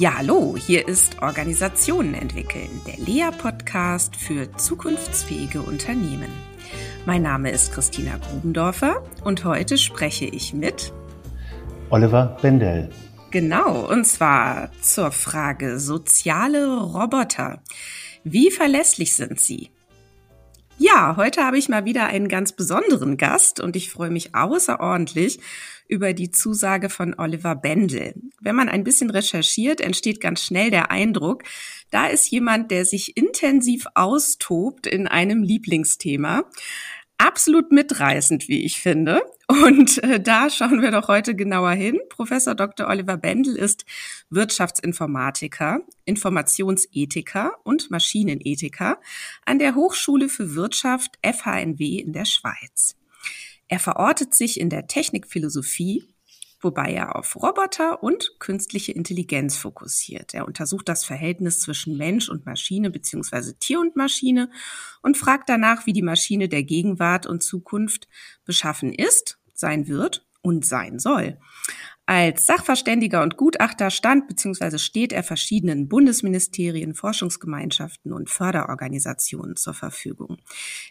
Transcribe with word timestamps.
Ja, 0.00 0.18
hallo, 0.18 0.56
hier 0.56 0.86
ist 0.86 1.20
Organisationen 1.22 2.14
entwickeln, 2.14 2.70
der 2.86 3.04
Lea-Podcast 3.04 4.14
für 4.14 4.48
zukunftsfähige 4.56 5.60
Unternehmen. 5.60 6.30
Mein 7.04 7.22
Name 7.22 7.50
ist 7.50 7.72
Christina 7.72 8.16
Grubendorfer 8.18 9.02
und 9.24 9.44
heute 9.44 9.76
spreche 9.76 10.26
ich 10.26 10.54
mit 10.54 10.92
Oliver 11.90 12.38
Bendel. 12.40 12.90
Genau, 13.32 13.90
und 13.90 14.04
zwar 14.04 14.70
zur 14.80 15.10
Frage 15.10 15.80
soziale 15.80 16.78
Roboter. 16.78 17.60
Wie 18.22 18.52
verlässlich 18.52 19.16
sind 19.16 19.40
sie? 19.40 19.72
Ja, 20.80 21.16
heute 21.16 21.42
habe 21.42 21.58
ich 21.58 21.68
mal 21.68 21.86
wieder 21.86 22.06
einen 22.06 22.28
ganz 22.28 22.52
besonderen 22.52 23.16
Gast 23.16 23.58
und 23.58 23.74
ich 23.74 23.90
freue 23.90 24.10
mich 24.10 24.36
außerordentlich 24.36 25.40
über 25.88 26.12
die 26.12 26.30
Zusage 26.30 26.90
von 26.90 27.14
Oliver 27.18 27.54
Bendel. 27.54 28.14
Wenn 28.40 28.54
man 28.54 28.68
ein 28.68 28.84
bisschen 28.84 29.10
recherchiert, 29.10 29.80
entsteht 29.80 30.20
ganz 30.20 30.44
schnell 30.44 30.70
der 30.70 30.90
Eindruck, 30.90 31.42
da 31.90 32.06
ist 32.06 32.30
jemand, 32.30 32.70
der 32.70 32.84
sich 32.84 33.16
intensiv 33.16 33.86
austobt 33.94 34.86
in 34.86 35.08
einem 35.08 35.42
Lieblingsthema. 35.42 36.44
Absolut 37.16 37.72
mitreißend, 37.72 38.46
wie 38.48 38.64
ich 38.64 38.80
finde. 38.80 39.22
Und 39.48 40.02
äh, 40.04 40.20
da 40.20 40.50
schauen 40.50 40.82
wir 40.82 40.90
doch 40.90 41.08
heute 41.08 41.34
genauer 41.34 41.72
hin. 41.72 41.98
Professor 42.10 42.54
Dr. 42.54 42.86
Oliver 42.86 43.16
Bendel 43.16 43.56
ist 43.56 43.86
Wirtschaftsinformatiker, 44.28 45.80
Informationsethiker 46.04 47.54
und 47.64 47.90
Maschinenethiker 47.90 49.00
an 49.46 49.58
der 49.58 49.74
Hochschule 49.74 50.28
für 50.28 50.54
Wirtschaft 50.54 51.18
FHNW 51.24 51.96
in 51.96 52.12
der 52.12 52.26
Schweiz. 52.26 52.97
Er 53.68 53.78
verortet 53.78 54.34
sich 54.34 54.58
in 54.58 54.70
der 54.70 54.86
Technikphilosophie, 54.86 56.14
wobei 56.60 56.92
er 56.92 57.16
auf 57.16 57.36
Roboter 57.36 58.02
und 58.02 58.36
künstliche 58.40 58.92
Intelligenz 58.92 59.56
fokussiert. 59.56 60.34
Er 60.34 60.46
untersucht 60.46 60.88
das 60.88 61.04
Verhältnis 61.04 61.60
zwischen 61.60 61.96
Mensch 61.96 62.28
und 62.28 62.46
Maschine 62.46 62.90
beziehungsweise 62.90 63.58
Tier 63.58 63.78
und 63.78 63.94
Maschine 63.94 64.50
und 65.02 65.16
fragt 65.16 65.48
danach, 65.48 65.86
wie 65.86 65.92
die 65.92 66.02
Maschine 66.02 66.48
der 66.48 66.64
Gegenwart 66.64 67.26
und 67.26 67.42
Zukunft 67.42 68.08
beschaffen 68.44 68.92
ist, 68.92 69.38
sein 69.54 69.86
wird 69.86 70.26
und 70.42 70.64
sein 70.64 70.98
soll. 70.98 71.38
Als 72.10 72.46
Sachverständiger 72.46 73.22
und 73.22 73.36
Gutachter 73.36 73.90
stand 73.90 74.28
bzw. 74.28 74.78
steht 74.78 75.12
er 75.12 75.22
verschiedenen 75.22 75.90
Bundesministerien, 75.90 76.94
Forschungsgemeinschaften 76.94 78.14
und 78.14 78.30
Förderorganisationen 78.30 79.56
zur 79.56 79.74
Verfügung. 79.74 80.38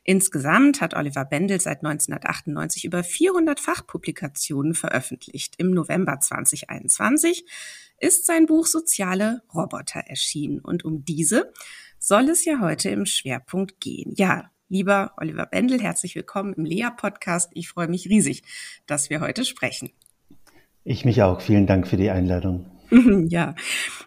Insgesamt 0.03 0.79
hat 0.79 0.93
Oliver 0.93 1.25
Bendel 1.25 1.59
seit 1.59 1.83
1998 1.83 2.85
über 2.85 3.03
400 3.03 3.59
Fachpublikationen 3.59 4.75
veröffentlicht. 4.75 5.55
Im 5.57 5.71
November 5.71 6.19
2021 6.19 7.45
ist 7.97 8.27
sein 8.27 8.45
Buch 8.45 8.67
Soziale 8.67 9.41
Roboter 9.51 10.01
erschienen 10.01 10.59
und 10.59 10.85
um 10.85 11.03
diese 11.03 11.51
soll 11.97 12.29
es 12.29 12.45
ja 12.45 12.59
heute 12.59 12.89
im 12.89 13.07
Schwerpunkt 13.07 13.79
gehen. 13.79 14.13
Ja, 14.15 14.51
lieber 14.69 15.13
Oliver 15.17 15.47
Bendel, 15.47 15.81
herzlich 15.81 16.13
willkommen 16.13 16.53
im 16.53 16.65
Lea-Podcast. 16.65 17.49
Ich 17.55 17.69
freue 17.69 17.87
mich 17.87 18.07
riesig, 18.07 18.43
dass 18.85 19.09
wir 19.09 19.19
heute 19.19 19.45
sprechen. 19.45 19.89
Ich 20.89 21.03
mich 21.03 21.21
auch. 21.21 21.41
Vielen 21.41 21.67
Dank 21.67 21.85
für 21.85 21.97
die 21.97 22.09
Einladung. 22.09 22.65
Ja, 23.27 23.55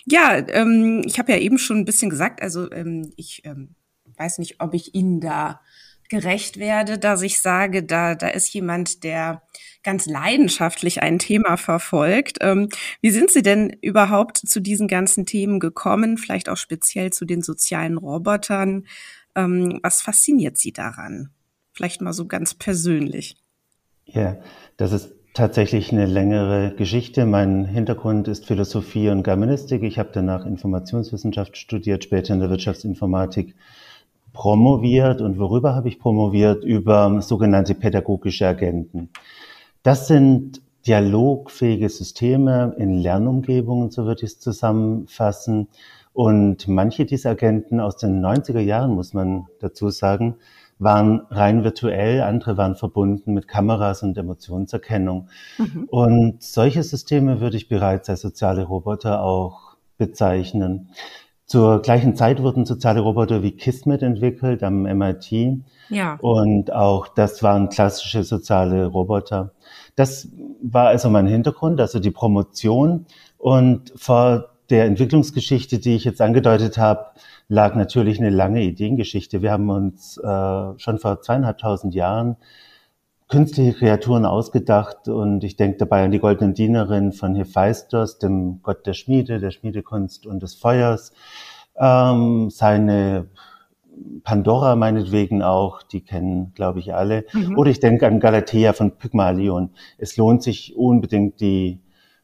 ja, 0.07 0.39
ähm, 0.49 1.03
ich 1.05 1.19
habe 1.19 1.33
ja 1.33 1.39
eben 1.39 1.59
schon 1.59 1.77
ein 1.77 1.85
bisschen 1.85 2.09
gesagt, 2.09 2.41
also 2.41 2.73
ähm, 2.73 3.13
ich 3.17 3.43
ähm, 3.45 3.75
weiß 4.17 4.39
nicht, 4.39 4.63
ob 4.63 4.73
ich 4.73 4.95
Ihnen 4.95 5.21
da 5.21 5.61
gerecht 6.09 6.59
werde, 6.59 6.99
dass 6.99 7.21
ich 7.21 7.41
sage, 7.41 7.83
da, 7.83 8.15
da 8.15 8.29
ist 8.29 8.55
jemand, 8.55 9.05
der 9.05 9.43
ganz 9.83 10.07
leidenschaftlich 10.07 11.03
ein 11.03 11.19
Thema 11.19 11.59
verfolgt. 11.59 12.39
Ähm, 12.41 12.71
wie 13.03 13.11
sind 13.11 13.31
Sie 13.31 13.43
denn 13.43 13.77
überhaupt 13.83 14.39
zu 14.39 14.61
diesen 14.61 14.89
ganzen 14.89 15.27
Themen 15.27 15.61
gekommen? 15.61 16.17
Vielleicht 16.17 16.49
auch 16.49 16.57
speziell 16.57 17.13
zu 17.13 17.27
den 17.27 17.43
sozialen 17.43 17.99
Robotern. 17.99 18.87
Ähm, 19.37 19.81
was 19.83 20.01
fasziniert 20.01 20.57
Sie 20.57 20.73
daran? 20.73 21.29
Vielleicht 21.73 22.01
mal 22.01 22.15
so 22.15 22.27
ganz 22.27 22.55
persönlich. 22.55 23.37
Ja, 24.07 24.39
das 24.79 24.93
ist 24.93 25.20
tatsächlich 25.35 25.93
eine 25.93 26.07
längere 26.07 26.75
Geschichte. 26.75 27.27
Mein 27.27 27.65
Hintergrund 27.65 28.29
ist 28.29 28.47
Philosophie 28.47 29.11
und 29.11 29.23
Germanistik. 29.23 29.83
Ich 29.83 29.99
habe 29.99 30.11
danach 30.13 30.45
Informationswissenschaft 30.45 31.57
studiert, 31.57 32.05
später 32.05 32.35
in 32.35 32.41
der 32.41 32.51
Wirtschaftsinformatik 32.51 33.55
promoviert. 34.33 35.21
Und 35.21 35.39
worüber 35.39 35.75
habe 35.75 35.89
ich 35.89 35.99
promoviert? 35.99 36.65
Über 36.65 37.21
sogenannte 37.23 37.75
pädagogische 37.75 38.47
Agenten. 38.47 39.11
Das 39.83 40.09
sind 40.09 40.63
dialogfähige 40.87 41.89
Systeme 41.89 42.75
in 42.79 42.99
Lernumgebungen, 42.99 43.91
so 43.91 44.05
würde 44.05 44.25
ich 44.25 44.33
es 44.33 44.41
zusammenfassen. 44.41 45.69
Und 46.13 46.67
manche 46.67 47.05
dieser 47.05 47.31
Agenten 47.31 47.81
aus 47.81 47.97
den 47.97 48.25
90er 48.25 48.61
Jahren, 48.61 48.93
muss 48.93 49.15
man 49.15 49.47
dazu 49.61 49.91
sagen, 49.91 50.37
waren 50.81 51.27
rein 51.31 51.63
virtuell, 51.63 52.23
andere 52.23 52.57
waren 52.57 52.75
verbunden 52.75 53.35
mit 53.35 53.47
Kameras 53.47 54.03
und 54.03 54.17
Emotionserkennung. 54.17 55.29
Mhm. 55.59 55.85
Und 55.91 56.43
solche 56.43 56.83
Systeme 56.83 57.41
würde 57.41 57.59
ich 57.59 57.69
bereits 57.69 58.09
als 58.09 58.23
soziale 58.23 58.65
Roboter 58.65 59.23
auch 59.23 59.77
bezeichnen. 59.99 60.89
Zur 61.45 61.83
gleichen 61.83 62.17
Zeit 62.17 62.43
wurden 62.43 62.65
soziale 62.65 63.01
Roboter 63.01 63.43
wie 63.43 63.53
Kismet 63.53 64.03
entwickelt 64.03 64.63
am 64.63 64.83
MIT. 64.83 65.59
Ja. 65.91 66.17
Und 66.21 66.73
auch 66.73 67.09
das 67.09 67.43
waren 67.43 67.69
klassische 67.69 68.25
soziale 68.25 68.87
Roboter. 68.87 69.53
Das 69.97 70.29
war 70.63 70.87
also 70.87 71.11
mein 71.11 71.27
Hintergrund, 71.27 71.81
also 71.81 71.99
die 71.99 72.13
Promotion. 72.13 73.07
Und 73.37 73.93
vor 73.97 74.51
der 74.71 74.85
Entwicklungsgeschichte, 74.85 75.79
die 75.79 75.97
ich 75.97 76.05
jetzt 76.05 76.21
angedeutet 76.21 76.79
habe, 76.79 77.07
lag 77.49 77.75
natürlich 77.75 78.19
eine 78.19 78.31
lange 78.31 78.63
Ideengeschichte. 78.63 79.43
Wir 79.43 79.53
haben 79.53 79.69
uns 79.71 80.17
äh, 80.19 80.79
schon 80.79 80.99
vor 80.99 81.21
zweieinhalbtausend 81.21 81.95
Jahren 81.95 82.37
künstliche 83.29 83.75
Kreaturen 83.75 84.27
ausgedacht 84.27 85.09
und 85.09 85.45
ich 85.45 85.57
denke 85.57 85.79
dabei 85.79 86.05
an 86.05 86.11
die 86.11 86.19
goldenen 86.19 86.53
Dienerin 86.53 87.13
von 87.13 87.37
Hephaistos, 87.37 88.19
dem 88.19 88.61
Gott 88.63 88.87
der 88.87 88.93
Schmiede, 88.95 89.39
der 89.39 89.53
Schmiedekunst 89.53 90.27
und 90.27 90.43
des 90.43 90.55
Feuers, 90.57 91.13
ähm, 91.77 92.51
seine 92.51 93.29
Pandora 94.25 94.77
meinetwegen 94.77 95.43
auch, 95.43 95.83
die 95.83 96.01
kennen, 96.01 96.53
glaube 96.55 96.81
ich, 96.81 96.95
alle. 96.95 97.25
Mhm. 97.33 97.57
Oder 97.57 97.71
ich 97.71 97.81
denke 97.81 98.07
an 98.07 98.19
Galatea 98.19 98.73
von 98.73 98.93
Pygmalion. 98.93 99.71
Es 99.99 100.17
lohnt 100.17 100.43
sich 100.43 100.77
unbedingt, 100.77 101.41
die 101.41 101.81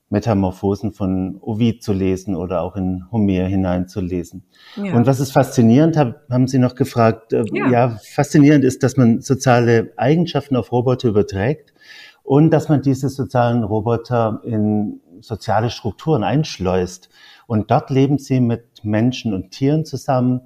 Metamorphosen 0.09 0.93
von 0.93 1.39
Ovid 1.41 1.83
zu 1.83 1.93
lesen 1.93 2.37
oder 2.37 2.63
auch 2.63 2.77
in 2.77 3.05
Homer 3.11 3.47
hineinzulesen. 3.47 4.45
Ja. 4.77 4.95
Und 4.95 5.07
was 5.07 5.19
ist 5.19 5.33
faszinierend, 5.33 5.97
haben 5.97 6.47
Sie 6.47 6.59
noch 6.59 6.77
gefragt, 6.77 7.33
äh, 7.33 7.45
ja. 7.53 7.71
ja, 7.71 8.01
faszinierend 8.15 8.65
ist, 8.65 8.83
dass 8.83 8.97
man 8.97 9.21
soziale 9.21 9.93
Eigenschaften 9.97 10.55
auf 10.55 10.71
Roboter 10.71 11.09
überträgt 11.09 11.75
und 12.23 12.51
dass 12.51 12.69
man 12.69 12.83
diese 12.83 13.09
sozialen 13.09 13.65
Roboter 13.65 14.41
in 14.45 15.01
soziale 15.21 15.71
Strukturen 15.71 16.23
einschleust. 16.23 17.09
Und 17.47 17.71
dort 17.71 17.91
leben 17.91 18.19
sie 18.19 18.41
mit 18.41 18.85
Menschen 18.85 19.35
und 19.35 19.51
Tieren 19.51 19.85
zusammen, 19.85 20.43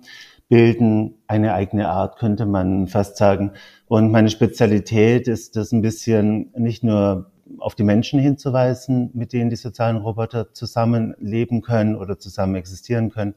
bilden 0.49 1.15
eine 1.27 1.55
eigene 1.55 1.89
Art, 1.89 2.19
könnte 2.19 2.45
man 2.45 2.89
fast 2.89 3.17
sagen. 3.17 3.53
Und 3.87 4.11
meine 4.11 4.31
Spezialität 4.31 5.29
ist 5.29 5.57
das 5.57 5.73
ein 5.73 5.81
bisschen 5.81 6.51
nicht 6.57 6.83
nur 6.83 7.30
auf 7.61 7.75
die 7.75 7.85
Menschen 7.85 8.19
hinzuweisen, 8.21 9.11
mit 9.15 9.33
denen 9.33 9.51
die 9.51 9.57
sozialen 9.57 9.99
Roboter 9.99 10.53
zusammenleben 10.53 11.63
können 11.63 11.97
oder 11.97 12.19
zusammen 12.19 12.55
existieren 12.55 13.11
können, 13.11 13.35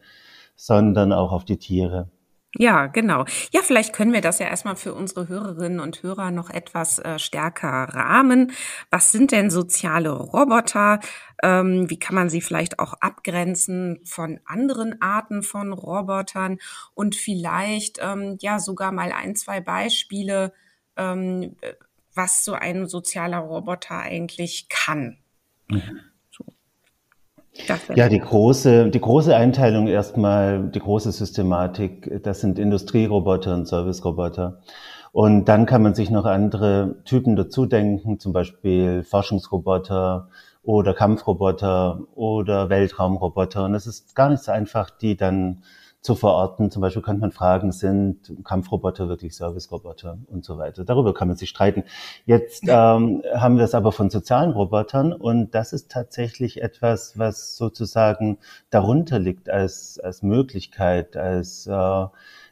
sondern 0.56 1.12
auch 1.14 1.32
auf 1.32 1.46
die 1.46 1.58
Tiere. 1.58 2.10
Ja, 2.56 2.86
genau. 2.86 3.26
Ja, 3.52 3.62
vielleicht 3.64 3.94
können 3.94 4.14
wir 4.14 4.22
das 4.22 4.38
ja 4.38 4.46
erstmal 4.46 4.76
für 4.76 4.94
unsere 4.94 5.28
Hörerinnen 5.28 5.80
und 5.80 6.04
Hörer 6.04 6.30
noch 6.30 6.52
etwas 6.52 7.00
äh, 7.00 7.18
stärker 7.18 7.68
rahmen. 7.68 8.52
Was 8.92 9.12
sind 9.12 9.32
denn 9.32 9.50
soziale 9.50 10.12
Roboter? 10.12 11.00
Ähm, 11.42 11.90
wie 11.90 11.98
kann 11.98 12.14
man 12.14 12.30
sie 12.30 12.42
vielleicht 12.42 12.78
auch 12.78 12.94
abgrenzen 13.02 14.02
von 14.06 14.40
anderen 14.46 15.02
Arten 15.02 15.42
von 15.42 15.74
Robotern? 15.74 16.60
Und 16.94 17.16
vielleicht 17.16 17.98
ähm, 18.00 18.38
ja 18.40 18.60
sogar 18.60 18.92
mal 18.92 19.12
ein, 19.12 19.36
zwei 19.36 19.60
Beispiele, 19.60 20.54
ähm, 20.96 21.56
was 22.16 22.46
so 22.46 22.54
ein 22.54 22.88
sozialer 22.88 23.40
Roboter 23.40 24.00
eigentlich 24.00 24.68
kann. 24.70 25.18
Mhm. 25.68 26.00
Ja, 27.96 28.10
die 28.10 28.20
große, 28.20 28.90
die 28.90 29.00
große 29.00 29.36
Einteilung 29.36 29.88
erstmal, 29.88 30.70
die 30.70 30.80
große 30.80 31.12
Systematik, 31.12 32.24
das 32.24 32.42
sind 32.42 32.58
Industrieroboter 32.58 33.54
und 33.54 33.68
Serviceroboter. 33.68 34.60
Und 35.12 35.46
dann 35.46 35.68
kann 35.68 35.84
man 35.84 35.94
sich 35.94 36.10
noch 36.10 36.26
andere 36.26 36.96
Typen 37.06 37.36
dazu 37.36 37.68
denken, 37.68 38.20
zum 38.20 38.34
Beispiel 38.34 39.04
Forschungsroboter 39.04 40.30
oder 40.64 40.96
Kampfroboter 40.96 42.00
oder 42.16 42.70
Weltraumroboter. 42.70 43.66
Und 43.66 43.76
es 43.76 43.86
ist 43.86 44.16
gar 44.16 44.30
nicht 44.30 44.42
so 44.42 44.52
einfach, 44.52 44.90
die 44.90 45.16
dann 45.16 45.64
zu 46.04 46.16
verorten. 46.16 46.70
Zum 46.70 46.82
Beispiel 46.82 47.02
könnte 47.02 47.22
man 47.22 47.32
fragen, 47.32 47.72
sind 47.72 48.34
Kampfroboter 48.44 49.08
wirklich 49.08 49.36
Serviceroboter 49.38 50.18
und 50.28 50.44
so 50.44 50.58
weiter. 50.58 50.84
Darüber 50.84 51.14
kann 51.14 51.30
man 51.30 51.38
sich 51.38 51.50
streiten. 51.50 51.86
Jetzt 52.26 52.66
ähm, 52.68 53.24
haben 53.34 53.58
wir 53.58 53.64
es 53.64 53.74
aber 53.74 53.94
von 53.94 54.10
sozialen 54.10 54.52
Robotern 54.52 55.14
und 55.14 55.56
das 55.56 55.72
ist 55.72 55.90
tatsächlich 55.90 56.62
etwas, 56.62 57.18
was 57.18 57.56
sozusagen 57.56 58.38
darunter 58.70 59.18
liegt 59.18 59.50
als, 59.50 59.98
als 59.98 60.24
Möglichkeit, 60.24 61.16
als 61.16 61.68
äh, 61.68 62.06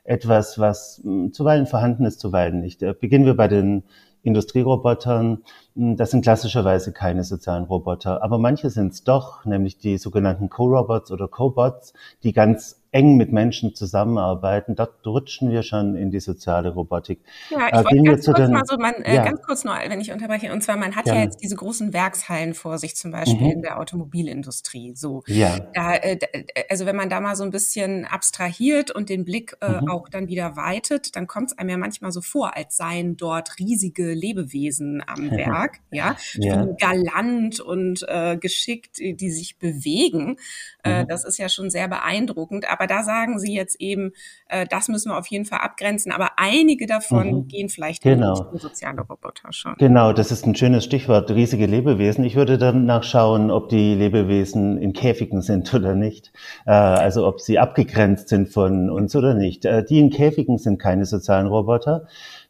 etwas, 0.06 0.58
was 0.58 1.02
mh, 1.04 1.12
hm, 1.12 1.34
zuweilen 1.34 1.68
vorhanden 1.68 2.06
ist, 2.06 2.22
zuweilen 2.22 2.62
nicht. 2.62 2.82
Äh, 2.82 2.94
beginnen 2.94 3.26
wir 3.26 3.36
bei 3.36 3.50
den 3.50 3.84
Industrierobotern. 4.24 5.44
Hm, 5.76 5.98
das 5.98 6.12
sind 6.12 6.22
klassischerweise 6.22 6.94
keine 6.94 7.26
sozialen 7.26 7.66
Roboter, 7.66 8.24
aber 8.24 8.38
manche 8.38 8.70
sind 8.70 8.94
es 8.94 9.04
doch, 9.04 9.44
nämlich 9.44 9.78
die 9.78 9.98
sogenannten 9.98 10.50
Co-Robots 10.50 11.12
oder 11.12 11.28
Cobots, 11.28 11.94
die 12.24 12.32
ganz 12.32 12.81
eng 12.92 13.16
mit 13.16 13.32
Menschen 13.32 13.74
zusammenarbeiten. 13.74 14.76
Dort 14.76 15.06
rutschen 15.08 15.50
wir 15.50 15.64
schon 15.64 15.96
in 15.96 16.12
die 16.12 16.20
soziale 16.20 16.70
Robotik. 16.70 17.22
Ja, 17.50 17.68
ich 17.68 17.74
äh, 17.74 17.84
wollte 17.84 18.04
ganz 18.04 18.26
kurz 18.26 18.38
den, 18.38 18.52
mal 18.52 18.64
so, 18.66 18.78
man, 18.78 18.94
äh, 18.96 19.16
ja. 19.16 19.24
ganz 19.24 19.42
kurz 19.42 19.64
nur, 19.64 19.76
wenn 19.76 20.02
ich 20.02 20.12
unterbreche, 20.12 20.52
und 20.52 20.62
zwar, 20.62 20.76
man 20.76 20.96
hat 20.96 21.08
ja, 21.08 21.16
ja 21.16 21.22
jetzt 21.22 21.42
diese 21.42 21.56
großen 21.56 21.94
Werkshallen 21.94 22.54
vor 22.54 22.78
sich, 22.78 22.96
zum 22.96 23.12
Beispiel 23.12 23.46
mhm. 23.46 23.52
in 23.52 23.62
der 23.62 23.80
Automobilindustrie. 23.80 24.94
So, 24.96 25.24
ja. 25.28 25.60
Da, 25.74 25.96
äh, 25.96 26.20
also 26.70 26.86
wenn 26.86 26.98
man 26.98 27.10
da 27.10 27.22
mal 27.22 27.36
so 27.36 27.44
ein 27.44 27.52
bisschen 27.52 28.06
abstrahiert 28.06 28.92
und 28.92 29.10
den 29.10 29.24
Blick 29.24 29.56
äh, 29.62 29.82
mhm. 29.82 29.90
auch 29.90 30.10
dann 30.10 30.28
wieder 30.28 30.58
weitet, 30.58 31.16
dann 31.16 31.28
kommt 31.28 31.52
es 31.52 31.58
einem 31.58 31.70
ja 31.70 31.78
manchmal 31.78 32.12
so 32.12 32.22
vor, 32.22 32.58
als 32.58 32.76
seien 32.76 33.16
dort 33.16 33.58
riesige 33.58 34.14
Lebewesen 34.14 35.02
am 35.06 35.32
Werk, 35.32 35.80
ja, 35.92 36.18
ja. 36.36 36.66
galant 36.78 37.62
und 37.62 38.06
äh, 38.08 38.36
geschickt, 38.36 38.98
die 39.00 39.32
sich 39.32 39.58
bewegen. 39.60 40.38
Äh, 40.84 41.04
mhm. 41.04 41.08
das 41.08 41.24
ist 41.24 41.38
ja 41.38 41.48
schon 41.48 41.70
sehr 41.70 41.88
beeindruckend. 41.88 42.70
Aber 42.70 42.81
da 42.88 43.04
sagen 43.04 43.40
Sie 43.40 43.54
jetzt 43.54 43.80
eben, 43.80 44.12
äh, 44.48 44.66
das 44.70 44.88
müssen 44.88 45.12
wir 45.12 45.18
auf 45.18 45.28
jeden 45.28 45.46
Fall 45.46 45.60
abgrenzen. 45.60 46.12
Aber 46.12 46.32
einige 46.38 46.86
davon 46.86 47.32
mhm. 47.32 47.48
gehen 47.48 47.70
vielleicht 47.70 48.04
genau. 48.04 48.50
in 48.52 48.60
soziale 48.60 49.02
Roboter 49.02 49.52
schon. 49.52 49.76
Genau, 49.78 50.14
das 50.14 50.32
ist 50.32 50.46
ein 50.46 50.56
schönes 50.56 50.84
Stichwort, 50.84 51.32
riesige 51.32 51.66
Lebewesen. 51.66 52.24
Ich 52.24 52.36
würde 52.36 52.58
dann 52.58 52.86
nachschauen, 52.86 53.52
ob 53.52 53.70
die 53.70 53.96
Lebewesen 53.96 54.78
in 54.78 54.94
Käfigen 54.94 55.42
sind 55.42 55.74
oder 55.74 55.96
nicht. 55.96 56.32
Äh, 56.66 56.72
also 56.72 57.28
ob 57.28 57.42
sie 57.42 57.60
abgegrenzt 57.60 58.30
sind 58.30 58.50
von 58.50 58.90
uns 58.90 59.16
oder 59.16 59.34
nicht. 59.34 59.66
Äh, 59.66 59.84
die 59.84 60.00
in 60.00 60.10
Käfigen 60.10 60.58
sind 60.58 60.80
keine 60.80 61.06
sozialen 61.06 61.48
Roboter 61.48 62.08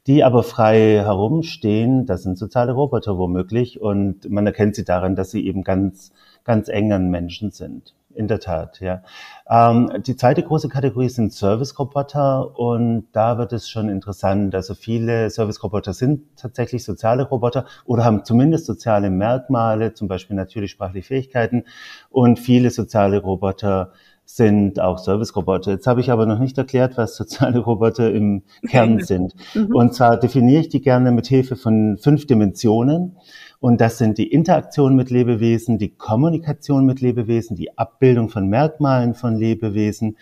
die 0.07 0.23
aber 0.23 0.43
frei 0.43 1.01
herumstehen, 1.03 2.05
das 2.05 2.23
sind 2.23 2.37
soziale 2.37 2.71
Roboter 2.71 3.17
womöglich 3.17 3.79
und 3.81 4.29
man 4.29 4.45
erkennt 4.47 4.75
sie 4.75 4.83
daran, 4.83 5.15
dass 5.15 5.31
sie 5.31 5.45
eben 5.45 5.63
ganz, 5.63 6.11
ganz 6.43 6.69
eng 6.69 6.91
an 6.91 7.09
Menschen 7.09 7.51
sind. 7.51 7.93
In 8.13 8.27
der 8.27 8.39
Tat, 8.39 8.79
ja. 8.81 9.03
Ähm, 9.49 9.91
die 10.05 10.15
zweite 10.15 10.43
große 10.43 10.69
Kategorie 10.69 11.09
sind 11.09 11.33
Service-Roboter 11.33 12.57
und 12.57 13.07
da 13.13 13.37
wird 13.37 13.53
es 13.53 13.69
schon 13.69 13.89
interessant. 13.89 14.53
Also 14.55 14.73
viele 14.75 15.29
Service-Roboter 15.29 15.93
sind 15.93 16.37
tatsächlich 16.37 16.83
soziale 16.83 17.23
Roboter 17.23 17.65
oder 17.85 18.03
haben 18.03 18.25
zumindest 18.25 18.65
soziale 18.65 19.09
Merkmale, 19.09 19.93
zum 19.93 20.07
Beispiel 20.07 20.35
natürlich 20.35 20.71
sprachliche 20.71 21.07
Fähigkeiten 21.07 21.63
und 22.09 22.39
viele 22.39 22.69
soziale 22.69 23.19
Roboter 23.21 23.91
sind 24.35 24.79
auch 24.79 24.97
Service-Roboter. 24.97 25.71
Jetzt 25.71 25.87
habe 25.87 25.99
ich 25.99 26.11
aber 26.11 26.25
noch 26.25 26.39
nicht 26.39 26.57
erklärt, 26.57 26.97
was 26.97 27.15
soziale 27.15 27.59
Roboter 27.59 28.11
im 28.13 28.43
Kern 28.67 28.99
sind. 28.99 29.33
Mhm. 29.53 29.75
Und 29.75 29.93
zwar 29.93 30.17
definiere 30.17 30.61
ich 30.61 30.69
die 30.69 30.81
gerne 30.81 31.11
mit 31.11 31.27
Hilfe 31.27 31.55
von 31.55 31.97
fünf 31.97 32.27
Dimensionen. 32.27 33.17
Und 33.59 33.79
das 33.79 33.97
sind 33.97 34.17
die 34.17 34.31
Interaktion 34.31 34.95
mit 34.95 35.11
Lebewesen, 35.11 35.77
die 35.77 35.95
Kommunikation 35.95 36.85
mit 36.85 37.01
Lebewesen, 37.01 37.55
die 37.55 37.77
Abbildung 37.77 38.29
von 38.29 38.47
Merkmalen 38.47 39.13
von 39.13 39.35
Lebewesen 39.35 40.17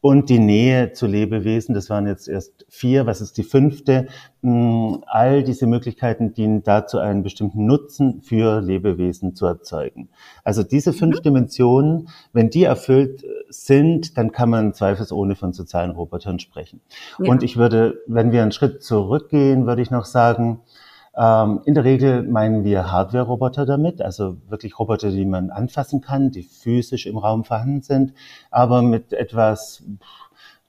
und 0.00 0.28
die 0.28 0.38
Nähe 0.38 0.92
zu 0.92 1.06
Lebewesen. 1.06 1.74
Das 1.74 1.90
waren 1.90 2.06
jetzt 2.06 2.28
erst 2.28 2.64
vier. 2.68 3.06
Was 3.06 3.20
ist 3.20 3.36
die 3.36 3.42
fünfte? 3.42 4.06
Hm, 4.42 5.02
all 5.06 5.42
diese 5.42 5.66
Möglichkeiten 5.66 6.34
dienen 6.34 6.62
dazu, 6.62 6.98
einen 6.98 7.24
bestimmten 7.24 7.66
Nutzen 7.66 8.22
für 8.22 8.60
Lebewesen 8.60 9.34
zu 9.34 9.46
erzeugen. 9.46 10.08
Also 10.44 10.62
diese 10.62 10.92
fünf 10.92 11.18
mhm. 11.18 11.22
Dimensionen, 11.22 12.08
wenn 12.32 12.48
die 12.50 12.62
erfüllt 12.62 13.24
sind, 13.48 14.16
dann 14.16 14.30
kann 14.30 14.50
man 14.50 14.72
zweifelsohne 14.72 15.34
von 15.34 15.52
sozialen 15.52 15.90
Robotern 15.90 16.38
sprechen. 16.38 16.80
Ja. 17.18 17.30
Und 17.30 17.42
ich 17.42 17.56
würde, 17.56 17.98
wenn 18.06 18.30
wir 18.30 18.42
einen 18.42 18.52
Schritt 18.52 18.82
zurückgehen, 18.84 19.66
würde 19.66 19.82
ich 19.82 19.90
noch 19.90 20.04
sagen, 20.04 20.60
ähm, 21.18 21.60
in 21.64 21.74
der 21.74 21.84
Regel 21.84 22.22
meinen 22.22 22.62
wir 22.64 22.92
Hardware-Roboter 22.92 23.66
damit, 23.66 24.00
also 24.00 24.36
wirklich 24.48 24.78
Roboter, 24.78 25.10
die 25.10 25.24
man 25.24 25.50
anfassen 25.50 26.00
kann, 26.00 26.30
die 26.30 26.44
physisch 26.44 27.06
im 27.06 27.18
Raum 27.18 27.44
vorhanden 27.44 27.82
sind, 27.82 28.14
aber 28.50 28.82
mit 28.82 29.12
etwas 29.12 29.82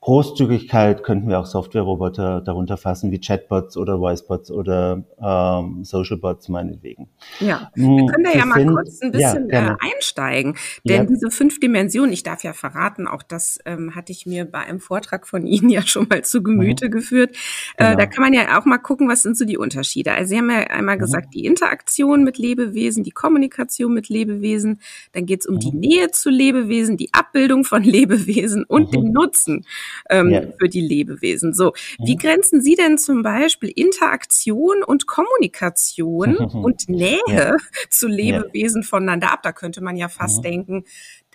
Großzügigkeit 0.02 1.04
könnten 1.04 1.28
wir 1.28 1.40
auch 1.40 1.46
Software-Roboter 1.46 2.40
darunter 2.40 2.78
fassen, 2.78 3.12
wie 3.12 3.20
Chatbots 3.20 3.76
oder 3.76 4.00
Voicebots 4.00 4.50
oder 4.50 5.04
ähm, 5.22 5.84
Socialbots 5.84 6.48
meinetwegen. 6.48 7.10
Ja, 7.42 7.70
wir 7.76 7.86
hm, 7.86 8.08
können 8.08 8.24
da 8.24 8.32
ja 8.32 8.46
mal 8.46 8.60
sind, 8.60 8.74
kurz 8.74 9.02
ein 9.02 9.12
bisschen 9.12 9.50
ja, 9.50 9.72
äh, 9.72 9.76
einsteigen. 9.94 10.56
Denn 10.86 11.02
ja. 11.02 11.04
diese 11.04 11.30
fünf 11.32 11.60
Dimensionen, 11.60 12.14
ich 12.14 12.24
darf 12.24 12.46
ja 12.46 12.54
verraten, 12.54 13.08
auch 13.08 13.24
das 13.24 13.60
ähm, 13.66 13.94
hatte 13.94 14.14
ich 14.14 14.26
mir 14.26 14.46
bei 14.46 14.60
einem 14.60 14.80
Vortrag 14.80 15.28
von 15.28 15.46
Ihnen 15.46 15.70
ja 15.70 15.82
schon 15.82 16.08
mal 16.10 16.24
zu 16.24 16.44
Gemüte 16.44 16.86
mhm. 16.86 16.92
geführt. 16.92 17.36
Äh, 17.76 17.88
genau. 17.88 17.98
Da 17.98 18.06
kann 18.06 18.24
man 18.24 18.34
ja 18.34 18.58
auch 18.58 18.64
mal 18.64 18.78
gucken, 18.78 19.10
was 19.10 19.24
sind 19.24 19.38
so 19.38 19.44
die 19.44 19.58
Unterschiede. 19.58 20.14
Also 20.14 20.30
Sie 20.30 20.38
haben 20.38 20.50
ja 20.50 20.60
einmal 20.60 20.96
mhm. 20.96 21.02
gesagt, 21.02 21.34
die 21.34 21.46
Interaktion 21.46 22.24
mit 22.24 22.38
Lebewesen, 22.38 23.04
die 23.04 23.12
Kommunikation 23.12 23.94
mit 23.94 24.08
Lebewesen, 24.08 24.80
dann 25.12 25.26
geht 25.26 25.42
es 25.42 25.46
um 25.46 25.56
mhm. 25.56 25.60
die 25.60 25.72
Nähe 25.74 26.12
zu 26.12 26.30
Lebewesen, 26.30 26.96
die 26.96 27.14
Abbildung 27.14 27.66
von 27.66 27.84
Lebewesen 27.90 28.64
und 28.64 28.96
den 28.96 29.08
mhm. 29.08 29.12
Nutzen 29.12 29.66
ähm, 30.10 30.30
ja. 30.30 30.42
für 30.60 30.70
die 30.70 30.82
Lebewesen. 30.82 31.54
So, 31.54 31.74
wie 32.00 32.16
grenzen 32.16 32.62
Sie 32.62 32.76
denn 32.76 32.98
zum 32.98 33.24
Beispiel 33.24 33.70
Interaktion 33.70 34.84
und 34.84 35.08
Kommunikation 35.08 36.36
und 36.38 36.90
Nähe 36.90 37.20
ja. 37.28 37.56
zu 37.90 38.08
Lebewesen 38.08 38.84
voneinander 38.84 39.32
ab? 39.32 39.42
Da 39.44 39.52
könnte 39.52 39.82
man 39.82 39.98
ja 39.98 40.08
fast 40.10 40.40
mhm. 40.40 40.44
denken, 40.44 40.84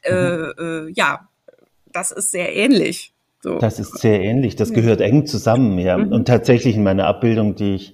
äh, 0.02 0.14
äh, 0.14 0.92
ja, 0.94 1.28
das 1.92 2.10
ist 2.10 2.30
sehr 2.30 2.54
ähnlich. 2.54 3.14
So. 3.44 3.58
Das 3.58 3.78
ist 3.78 3.98
sehr 3.98 4.22
ähnlich. 4.22 4.56
Das 4.56 4.72
gehört 4.72 5.00
eng 5.00 5.26
zusammen, 5.26 5.78
ja. 5.78 5.98
Mhm. 5.98 6.12
Und 6.12 6.28
tatsächlich 6.28 6.76
in 6.76 6.82
meiner 6.82 7.06
Abbildung, 7.06 7.54
die 7.54 7.74
ich 7.74 7.92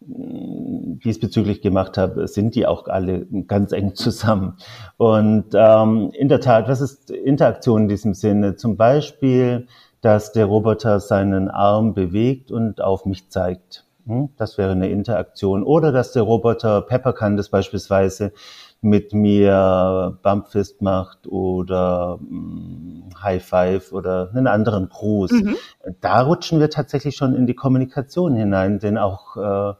mm, 0.00 0.98
diesbezüglich 1.04 1.60
gemacht 1.60 1.96
habe, 1.96 2.26
sind 2.26 2.56
die 2.56 2.66
auch 2.66 2.88
alle 2.88 3.26
ganz 3.46 3.70
eng 3.70 3.94
zusammen. 3.94 4.56
Und 4.96 5.46
ähm, 5.54 6.10
in 6.14 6.28
der 6.28 6.40
Tat, 6.40 6.68
was 6.68 6.80
ist 6.80 7.10
Interaktion 7.12 7.82
in 7.82 7.88
diesem 7.88 8.14
Sinne? 8.14 8.56
Zum 8.56 8.76
Beispiel 8.76 9.68
dass 10.08 10.32
der 10.32 10.46
Roboter 10.46 11.00
seinen 11.00 11.50
Arm 11.50 11.92
bewegt 11.92 12.50
und 12.50 12.80
auf 12.80 13.04
mich 13.04 13.28
zeigt. 13.28 13.84
Hm? 14.06 14.30
Das 14.38 14.56
wäre 14.56 14.72
eine 14.72 14.88
Interaktion. 14.88 15.62
Oder 15.62 15.92
dass 15.92 16.12
der 16.12 16.22
Roboter 16.22 16.80
Pepper 16.80 17.12
kann 17.12 17.36
das 17.36 17.50
beispielsweise 17.50 18.32
mit 18.80 19.12
mir 19.12 20.18
Bumpfist 20.22 20.80
macht 20.80 21.26
oder 21.26 22.18
hm, 22.20 23.10
High 23.22 23.44
Five 23.44 23.92
oder 23.92 24.30
einen 24.32 24.46
anderen 24.46 24.88
Gruß. 24.88 25.30
Mhm. 25.30 25.56
Da 26.00 26.22
rutschen 26.22 26.58
wir 26.58 26.70
tatsächlich 26.70 27.14
schon 27.14 27.34
in 27.34 27.46
die 27.46 27.54
Kommunikation 27.54 28.34
hinein, 28.34 28.78
denn 28.78 28.96
auch 28.96 29.36
äh, 29.36 29.74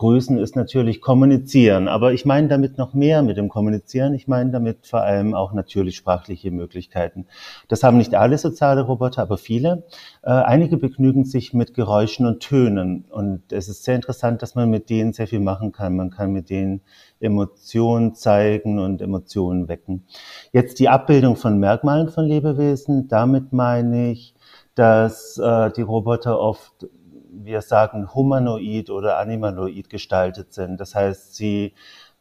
Grüßen 0.00 0.38
ist 0.38 0.56
natürlich 0.56 1.02
kommunizieren, 1.02 1.86
aber 1.86 2.14
ich 2.14 2.24
meine 2.24 2.48
damit 2.48 2.78
noch 2.78 2.94
mehr 2.94 3.20
mit 3.20 3.36
dem 3.36 3.50
Kommunizieren. 3.50 4.14
Ich 4.14 4.26
meine 4.26 4.50
damit 4.50 4.86
vor 4.86 5.02
allem 5.02 5.34
auch 5.34 5.52
natürlich 5.52 5.94
sprachliche 5.94 6.50
Möglichkeiten. 6.50 7.26
Das 7.68 7.82
haben 7.82 7.98
nicht 7.98 8.14
alle 8.14 8.38
soziale 8.38 8.80
Roboter, 8.80 9.20
aber 9.20 9.36
viele. 9.36 9.82
Äh, 10.22 10.30
einige 10.30 10.78
begnügen 10.78 11.26
sich 11.26 11.52
mit 11.52 11.74
Geräuschen 11.74 12.24
und 12.24 12.40
Tönen 12.40 13.04
und 13.10 13.52
es 13.52 13.68
ist 13.68 13.84
sehr 13.84 13.94
interessant, 13.94 14.40
dass 14.40 14.54
man 14.54 14.70
mit 14.70 14.88
denen 14.88 15.12
sehr 15.12 15.26
viel 15.26 15.40
machen 15.40 15.70
kann. 15.70 15.96
Man 15.96 16.08
kann 16.08 16.32
mit 16.32 16.48
denen 16.48 16.80
Emotionen 17.20 18.14
zeigen 18.14 18.78
und 18.78 19.02
Emotionen 19.02 19.68
wecken. 19.68 20.06
Jetzt 20.50 20.78
die 20.78 20.88
Abbildung 20.88 21.36
von 21.36 21.58
Merkmalen 21.58 22.08
von 22.08 22.24
Lebewesen. 22.24 23.06
Damit 23.08 23.52
meine 23.52 24.12
ich, 24.12 24.34
dass 24.74 25.36
äh, 25.36 25.70
die 25.72 25.82
Roboter 25.82 26.40
oft 26.40 26.86
wir 27.32 27.62
sagen, 27.62 28.14
humanoid 28.14 28.90
oder 28.90 29.18
animaloid 29.18 29.88
gestaltet 29.88 30.52
sind. 30.52 30.80
Das 30.80 30.94
heißt, 30.94 31.34
sie 31.34 31.74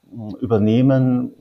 hm, 0.10 0.36
übernehmen 0.42 1.34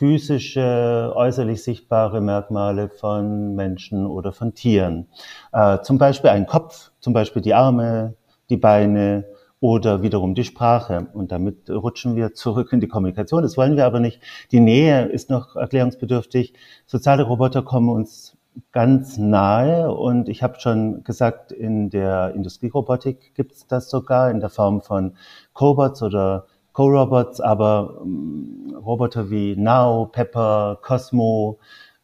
physische, 0.00 1.12
äußerlich 1.14 1.62
sichtbare 1.62 2.22
Merkmale 2.22 2.88
von 2.88 3.54
Menschen 3.54 4.06
oder 4.06 4.32
von 4.32 4.54
Tieren. 4.54 5.08
Äh, 5.52 5.80
zum 5.82 5.98
Beispiel 5.98 6.30
ein 6.30 6.46
Kopf, 6.46 6.90
zum 7.00 7.12
Beispiel 7.12 7.42
die 7.42 7.52
Arme, 7.52 8.14
die 8.48 8.56
Beine 8.56 9.26
oder 9.60 10.00
wiederum 10.02 10.34
die 10.34 10.44
Sprache. 10.44 11.08
Und 11.12 11.32
damit 11.32 11.68
rutschen 11.68 12.16
wir 12.16 12.32
zurück 12.32 12.72
in 12.72 12.80
die 12.80 12.88
Kommunikation. 12.88 13.42
Das 13.42 13.58
wollen 13.58 13.76
wir 13.76 13.84
aber 13.84 14.00
nicht. 14.00 14.22
Die 14.52 14.60
Nähe 14.60 15.04
ist 15.04 15.28
noch 15.28 15.54
erklärungsbedürftig. 15.54 16.54
Soziale 16.86 17.24
Roboter 17.24 17.62
kommen 17.62 17.90
uns 17.90 18.38
ganz 18.72 19.18
nahe 19.18 19.92
und 19.92 20.28
ich 20.28 20.42
habe 20.42 20.60
schon 20.60 21.04
gesagt, 21.04 21.52
in 21.52 21.90
der 21.90 22.32
Industrierobotik 22.34 23.34
gibt 23.34 23.52
es 23.52 23.66
das 23.66 23.90
sogar 23.90 24.30
in 24.30 24.40
der 24.40 24.50
Form 24.50 24.80
von 24.80 25.14
Cobots 25.52 26.02
oder 26.02 26.46
Co-Robots, 26.72 27.40
aber 27.40 28.00
ähm, 28.02 28.74
Roboter 28.76 29.30
wie 29.30 29.56
Now, 29.56 30.06
Pepper, 30.06 30.78
Cosmo, 30.82 31.58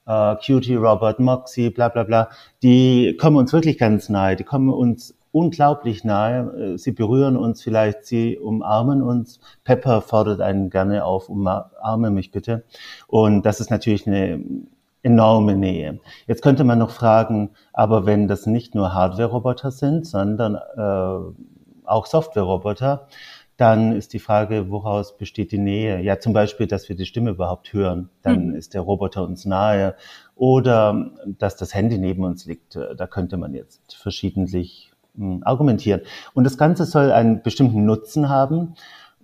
äh, 0.06 0.36
Cutie 0.44 0.74
Robot, 0.76 1.20
Moxie, 1.20 1.70
bla 1.70 1.88
bla 1.88 2.04
bla, 2.04 2.28
die 2.62 3.16
kommen 3.16 3.36
uns 3.36 3.52
wirklich 3.52 3.78
ganz 3.78 4.08
nahe, 4.08 4.36
die 4.36 4.44
kommen 4.44 4.70
uns 4.70 5.16
unglaublich 5.36 6.02
nahe. 6.02 6.74
Äh, 6.74 6.78
sie 6.78 6.92
berühren 6.92 7.36
uns 7.36 7.62
vielleicht, 7.62 8.06
sie 8.06 8.38
umarmen 8.38 9.02
uns. 9.02 9.38
Pepper 9.64 10.00
fordert 10.00 10.40
einen 10.40 10.70
gerne 10.70 11.04
auf, 11.04 11.28
umarme 11.28 12.10
mich 12.10 12.30
bitte. 12.30 12.64
Und 13.06 13.42
das 13.44 13.60
ist 13.60 13.70
natürlich 13.70 14.06
eine 14.06 14.42
enorme 15.06 15.54
Nähe. 15.54 16.00
Jetzt 16.26 16.42
könnte 16.42 16.64
man 16.64 16.80
noch 16.80 16.90
fragen, 16.90 17.50
aber 17.72 18.06
wenn 18.06 18.26
das 18.26 18.46
nicht 18.46 18.74
nur 18.74 18.92
Hardware-Roboter 18.92 19.70
sind, 19.70 20.04
sondern 20.04 20.56
äh, 20.56 21.88
auch 21.88 22.06
Software-Roboter, 22.06 23.06
dann 23.56 23.92
ist 23.92 24.12
die 24.12 24.18
Frage, 24.18 24.68
woraus 24.70 25.16
besteht 25.16 25.52
die 25.52 25.58
Nähe? 25.58 26.00
Ja, 26.00 26.18
zum 26.18 26.32
Beispiel, 26.32 26.66
dass 26.66 26.88
wir 26.88 26.96
die 26.96 27.06
Stimme 27.06 27.30
überhaupt 27.30 27.72
hören. 27.72 28.10
Dann 28.22 28.48
mhm. 28.48 28.54
ist 28.54 28.74
der 28.74 28.82
Roboter 28.82 29.22
uns 29.22 29.46
nahe. 29.46 29.94
Oder 30.34 31.10
dass 31.24 31.56
das 31.56 31.72
Handy 31.72 31.96
neben 31.98 32.24
uns 32.24 32.44
liegt. 32.44 32.76
Da 32.76 33.06
könnte 33.06 33.38
man 33.38 33.54
jetzt 33.54 33.94
verschiedentlich 33.94 34.92
hm, 35.14 35.42
argumentieren. 35.44 36.02
Und 36.34 36.44
das 36.44 36.58
Ganze 36.58 36.84
soll 36.84 37.12
einen 37.12 37.42
bestimmten 37.42 37.86
Nutzen 37.86 38.28
haben. 38.28 38.74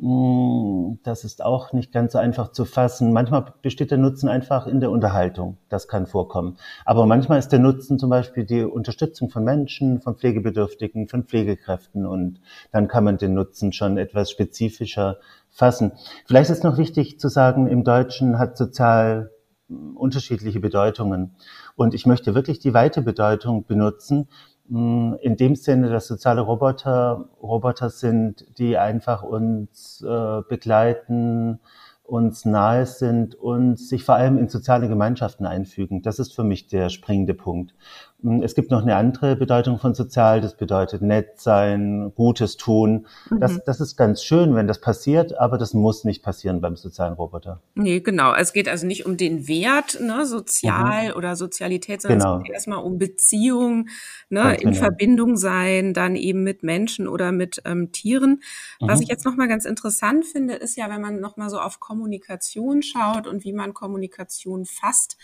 Hm, 0.02 0.98
das 1.04 1.22
ist 1.22 1.44
auch 1.44 1.72
nicht 1.72 1.92
ganz 1.92 2.12
so 2.12 2.18
einfach 2.18 2.50
zu 2.50 2.64
fassen. 2.64 3.12
Manchmal 3.12 3.54
besteht 3.62 3.92
der 3.92 3.98
Nutzen 3.98 4.28
einfach 4.28 4.66
in 4.66 4.80
der 4.80 4.90
Unterhaltung. 4.90 5.58
Das 5.68 5.86
kann 5.86 6.06
vorkommen. 6.08 6.56
Aber 6.84 7.06
manchmal 7.06 7.38
ist 7.38 7.50
der 7.50 7.60
Nutzen 7.60 8.00
zum 8.00 8.10
Beispiel 8.10 8.44
die 8.44 8.64
Unterstützung 8.64 9.30
von 9.30 9.44
Menschen, 9.44 10.00
von 10.00 10.16
Pflegebedürftigen, 10.16 11.06
von 11.06 11.22
Pflegekräften. 11.22 12.04
Und 12.04 12.40
dann 12.72 12.88
kann 12.88 13.04
man 13.04 13.16
den 13.16 13.34
Nutzen 13.34 13.72
schon 13.72 13.96
etwas 13.96 14.32
spezifischer 14.32 15.18
fassen. 15.50 15.92
Vielleicht 16.26 16.50
ist 16.50 16.64
noch 16.64 16.78
wichtig 16.78 17.20
zu 17.20 17.28
sagen, 17.28 17.68
im 17.68 17.84
Deutschen 17.84 18.40
hat 18.40 18.56
sozial 18.56 19.30
hm, 19.68 19.96
unterschiedliche 19.96 20.58
Bedeutungen. 20.58 21.36
Und 21.76 21.94
ich 21.94 22.06
möchte 22.06 22.34
wirklich 22.34 22.58
die 22.58 22.74
weite 22.74 23.02
Bedeutung 23.02 23.66
benutzen, 23.66 24.28
in 24.72 25.36
dem 25.36 25.54
Sinne, 25.54 25.90
dass 25.90 26.06
soziale 26.06 26.40
Roboter 26.40 27.28
Roboter 27.42 27.90
sind, 27.90 28.46
die 28.58 28.78
einfach 28.78 29.22
uns 29.22 30.02
äh, 30.02 30.40
begleiten, 30.48 31.60
uns 32.04 32.44
nahe 32.44 32.86
sind 32.86 33.34
und 33.34 33.78
sich 33.78 34.04
vor 34.04 34.14
allem 34.14 34.38
in 34.38 34.48
soziale 34.48 34.88
Gemeinschaften 34.88 35.44
einfügen. 35.44 36.02
Das 36.02 36.18
ist 36.18 36.34
für 36.34 36.44
mich 36.44 36.68
der 36.68 36.88
springende 36.88 37.34
Punkt. 37.34 37.74
Hm, 38.22 38.42
es 38.42 38.54
gibt 38.54 38.70
noch 38.70 38.82
eine 38.82 38.96
andere 38.96 39.36
Bedeutung 39.36 39.78
von 39.78 39.94
sozial, 39.94 40.40
das 40.40 40.56
bedeutet 40.56 41.02
nett 41.02 41.40
sein, 41.40 42.12
Gutes 42.14 42.56
tun. 42.56 43.06
Mhm. 43.30 43.40
Das, 43.40 43.64
das 43.64 43.80
ist 43.80 43.96
ganz 43.96 44.22
schön, 44.22 44.54
wenn 44.54 44.66
das 44.66 44.80
passiert, 44.80 45.38
aber 45.38 45.58
das 45.58 45.74
muss 45.74 46.04
nicht 46.04 46.22
passieren 46.22 46.60
beim 46.60 46.76
sozialen 46.76 47.14
Roboter. 47.14 47.60
Nee, 47.74 48.00
genau. 48.00 48.34
Es 48.34 48.52
geht 48.52 48.68
also 48.68 48.86
nicht 48.86 49.06
um 49.06 49.16
den 49.16 49.48
Wert, 49.48 49.98
ne, 50.00 50.24
sozial 50.24 51.08
mhm. 51.08 51.14
oder 51.14 51.36
Sozialität, 51.36 52.02
sondern 52.02 52.18
genau. 52.20 52.36
es 52.38 52.44
geht 52.44 52.52
erstmal 52.52 52.82
um 52.82 52.98
Beziehung, 52.98 53.88
ne, 54.30 54.54
in 54.54 54.70
genau. 54.70 54.74
Verbindung 54.74 55.36
sein, 55.36 55.92
dann 55.92 56.14
eben 56.16 56.44
mit 56.44 56.62
Menschen 56.62 57.08
oder 57.08 57.32
mit 57.32 57.62
ähm, 57.64 57.90
Tieren. 57.92 58.42
Mhm. 58.80 58.88
Was 58.88 59.00
ich 59.00 59.08
jetzt 59.08 59.24
nochmal 59.24 59.48
ganz 59.48 59.64
interessant 59.64 60.24
finde, 60.24 60.54
ist 60.54 60.76
ja, 60.76 60.88
wenn 60.88 61.00
man 61.00 61.18
nochmal 61.20 61.50
so 61.50 61.58
auf 61.58 61.80
Kommunikation 61.80 62.82
schaut 62.82 63.26
und 63.26 63.44
wie 63.44 63.52
man 63.52 63.74
Kommunikation 63.74 64.64
fasst, 64.64 65.16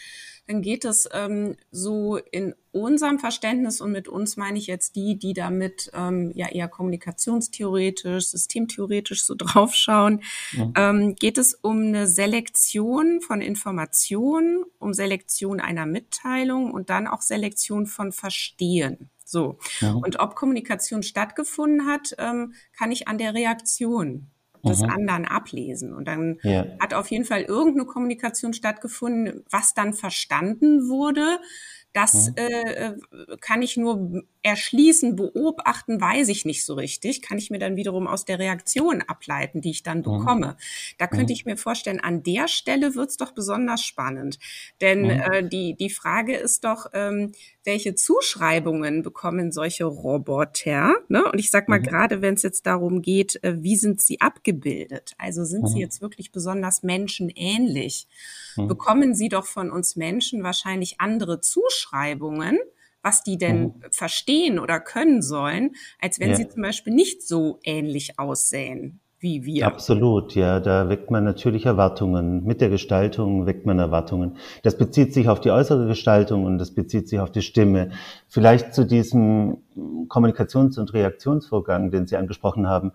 dann 0.49 0.63
geht 0.63 0.85
es 0.87 1.09
ähm, 1.13 1.57
so 1.71 2.17
in 2.17 2.55
unserem 2.73 3.19
Verständnis 3.19 3.81
und 3.81 3.93
mit 3.93 4.09
uns 4.09 4.37
meine 4.37 4.59
ich 4.59 4.67
jetzt 4.67 4.97
die, 4.97 5.19
die 5.19 5.35
damit 5.35 5.91
ähm, 5.93 6.33
ja 6.35 6.49
eher 6.49 6.69
kommunikationstheoretisch, 6.69 8.29
systemtheoretisch 8.29 9.25
so 9.25 9.35
draufschauen, 9.39 10.23
ja. 10.53 10.73
ähm, 10.75 11.15
geht 11.17 11.37
es 11.37 11.55
um 11.55 11.83
eine 11.83 12.07
Selektion 12.07 13.21
von 13.21 13.43
Informationen, 13.43 14.65
um 14.79 14.95
Selektion 14.95 15.61
einer 15.61 15.85
Mitteilung 15.85 16.73
und 16.73 16.89
dann 16.89 17.07
auch 17.07 17.21
Selektion 17.21 17.87
von 17.87 18.13
Verstehen. 18.13 19.11
So. 19.25 19.59
Ja. 19.81 19.93
Und 19.93 20.19
ob 20.19 20.35
Kommunikation 20.35 21.03
stattgefunden 21.03 21.87
hat, 21.87 22.15
ähm, 22.17 22.55
kann 22.73 22.91
ich 22.91 23.07
an 23.07 23.19
der 23.19 23.35
Reaktion 23.35 24.31
des 24.63 24.83
mhm. 24.83 24.91
anderen 24.91 25.25
ablesen. 25.25 25.93
Und 25.95 26.07
dann 26.07 26.39
ja. 26.43 26.67
hat 26.81 26.95
auf 26.95 27.11
jeden 27.11 27.25
Fall 27.25 27.43
irgendeine 27.43 27.87
Kommunikation 27.87 28.53
stattgefunden, 28.53 29.45
was 29.51 29.75
dann 29.75 29.95
verstanden 29.95 30.89
wurde. 30.89 31.39
Das 31.93 32.31
mhm. 32.31 32.35
äh, 32.37 32.95
kann 33.41 33.63
ich 33.63 33.77
nur 33.77 34.23
erschließen, 34.43 35.17
beobachten, 35.17 36.01
weiß 36.01 36.29
ich 36.29 36.45
nicht 36.45 36.65
so 36.65 36.75
richtig. 36.75 37.23
Kann 37.23 37.39
ich 37.39 37.51
mir 37.51 37.59
dann 37.59 37.77
wiederum 37.77 38.07
aus 38.07 38.25
der 38.25 38.39
Reaktion 38.39 39.03
ableiten, 39.03 39.61
die 39.61 39.71
ich 39.71 39.83
dann 39.83 39.99
mhm. 39.99 40.03
bekomme. 40.03 40.47
Mhm. 40.47 40.95
Da 40.99 41.07
könnte 41.07 41.33
ich 41.33 41.45
mir 41.45 41.57
vorstellen, 41.57 42.01
an 42.01 42.23
der 42.23 42.49
Stelle 42.49 42.95
wird's 42.95 43.17
doch 43.17 43.33
besonders 43.33 43.83
spannend. 43.83 44.39
Denn 44.81 45.03
mhm. 45.03 45.11
äh, 45.11 45.49
die, 45.49 45.75
die 45.75 45.91
Frage 45.91 46.37
ist 46.37 46.65
doch, 46.65 46.87
ähm, 46.93 47.33
welche 47.65 47.95
Zuschreibungen 47.95 49.03
bekommen 49.03 49.53
solche 49.53 49.85
Roboter? 49.85 50.95
Ne? 51.09 51.25
Und 51.25 51.39
ich 51.39 51.51
sag 51.51 51.69
mal, 51.69 51.81
mhm. 51.81 51.85
gerade 51.85 52.23
wenn 52.23 52.35
es 52.35 52.43
jetzt 52.43 52.67
darum 52.67 53.03
geht, 53.03 53.43
äh, 53.43 53.63
wie 53.63 53.77
sind 53.77 54.01
sie 54.01 54.21
abgebildet? 54.21 55.15
Also 55.19 55.45
sind 55.45 55.69
sie 55.69 55.81
jetzt 55.81 56.01
wirklich 56.01 56.33
besonders 56.33 56.83
menschenähnlich? 56.83 58.07
Bekommen 58.57 59.15
sie 59.15 59.29
doch 59.29 59.47
von 59.47 59.71
uns 59.71 59.95
Menschen 59.95 60.43
wahrscheinlich 60.43 61.01
andere 61.01 61.41
Zuschreibungen 61.41 62.59
was 63.03 63.23
die 63.23 63.39
denn 63.39 63.63
mhm. 63.63 63.75
verstehen 63.91 64.59
oder 64.59 64.81
können 64.81 65.23
sollen, 65.23 65.73
als 66.01 66.21
wenn 66.21 66.31
ja. 66.31 66.37
sie 66.37 66.49
zum 66.49 66.63
Beispiel 66.63 66.95
nicht 66.95 67.27
so 67.27 67.59
ähnlich 67.65 68.19
aussehen 68.19 69.01
wie 69.21 69.45
wir. 69.45 69.67
Absolut, 69.67 70.35
ja, 70.35 70.61
da 70.61 70.89
weckt 70.89 71.11
man 71.11 71.25
natürlich 71.25 71.67
Erwartungen. 71.67 72.45
Mit 72.45 72.61
der 72.61 72.69
Gestaltung 72.69 73.47
weckt 73.47 73.67
man 73.67 73.79
Erwartungen. 73.79 74.37
Das 74.63 74.79
bezieht 74.79 75.13
sich 75.13 75.29
auf 75.29 75.41
die 75.41 75.51
äußere 75.51 75.87
Gestaltung 75.87 76.45
und 76.45 76.59
das 76.59 76.73
bezieht 76.73 77.09
sich 77.09 77.19
auf 77.19 77.33
die 77.33 77.43
Stimme. 77.43 77.91
Vielleicht 78.29 78.75
zu 78.75 78.85
diesem 78.85 79.59
Kommunikations- 80.09 80.79
und 80.79 80.93
Reaktionsvorgang, 80.93 81.91
den 81.91 82.07
Sie 82.07 82.17
angesprochen 82.17 82.67
haben. 82.67 82.93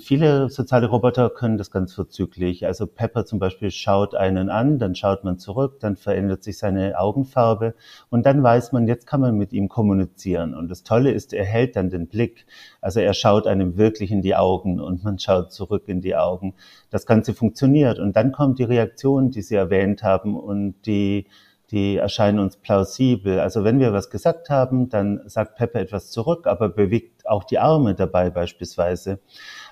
Viele 0.00 0.48
soziale 0.48 0.86
Roboter 0.86 1.30
können 1.30 1.58
das 1.58 1.70
ganz 1.70 1.94
vorzüglich. 1.94 2.66
Also 2.66 2.86
Pepper 2.86 3.24
zum 3.24 3.38
Beispiel 3.38 3.70
schaut 3.70 4.14
einen 4.14 4.48
an, 4.48 4.78
dann 4.78 4.94
schaut 4.94 5.24
man 5.24 5.38
zurück, 5.38 5.80
dann 5.80 5.96
verändert 5.96 6.42
sich 6.42 6.58
seine 6.58 6.98
Augenfarbe 6.98 7.74
und 8.10 8.26
dann 8.26 8.42
weiß 8.42 8.72
man, 8.72 8.86
jetzt 8.86 9.06
kann 9.06 9.20
man 9.20 9.36
mit 9.36 9.52
ihm 9.52 9.68
kommunizieren. 9.68 10.54
Und 10.54 10.68
das 10.68 10.82
Tolle 10.82 11.10
ist, 11.10 11.32
er 11.32 11.44
hält 11.44 11.76
dann 11.76 11.90
den 11.90 12.06
Blick. 12.06 12.46
Also 12.80 13.00
er 13.00 13.14
schaut 13.14 13.46
einem 13.46 13.76
wirklich 13.76 14.10
in 14.10 14.22
die 14.22 14.36
Augen 14.36 14.80
und 14.80 15.04
man 15.04 15.18
schaut 15.18 15.52
zurück 15.52 15.84
in 15.86 16.00
die 16.00 16.16
Augen. 16.16 16.54
Das 16.90 17.06
Ganze 17.06 17.34
funktioniert. 17.34 17.98
Und 17.98 18.16
dann 18.16 18.32
kommt 18.32 18.58
die 18.58 18.64
Reaktion, 18.64 19.30
die 19.30 19.42
Sie 19.42 19.56
erwähnt 19.56 20.02
haben 20.02 20.36
und 20.38 20.74
die 20.86 21.26
die 21.74 21.96
erscheinen 21.96 22.38
uns 22.38 22.56
plausibel. 22.56 23.40
Also 23.40 23.64
wenn 23.64 23.80
wir 23.80 23.92
was 23.92 24.08
gesagt 24.08 24.48
haben, 24.48 24.88
dann 24.88 25.22
sagt 25.26 25.56
Pepe 25.56 25.80
etwas 25.80 26.10
zurück, 26.10 26.46
aber 26.46 26.68
bewegt 26.68 27.26
auch 27.26 27.42
die 27.42 27.58
Arme 27.58 27.94
dabei 27.94 28.30
beispielsweise. 28.30 29.18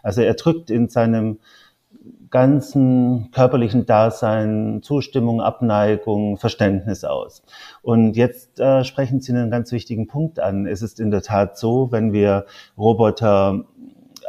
Also 0.02 0.20
er 0.22 0.34
drückt 0.34 0.68
in 0.68 0.88
seinem 0.88 1.38
ganzen 2.30 3.30
körperlichen 3.30 3.86
Dasein 3.86 4.80
Zustimmung, 4.82 5.40
Abneigung, 5.40 6.38
Verständnis 6.38 7.04
aus. 7.04 7.44
Und 7.82 8.16
jetzt 8.16 8.58
äh, 8.58 8.82
sprechen 8.82 9.20
Sie 9.20 9.32
einen 9.32 9.50
ganz 9.50 9.70
wichtigen 9.70 10.08
Punkt 10.08 10.40
an. 10.40 10.66
Es 10.66 10.82
ist 10.82 10.98
in 10.98 11.12
der 11.12 11.22
Tat 11.22 11.56
so, 11.56 11.92
wenn 11.92 12.12
wir 12.12 12.46
Roboter 12.76 13.66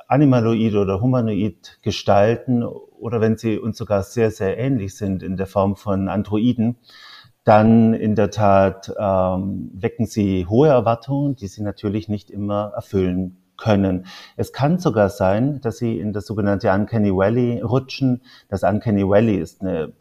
animaloid 0.07 0.75
oder 0.75 1.01
humanoid 1.01 1.79
gestalten 1.81 2.63
oder 2.63 3.19
wenn 3.19 3.37
sie 3.37 3.57
uns 3.57 3.77
sogar 3.77 4.03
sehr, 4.03 4.29
sehr 4.29 4.57
ähnlich 4.59 4.95
sind 4.95 5.23
in 5.23 5.37
der 5.37 5.47
Form 5.47 5.75
von 5.75 6.07
Androiden, 6.07 6.75
dann 7.43 7.93
in 7.93 8.15
der 8.15 8.29
Tat 8.29 8.93
ähm, 8.97 9.71
wecken 9.73 10.05
sie 10.05 10.45
hohe 10.47 10.69
Erwartungen, 10.69 11.35
die 11.35 11.47
sie 11.47 11.61
natürlich 11.61 12.07
nicht 12.07 12.31
immer 12.31 12.71
erfüllen 12.75 13.37
können. 13.57 14.05
Es 14.37 14.53
kann 14.53 14.79
sogar 14.79 15.09
sein, 15.09 15.59
dass 15.61 15.77
sie 15.77 15.99
in 15.99 16.13
das 16.13 16.25
sogenannte 16.25 16.71
Uncanny 16.71 17.11
Valley 17.11 17.61
rutschen. 17.61 18.21
Das 18.49 18.63
Uncanny 18.63 19.07
Valley 19.07 19.35
ist 19.35 19.61
eine 19.61 19.93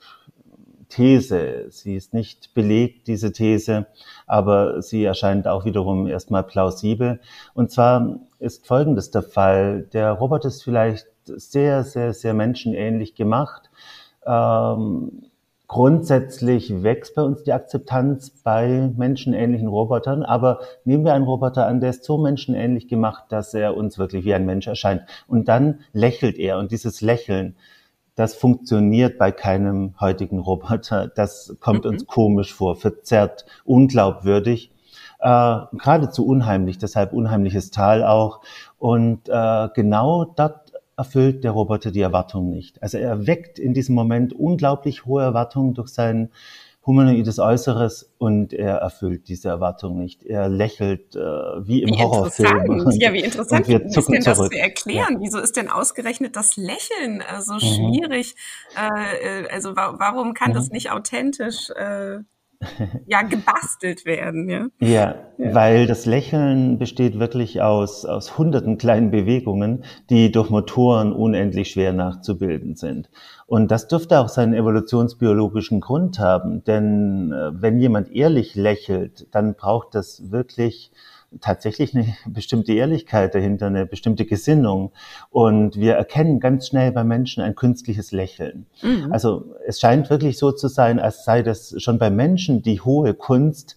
These. 0.88 1.66
Sie 1.70 1.96
ist 1.96 2.14
nicht 2.14 2.54
belegt, 2.54 3.08
diese 3.08 3.32
These, 3.32 3.86
aber 4.26 4.82
sie 4.82 5.04
erscheint 5.04 5.48
auch 5.48 5.64
wiederum 5.64 6.06
erstmal 6.06 6.44
plausibel. 6.44 7.20
Und 7.54 7.70
zwar 7.70 8.20
ist 8.38 8.66
Folgendes 8.66 9.10
der 9.10 9.22
Fall. 9.22 9.82
Der 9.92 10.12
Roboter 10.12 10.48
ist 10.48 10.62
vielleicht 10.62 11.06
sehr, 11.24 11.84
sehr, 11.84 12.12
sehr 12.12 12.34
menschenähnlich 12.34 13.14
gemacht. 13.14 13.70
Ähm, 14.26 15.31
Grundsätzlich 15.72 16.82
wächst 16.82 17.14
bei 17.14 17.22
uns 17.22 17.44
die 17.44 17.54
Akzeptanz 17.54 18.28
bei 18.28 18.92
menschenähnlichen 18.94 19.68
Robotern, 19.68 20.22
aber 20.22 20.60
nehmen 20.84 21.02
wir 21.06 21.14
einen 21.14 21.24
Roboter 21.24 21.66
an, 21.66 21.80
der 21.80 21.88
ist 21.88 22.04
so 22.04 22.18
menschenähnlich 22.18 22.88
gemacht, 22.88 23.24
dass 23.30 23.54
er 23.54 23.74
uns 23.74 23.96
wirklich 23.96 24.26
wie 24.26 24.34
ein 24.34 24.44
Mensch 24.44 24.66
erscheint. 24.66 25.00
Und 25.26 25.48
dann 25.48 25.80
lächelt 25.94 26.38
er 26.38 26.58
und 26.58 26.72
dieses 26.72 27.00
Lächeln, 27.00 27.56
das 28.16 28.34
funktioniert 28.34 29.16
bei 29.16 29.32
keinem 29.32 29.94
heutigen 29.98 30.40
Roboter. 30.40 31.08
Das 31.08 31.56
kommt 31.58 31.84
mhm. 31.86 31.92
uns 31.92 32.06
komisch 32.06 32.52
vor, 32.52 32.76
verzerrt, 32.76 33.46
unglaubwürdig, 33.64 34.72
äh, 35.20 35.58
geradezu 35.72 36.26
unheimlich, 36.26 36.76
deshalb 36.76 37.14
unheimliches 37.14 37.70
Tal 37.70 38.04
auch. 38.04 38.42
Und 38.78 39.26
äh, 39.30 39.68
genau 39.74 40.26
dort 40.36 40.61
erfüllt 41.02 41.42
der 41.42 41.50
Roboter 41.50 41.90
die 41.90 42.00
Erwartung 42.00 42.48
nicht. 42.48 42.80
Also 42.80 42.96
er 42.96 43.26
weckt 43.26 43.58
in 43.58 43.74
diesem 43.74 43.96
Moment 43.96 44.32
unglaublich 44.32 45.04
hohe 45.04 45.22
Erwartungen 45.22 45.74
durch 45.74 45.88
sein 45.88 46.30
humanoides 46.86 47.40
Äußeres 47.40 48.12
und 48.18 48.52
er 48.52 48.76
erfüllt 48.76 49.28
diese 49.28 49.48
Erwartung 49.48 49.98
nicht. 49.98 50.24
Er 50.24 50.48
lächelt 50.48 51.16
äh, 51.16 51.18
wie 51.18 51.82
im 51.82 51.90
wie 51.90 51.98
Horrorfilm. 51.98 52.68
Und, 52.68 53.02
ja, 53.02 53.12
wie 53.12 53.20
interessant. 53.20 53.66
Wie 53.66 53.74
ist 53.74 54.08
denn 54.08 54.22
das 54.22 54.38
zu 54.38 54.50
erklären? 54.50 55.14
Ja. 55.14 55.20
Wieso 55.20 55.38
ist 55.38 55.56
denn 55.56 55.68
ausgerechnet 55.68 56.36
das 56.36 56.56
Lächeln 56.56 57.20
äh, 57.20 57.40
so 57.40 57.54
mhm. 57.54 57.58
schwierig? 57.58 58.34
Äh, 58.76 59.42
äh 59.42 59.48
also 59.48 59.74
wa 59.74 59.94
warum 59.98 60.34
kann 60.34 60.50
mhm. 60.50 60.54
das 60.54 60.70
nicht 60.70 60.90
authentisch 60.90 61.70
äh, 61.70 62.18
ja 63.06 63.22
gebastelt 63.22 64.04
werden. 64.04 64.48
Ja? 64.48 64.66
ja? 64.80 65.14
Ja, 65.38 65.52
weil 65.54 65.86
das 65.86 66.06
Lächeln 66.06 66.78
besteht 66.78 67.18
wirklich 67.18 67.60
aus, 67.62 68.04
aus 68.04 68.38
hunderten 68.38 68.78
kleinen 68.78 69.10
Bewegungen, 69.10 69.84
die 70.10 70.30
durch 70.30 70.50
Motoren 70.50 71.12
unendlich 71.12 71.70
schwer 71.70 71.92
nachzubilden 71.92 72.76
sind. 72.76 73.10
Und 73.46 73.70
das 73.70 73.88
dürfte 73.88 74.18
auch 74.18 74.28
seinen 74.28 74.54
evolutionsbiologischen 74.54 75.80
Grund 75.80 76.18
haben, 76.18 76.64
denn 76.64 77.32
äh, 77.32 77.50
wenn 77.60 77.78
jemand 77.78 78.10
ehrlich 78.12 78.54
lächelt, 78.54 79.26
dann 79.34 79.54
braucht 79.54 79.94
das 79.94 80.30
wirklich 80.30 80.92
tatsächlich 81.40 81.94
eine 81.94 82.16
bestimmte 82.26 82.72
Ehrlichkeit 82.72 83.34
dahinter, 83.34 83.66
eine 83.66 83.86
bestimmte 83.86 84.24
Gesinnung. 84.24 84.92
Und 85.30 85.76
wir 85.76 85.94
erkennen 85.94 86.40
ganz 86.40 86.68
schnell 86.68 86.92
bei 86.92 87.04
Menschen 87.04 87.42
ein 87.42 87.54
künstliches 87.54 88.12
Lächeln. 88.12 88.66
Mhm. 88.82 89.12
Also 89.12 89.54
es 89.66 89.80
scheint 89.80 90.10
wirklich 90.10 90.38
so 90.38 90.52
zu 90.52 90.68
sein, 90.68 91.00
als 91.00 91.24
sei 91.24 91.42
das 91.42 91.74
schon 91.78 91.98
bei 91.98 92.10
Menschen 92.10 92.62
die 92.62 92.80
hohe 92.80 93.14
Kunst 93.14 93.76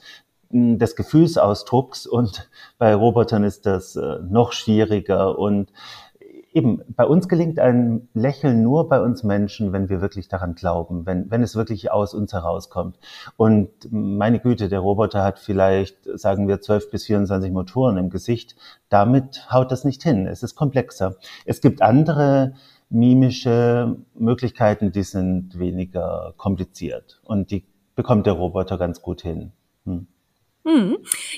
hm, 0.52 0.80
des 0.80 0.96
Gefühlsausdrucks 0.96 2.06
und 2.06 2.50
bei 2.78 2.94
Robotern 2.94 3.44
ist 3.44 3.66
das 3.66 3.96
äh, 3.96 4.18
noch 4.30 4.52
schwieriger 4.52 5.38
und 5.38 5.72
eben, 6.56 6.82
bei 6.88 7.06
uns 7.06 7.28
gelingt 7.28 7.60
ein 7.60 8.08
Lächeln 8.14 8.64
nur 8.64 8.88
bei 8.88 9.02
uns 9.02 9.24
Menschen, 9.24 9.74
wenn 9.74 9.90
wir 9.90 10.00
wirklich 10.00 10.30
daran 10.30 10.56
glauben, 10.56 11.06
wenn, 11.06 11.30
wenn 11.30 11.44
es 11.44 11.56
wirklich 11.56 11.92
aus 11.92 12.14
uns 12.14 12.32
herauskommt. 12.32 12.98
Und 13.36 13.70
meine 13.92 14.40
Güte, 14.40 14.70
der 14.70 14.80
Roboter 14.80 15.22
hat 15.22 15.38
vielleicht, 15.38 15.98
sagen 16.18 16.48
wir, 16.48 16.62
12 16.62 16.90
bis 16.90 17.06
24 17.06 17.52
Motoren 17.52 17.98
im 17.98 18.10
Gesicht. 18.10 18.56
Damit 18.88 19.52
haut 19.52 19.70
das 19.72 19.84
nicht 19.84 20.02
hin. 20.02 20.26
Es 20.28 20.44
ist 20.44 20.56
komplexer. 20.56 21.18
Es 21.46 21.60
gibt 21.60 21.82
andere 21.82 22.54
mimische 22.90 23.98
Möglichkeiten, 24.18 24.94
die 24.94 25.04
sind 25.04 25.60
weniger 25.60 26.34
kompliziert. 26.38 27.20
Und 27.26 27.52
die 27.52 27.66
bekommt 27.96 28.28
der 28.28 28.34
Roboter 28.34 28.78
ganz 28.78 29.02
gut 29.02 29.22
hin. 29.22 29.52
Hm. 29.86 30.08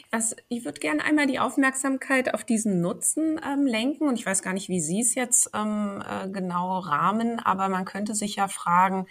Das, 0.09 0.35
ich 0.47 0.63
würde 0.65 0.79
gerne 0.79 1.03
einmal 1.03 1.27
die 1.27 1.39
Aufmerksamkeit 1.39 2.33
auf 2.33 2.43
diesen 2.43 2.81
Nutzen 2.81 3.39
ähm, 3.45 3.65
lenken. 3.65 4.07
Und 4.07 4.17
ich 4.17 4.25
weiß 4.25 4.41
gar 4.41 4.53
nicht, 4.53 4.69
wie 4.69 4.79
Sie 4.79 5.01
es 5.01 5.15
jetzt 5.15 5.51
ähm, 5.53 6.01
äh, 6.07 6.29
genau 6.29 6.79
rahmen, 6.79 7.39
aber 7.39 7.67
man 7.69 7.85
könnte 7.85 8.15
sich 8.15 8.37
ja 8.37 8.47
fragen, 8.47 9.05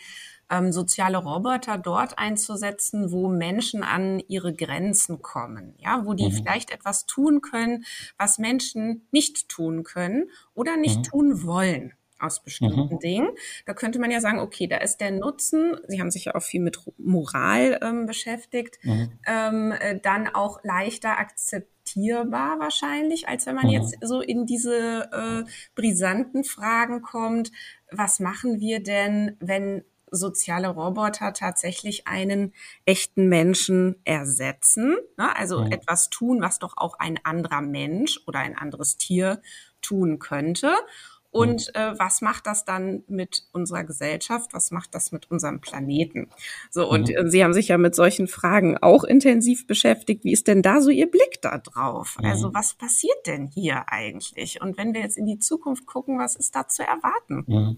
ähm, 0.49 0.73
soziale 0.73 1.19
Roboter 1.19 1.77
dort 1.77 2.19
einzusetzen, 2.19 3.11
wo 3.11 3.29
Menschen 3.29 3.83
an 3.83 4.21
ihre 4.29 4.55
Grenzen 4.55 5.21
kommen, 5.21 5.75
ja, 5.79 6.07
wo 6.07 6.15
die 6.15 6.29
mhm. 6.29 6.33
vielleicht 6.33 6.71
etwas 6.71 7.07
tun 7.07 7.41
können, 7.41 7.85
was 8.17 8.39
Menschen 8.39 9.07
nicht 9.11 9.49
tun 9.49 9.83
können 9.83 10.31
oder 10.55 10.77
nicht 10.77 10.99
mhm. 10.99 11.03
tun 11.03 11.43
wollen 11.45 11.95
aus 12.19 12.43
bestimmten 12.43 12.95
mhm. 12.95 12.99
Dingen. 12.99 13.29
Da 13.67 13.75
könnte 13.75 13.99
man 13.99 14.11
ja 14.11 14.21
sagen, 14.21 14.39
okay, 14.39 14.67
da 14.67 14.79
ist 14.79 14.99
der 14.99 15.11
Nutzen, 15.11 15.77
Sie 15.89 16.01
haben 16.01 16.11
sich 16.11 16.27
ja 16.27 16.35
auch 16.35 16.43
viel 16.43 16.61
mit 16.61 16.79
Moral 16.99 17.79
ähm, 17.83 18.07
beschäftigt, 18.07 18.79
mhm. 18.83 19.13
ähm, 19.27 19.73
äh, 19.73 19.99
dann 20.01 20.29
auch 20.29 20.61
leichter 20.63 21.19
akzeptierbar 21.19 22.59
wahrscheinlich, 22.59 23.29
als 23.29 23.47
wenn 23.47 23.55
man 23.55 23.67
mhm. 23.67 23.73
jetzt 23.73 23.97
so 24.01 24.21
in 24.21 24.47
diese 24.47 25.11
äh, 25.13 25.51
brisanten 25.75 26.45
Fragen 26.45 27.03
kommt, 27.03 27.53
was 27.91 28.21
machen 28.21 28.61
wir 28.61 28.83
denn, 28.83 29.37
wenn 29.41 29.85
soziale 30.11 30.69
Roboter 30.69 31.33
tatsächlich 31.33 32.07
einen 32.07 32.53
echten 32.85 33.29
Menschen 33.29 33.97
ersetzen, 34.05 34.97
ne? 35.17 35.37
also 35.37 35.65
mhm. 35.65 35.73
etwas 35.73 36.11
tun, 36.11 36.41
was 36.41 36.59
doch 36.59 36.77
auch 36.77 36.99
ein 36.99 37.19
anderer 37.25 37.61
Mensch 37.61 38.21
oder 38.27 38.39
ein 38.41 38.57
anderes 38.57 38.97
Tier 38.97 39.43
tun 39.83 40.19
könnte. 40.19 40.73
Und 41.37 41.75
äh, 41.75 41.99
was 41.99 42.21
macht 42.21 42.47
das 42.47 42.65
dann 42.65 43.03
mit 43.09 43.45
unserer 43.53 43.85
Gesellschaft? 43.85 44.55
Was 44.55 44.71
macht 44.71 44.95
das 44.95 45.13
mit 45.13 45.31
unserem 45.31 45.61
Planeten? 45.61 46.29
So, 46.71 46.89
und 46.89 47.09
mhm. 47.09 47.29
Sie 47.29 47.45
haben 47.45 47.55
sich 47.55 47.69
ja 47.69 47.79
mit 47.79 47.95
solchen 47.95 48.29
Fragen 48.29 48.79
auch 48.79 49.05
intensiv 49.05 49.67
beschäftigt. 49.67 50.25
Wie 50.25 50.33
ist 50.33 50.49
denn 50.49 50.63
da 50.63 50.81
so 50.81 50.91
Ihr 50.91 51.11
Blick 51.11 51.41
da 51.43 51.59
drauf? 51.59 52.17
Mhm. 52.19 52.27
Also, 52.27 52.55
was 52.55 52.75
passiert 52.75 53.27
denn 53.27 53.47
hier 53.47 53.85
eigentlich? 53.89 54.61
Und 54.61 54.79
wenn 54.79 54.95
wir 54.95 55.01
jetzt 55.01 55.19
in 55.19 55.27
die 55.27 55.39
Zukunft 55.39 55.87
gucken, 55.87 56.19
was 56.19 56.37
ist 56.37 56.55
da 56.55 56.69
zu 56.69 56.83
erwarten? 56.83 57.45
Mhm. 57.47 57.77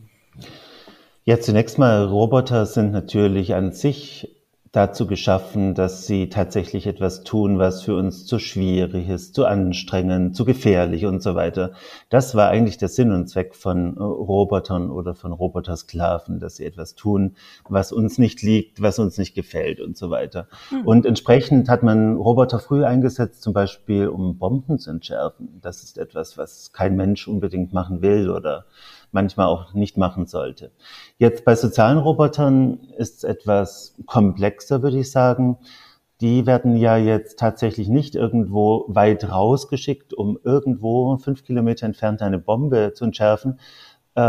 Ja, 1.25 1.41
zunächst 1.41 1.79
mal, 1.79 2.05
Roboter 2.07 2.65
sind 2.65 2.91
natürlich 2.93 3.55
an 3.55 3.73
sich 3.73 4.38
dazu 4.73 5.07
geschaffen, 5.07 5.75
dass 5.75 6.07
sie 6.07 6.29
tatsächlich 6.29 6.87
etwas 6.87 7.25
tun, 7.25 7.59
was 7.59 7.83
für 7.83 7.97
uns 7.97 8.27
zu 8.27 8.39
schwierig 8.39 9.09
ist, 9.09 9.35
zu 9.35 9.47
anstrengend, 9.47 10.37
zu 10.37 10.45
gefährlich 10.45 11.07
und 11.07 11.23
so 11.23 11.35
weiter. 11.35 11.73
Das 12.11 12.35
war 12.35 12.49
eigentlich 12.49 12.77
der 12.77 12.89
Sinn 12.89 13.13
und 13.13 13.29
Zweck 13.29 13.55
von 13.55 13.97
äh, 13.97 14.03
Robotern 14.03 14.91
oder 14.91 15.15
von 15.15 15.33
Robotersklaven, 15.33 16.39
dass 16.39 16.57
sie 16.57 16.65
etwas 16.65 16.95
tun, 16.95 17.37
was 17.69 17.93
uns 17.93 18.19
nicht 18.19 18.43
liegt, 18.43 18.83
was 18.83 18.99
uns 18.99 19.17
nicht 19.17 19.35
gefällt 19.35 19.81
und 19.81 19.97
so 19.97 20.11
weiter. 20.11 20.49
Mhm. 20.71 20.87
Und 20.87 21.07
entsprechend 21.07 21.69
hat 21.69 21.83
man 21.83 22.17
Roboter 22.17 22.59
früh 22.59 22.85
eingesetzt, 22.85 23.43
zum 23.43 23.53
Beispiel 23.53 24.09
um 24.09 24.39
Bomben 24.39 24.79
zu 24.79 24.91
entschärfen. 24.91 25.59
Das 25.63 25.83
ist 25.83 25.99
etwas, 25.99 26.37
was 26.37 26.73
kein 26.73 26.97
Mensch 26.97 27.27
unbedingt 27.27 27.73
machen 27.73 28.03
will 28.03 28.31
oder 28.31 28.67
manchmal 29.13 29.47
auch 29.47 29.75
nicht 29.75 29.97
machen 29.97 30.27
sollte. 30.27 30.71
Jetzt 31.19 31.45
bei 31.45 31.55
sozialen 31.55 31.99
Robotern 31.99 32.81
ist 32.97 33.19
es 33.19 33.25
etwas 33.25 33.95
komplexer, 34.07 34.83
würde 34.83 34.99
ich 34.99 35.11
sagen. 35.11 35.59
Die 36.21 36.47
werden 36.47 36.77
ja 36.77 36.97
jetzt 36.97 37.39
tatsächlich 37.39 37.89
nicht 37.89 38.17
irgendwo 38.17 38.85
weit 38.89 39.31
rausgeschickt, 39.31 40.13
um 40.15 40.39
irgendwo 40.43 41.17
fünf 41.19 41.45
Kilometer 41.45 41.87
entfernt 41.87 42.23
eine 42.23 42.39
Bombe 42.39 42.93
zu 42.95 43.05
entschärfen, 43.05 43.59
äh, 44.19 44.21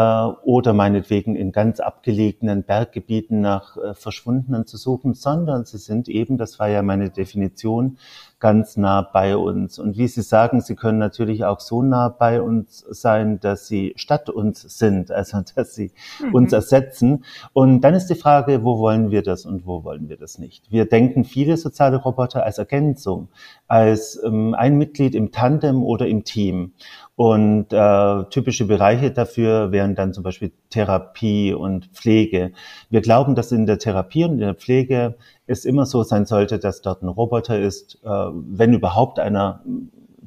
oder 0.43 0.73
meinetwegen 0.73 1.35
in 1.35 1.51
ganz 1.51 1.79
abgelegenen 1.79 2.63
Berggebieten 2.63 3.41
nach 3.41 3.75
äh, 3.75 3.95
Verschwundenen 3.95 4.67
zu 4.67 4.77
suchen, 4.77 5.15
sondern 5.15 5.65
sie 5.65 5.79
sind 5.79 6.07
eben, 6.07 6.37
das 6.37 6.59
war 6.59 6.69
ja 6.69 6.83
meine 6.83 7.09
Definition, 7.09 7.97
ganz 8.39 8.77
nah 8.77 9.01
bei 9.01 9.35
uns. 9.35 9.79
Und 9.79 9.97
wie 9.97 10.07
Sie 10.07 10.21
sagen, 10.21 10.61
sie 10.61 10.75
können 10.75 10.97
natürlich 10.97 11.43
auch 11.45 11.59
so 11.59 11.81
nah 11.81 12.09
bei 12.09 12.41
uns 12.41 12.85
sein, 12.89 13.39
dass 13.39 13.67
sie 13.67 13.93
statt 13.95 14.29
uns 14.29 14.61
sind, 14.61 15.11
also 15.19 15.41
dass 15.55 15.75
sie 15.75 15.91
mhm. 16.23 16.35
uns 16.35 16.53
ersetzen. 16.53 17.25
Und 17.53 17.81
dann 17.81 17.93
ist 17.93 18.07
die 18.07 18.15
Frage, 18.15 18.63
wo 18.63 18.79
wollen 18.79 19.11
wir 19.11 19.23
das 19.23 19.45
und 19.45 19.65
wo 19.65 19.83
wollen 19.83 20.09
wir 20.09 20.17
das 20.17 20.39
nicht? 20.39 20.71
Wir 20.71 20.85
denken 20.85 21.25
viele 21.25 21.57
soziale 21.57 21.97
Roboter 21.97 22.43
als 22.43 22.57
Ergänzung, 22.57 23.29
als 23.67 24.21
ähm, 24.23 24.53
ein 24.53 24.77
Mitglied 24.77 25.15
im 25.15 25.31
Tandem 25.31 25.83
oder 25.83 26.07
im 26.07 26.23
Team. 26.23 26.73
Und 27.15 27.73
äh, 27.73 28.23
typische 28.29 28.65
Bereiche 28.65 29.11
dafür 29.11 29.73
wären 29.73 29.93
dann 29.93 30.13
zum 30.13 30.23
Beispiel 30.23 30.53
Therapie 30.69 31.53
und 31.53 31.87
Pflege. 31.87 32.53
Wir 32.89 33.01
glauben, 33.01 33.35
dass 33.35 33.51
in 33.51 33.65
der 33.65 33.77
Therapie 33.77 34.23
und 34.23 34.31
in 34.31 34.39
der 34.39 34.55
Pflege 34.55 35.15
es 35.49 35.65
immer 35.65 35.85
so 35.85 36.03
sein 36.03 36.25
sollte, 36.25 36.59
dass 36.59 36.81
dort 36.81 37.01
ein 37.01 37.07
Roboter 37.07 37.59
ist, 37.59 37.99
äh, 38.03 38.07
wenn 38.07 38.73
überhaupt 38.73 39.19
einer 39.19 39.61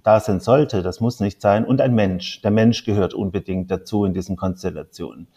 da 0.02 0.18
sein 0.18 0.40
sollte, 0.40 0.82
das 0.82 1.00
muss 1.00 1.20
nicht 1.20 1.40
sein, 1.40 1.64
und 1.64 1.80
ein 1.80 1.94
Mensch. 1.94 2.42
Der 2.42 2.50
Mensch 2.50 2.84
gehört 2.84 3.14
unbedingt 3.14 3.70
dazu 3.70 4.04
in 4.04 4.14
diesen 4.14 4.36
Konstellationen. 4.36 5.28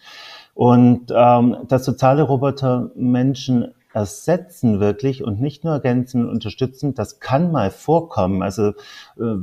Und 0.56 1.14
ähm, 1.16 1.58
dass 1.68 1.86
soziale 1.86 2.24
Roboter 2.24 2.90
Menschen 2.96 3.75
ersetzen 3.96 4.82
wirklich 4.82 5.24
und 5.24 5.40
nicht 5.40 5.64
nur 5.64 5.72
ergänzen, 5.72 6.28
unterstützen, 6.28 6.96
das 6.96 7.22
kann 7.22 7.54
mal 7.54 7.72
vorkommen. 7.72 8.44
Also 8.44 8.72
äh, 9.18 9.38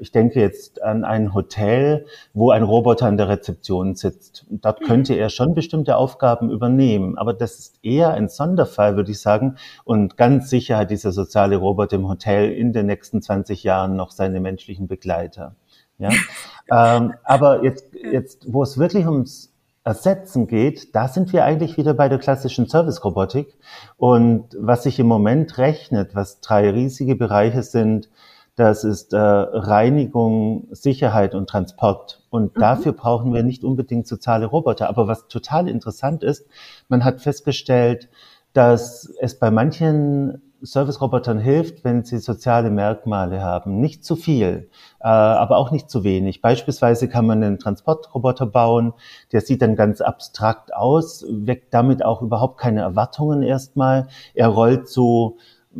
ich 0.00 0.12
denke 0.12 0.40
jetzt 0.40 0.82
an 0.82 1.04
ein 1.04 1.34
Hotel, 1.34 2.06
wo 2.32 2.50
ein 2.50 2.62
Roboter 2.62 3.04
an 3.04 3.18
der 3.18 3.28
Rezeption 3.28 3.94
sitzt. 3.94 4.46
Dort 4.48 4.80
könnte 4.80 5.12
er 5.12 5.28
schon 5.28 5.54
bestimmte 5.54 5.98
Aufgaben 5.98 6.50
übernehmen, 6.50 7.18
aber 7.18 7.34
das 7.34 7.58
ist 7.58 7.78
eher 7.82 8.14
ein 8.14 8.30
Sonderfall, 8.30 8.96
würde 8.96 9.10
ich 9.10 9.20
sagen. 9.20 9.56
Und 9.84 10.16
ganz 10.16 10.48
sicher 10.48 10.78
hat 10.78 10.90
dieser 10.90 11.12
soziale 11.12 11.56
Roboter 11.56 11.96
im 11.96 12.08
Hotel 12.08 12.50
in 12.50 12.72
den 12.72 12.86
nächsten 12.86 13.20
20 13.20 13.62
Jahren 13.62 13.94
noch 13.94 14.10
seine 14.10 14.40
menschlichen 14.40 14.88
Begleiter. 14.88 15.54
Ja, 15.98 16.08
ähm, 16.72 17.12
aber 17.24 17.62
jetzt, 17.62 17.92
jetzt, 17.92 18.50
wo 18.50 18.62
es 18.62 18.78
wirklich 18.78 19.04
ums 19.04 19.47
Ersetzen 19.88 20.46
geht, 20.46 20.94
da 20.94 21.08
sind 21.08 21.32
wir 21.32 21.46
eigentlich 21.46 21.78
wieder 21.78 21.94
bei 21.94 22.10
der 22.10 22.18
klassischen 22.18 22.68
Service-Robotik. 22.68 23.56
Und 23.96 24.54
was 24.60 24.82
sich 24.82 24.98
im 24.98 25.06
Moment 25.06 25.56
rechnet, 25.56 26.14
was 26.14 26.40
drei 26.40 26.68
riesige 26.68 27.16
Bereiche 27.16 27.62
sind, 27.62 28.10
das 28.54 28.84
ist 28.84 29.14
äh, 29.14 29.18
Reinigung, 29.18 30.68
Sicherheit 30.72 31.34
und 31.34 31.48
Transport. 31.48 32.22
Und 32.28 32.54
mhm. 32.54 32.60
dafür 32.60 32.92
brauchen 32.92 33.32
wir 33.32 33.42
nicht 33.42 33.64
unbedingt 33.64 34.06
soziale 34.06 34.44
Roboter. 34.44 34.90
Aber 34.90 35.08
was 35.08 35.26
total 35.28 35.68
interessant 35.68 36.22
ist, 36.22 36.46
man 36.88 37.02
hat 37.02 37.22
festgestellt, 37.22 38.10
dass 38.52 39.10
es 39.20 39.38
bei 39.38 39.50
manchen 39.50 40.47
Service-Robotern 40.62 41.38
hilft, 41.38 41.84
wenn 41.84 42.04
sie 42.04 42.18
soziale 42.18 42.70
Merkmale 42.70 43.40
haben. 43.40 43.80
Nicht 43.80 44.04
zu 44.04 44.16
viel, 44.16 44.68
äh, 45.00 45.06
aber 45.06 45.56
auch 45.56 45.70
nicht 45.70 45.90
zu 45.90 46.04
wenig. 46.04 46.42
Beispielsweise 46.42 47.08
kann 47.08 47.26
man 47.26 47.42
einen 47.42 47.58
Transportroboter 47.58 48.46
bauen, 48.46 48.92
der 49.32 49.40
sieht 49.40 49.62
dann 49.62 49.76
ganz 49.76 50.00
abstrakt 50.00 50.74
aus, 50.74 51.24
weckt 51.28 51.72
damit 51.74 52.04
auch 52.04 52.22
überhaupt 52.22 52.58
keine 52.58 52.80
Erwartungen 52.80 53.42
erstmal. 53.42 54.08
Er 54.34 54.48
rollt 54.48 54.88
so 54.88 55.38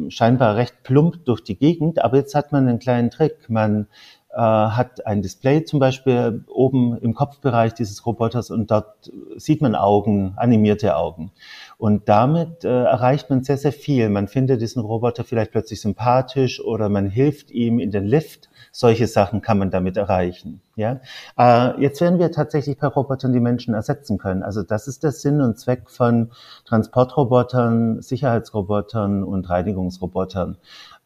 scheinbar 0.08 0.56
recht 0.56 0.82
plump 0.82 1.24
durch 1.24 1.42
die 1.42 1.58
Gegend, 1.58 2.02
aber 2.04 2.18
jetzt 2.18 2.34
hat 2.34 2.52
man 2.52 2.68
einen 2.68 2.78
kleinen 2.78 3.10
Trick. 3.10 3.48
Man 3.48 3.88
äh, 4.30 4.40
hat 4.40 5.06
ein 5.06 5.22
Display 5.22 5.64
zum 5.64 5.80
Beispiel 5.80 6.44
oben 6.48 6.96
im 6.98 7.14
Kopfbereich 7.14 7.74
dieses 7.74 8.04
Roboters 8.06 8.50
und 8.50 8.70
dort 8.70 9.10
sieht 9.36 9.62
man 9.62 9.74
Augen, 9.74 10.34
animierte 10.36 10.96
Augen. 10.96 11.32
Und 11.78 12.08
damit 12.08 12.64
äh, 12.64 12.68
erreicht 12.68 13.30
man 13.30 13.44
sehr, 13.44 13.56
sehr 13.56 13.72
viel. 13.72 14.08
Man 14.08 14.26
findet 14.26 14.60
diesen 14.60 14.82
Roboter 14.82 15.22
vielleicht 15.22 15.52
plötzlich 15.52 15.80
sympathisch 15.80 16.60
oder 16.60 16.88
man 16.88 17.08
hilft 17.08 17.52
ihm 17.52 17.78
in 17.78 17.92
den 17.92 18.04
Lift. 18.04 18.50
Solche 18.72 19.06
Sachen 19.06 19.42
kann 19.42 19.58
man 19.58 19.70
damit 19.70 19.96
erreichen. 19.96 20.60
Ja, 20.74 21.00
äh, 21.38 21.80
jetzt 21.80 22.00
werden 22.00 22.18
wir 22.18 22.32
tatsächlich 22.32 22.78
bei 22.78 22.88
Robotern 22.88 23.32
die 23.32 23.40
Menschen 23.40 23.74
ersetzen 23.74 24.18
können. 24.18 24.42
Also 24.42 24.64
das 24.64 24.88
ist 24.88 25.04
der 25.04 25.12
Sinn 25.12 25.40
und 25.40 25.58
Zweck 25.58 25.88
von 25.88 26.32
Transportrobotern, 26.64 28.02
Sicherheitsrobotern 28.02 29.22
und 29.22 29.48
Reinigungsrobotern. 29.48 30.58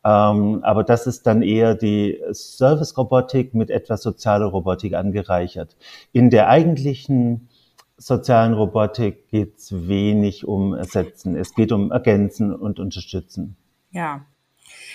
Ähm, 0.05 0.61
aber 0.63 0.85
das 0.85 1.07
ist 1.07 1.27
dann 1.27 1.43
eher 1.43 1.75
die 1.75 2.21
Service-Robotik 2.33 3.55
mit 3.55 3.71
etwas 3.71 4.03
sozialer 4.03 4.47
Robotik 4.47 4.95
angereichert. 4.95 5.77
In 6.13 6.31
der 6.31 6.49
eigentlichen 6.49 7.49
sozialen 8.07 8.55
Robotik 8.55 9.29
geht 9.29 9.59
es 9.59 9.89
wenig 9.89 10.47
um 10.47 10.75
Ersetzen. 10.75 11.37
Es 11.37 11.55
geht 11.55 11.73
um 11.73 11.91
Ergänzen 11.91 12.55
und 12.55 12.79
Unterstützen. 12.79 13.57
Ja. 13.91 14.25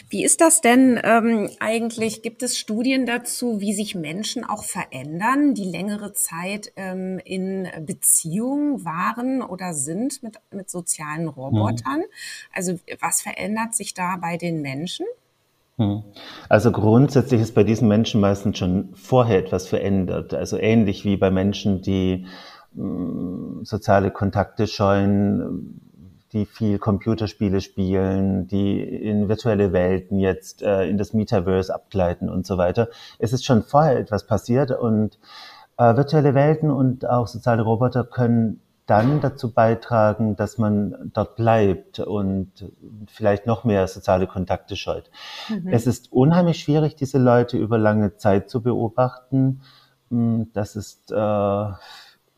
Wie 0.09 0.23
ist 0.23 0.41
das 0.41 0.61
denn 0.61 0.99
ähm, 1.03 1.49
eigentlich? 1.59 2.21
Gibt 2.21 2.43
es 2.43 2.57
Studien 2.57 3.05
dazu, 3.05 3.59
wie 3.59 3.73
sich 3.73 3.95
Menschen 3.95 4.43
auch 4.43 4.63
verändern, 4.63 5.53
die 5.53 5.65
längere 5.65 6.13
Zeit 6.13 6.71
ähm, 6.75 7.19
in 7.23 7.67
Beziehung 7.85 8.85
waren 8.85 9.41
oder 9.41 9.73
sind 9.73 10.21
mit, 10.23 10.37
mit 10.51 10.69
sozialen 10.69 11.27
Robotern? 11.27 11.99
Mhm. 11.99 12.53
Also 12.53 12.79
was 12.99 13.21
verändert 13.21 13.75
sich 13.75 13.93
da 13.93 14.17
bei 14.17 14.37
den 14.37 14.61
Menschen? 14.61 15.05
Hm. 15.77 16.03
Also 16.49 16.71
grundsätzlich 16.71 17.39
ist 17.39 17.53
bei 17.53 17.63
diesen 17.63 17.87
Menschen 17.87 18.19
meistens 18.19 18.57
schon 18.57 18.89
vorher 18.95 19.37
etwas 19.37 19.67
verändert. 19.67 20.33
Also 20.33 20.57
ähnlich 20.57 21.05
wie 21.05 21.17
bei 21.17 21.29
Menschen, 21.29 21.81
die 21.81 22.25
soziale 23.63 24.11
Kontakte 24.11 24.67
scheuen, 24.67 25.81
die 26.33 26.45
viel 26.45 26.77
Computerspiele 26.77 27.61
spielen, 27.61 28.47
die 28.47 28.81
in 28.81 29.29
virtuelle 29.29 29.71
Welten 29.73 30.19
jetzt 30.19 30.61
äh, 30.61 30.87
in 30.87 30.97
das 30.97 31.13
Metaverse 31.13 31.73
abgleiten 31.73 32.29
und 32.29 32.45
so 32.45 32.57
weiter. 32.57 32.89
Es 33.17 33.33
ist 33.33 33.45
schon 33.45 33.63
vorher 33.63 33.97
etwas 33.97 34.27
passiert 34.27 34.71
und 34.71 35.17
äh, 35.77 35.95
virtuelle 35.95 36.35
Welten 36.35 36.69
und 36.69 37.07
auch 37.07 37.27
soziale 37.27 37.61
Roboter 37.61 38.03
können 38.03 38.61
dann 38.87 39.19
dazu 39.19 39.51
beitragen, 39.53 40.35
dass 40.37 40.57
man 40.57 41.11
dort 41.13 41.35
bleibt 41.35 41.99
und 41.99 42.71
vielleicht 43.07 43.45
noch 43.45 43.65
mehr 43.65 43.85
soziale 43.87 44.27
Kontakte 44.27 44.75
scheut. 44.77 45.11
Mhm. 45.49 45.67
Es 45.69 45.87
ist 45.87 46.11
unheimlich 46.11 46.59
schwierig, 46.59 46.95
diese 46.95 47.17
Leute 47.17 47.57
über 47.57 47.77
lange 47.77 48.15
Zeit 48.15 48.49
zu 48.49 48.61
beobachten. 48.63 49.61
Das 50.09 50.77
ist 50.77 51.11
äh, 51.11 51.15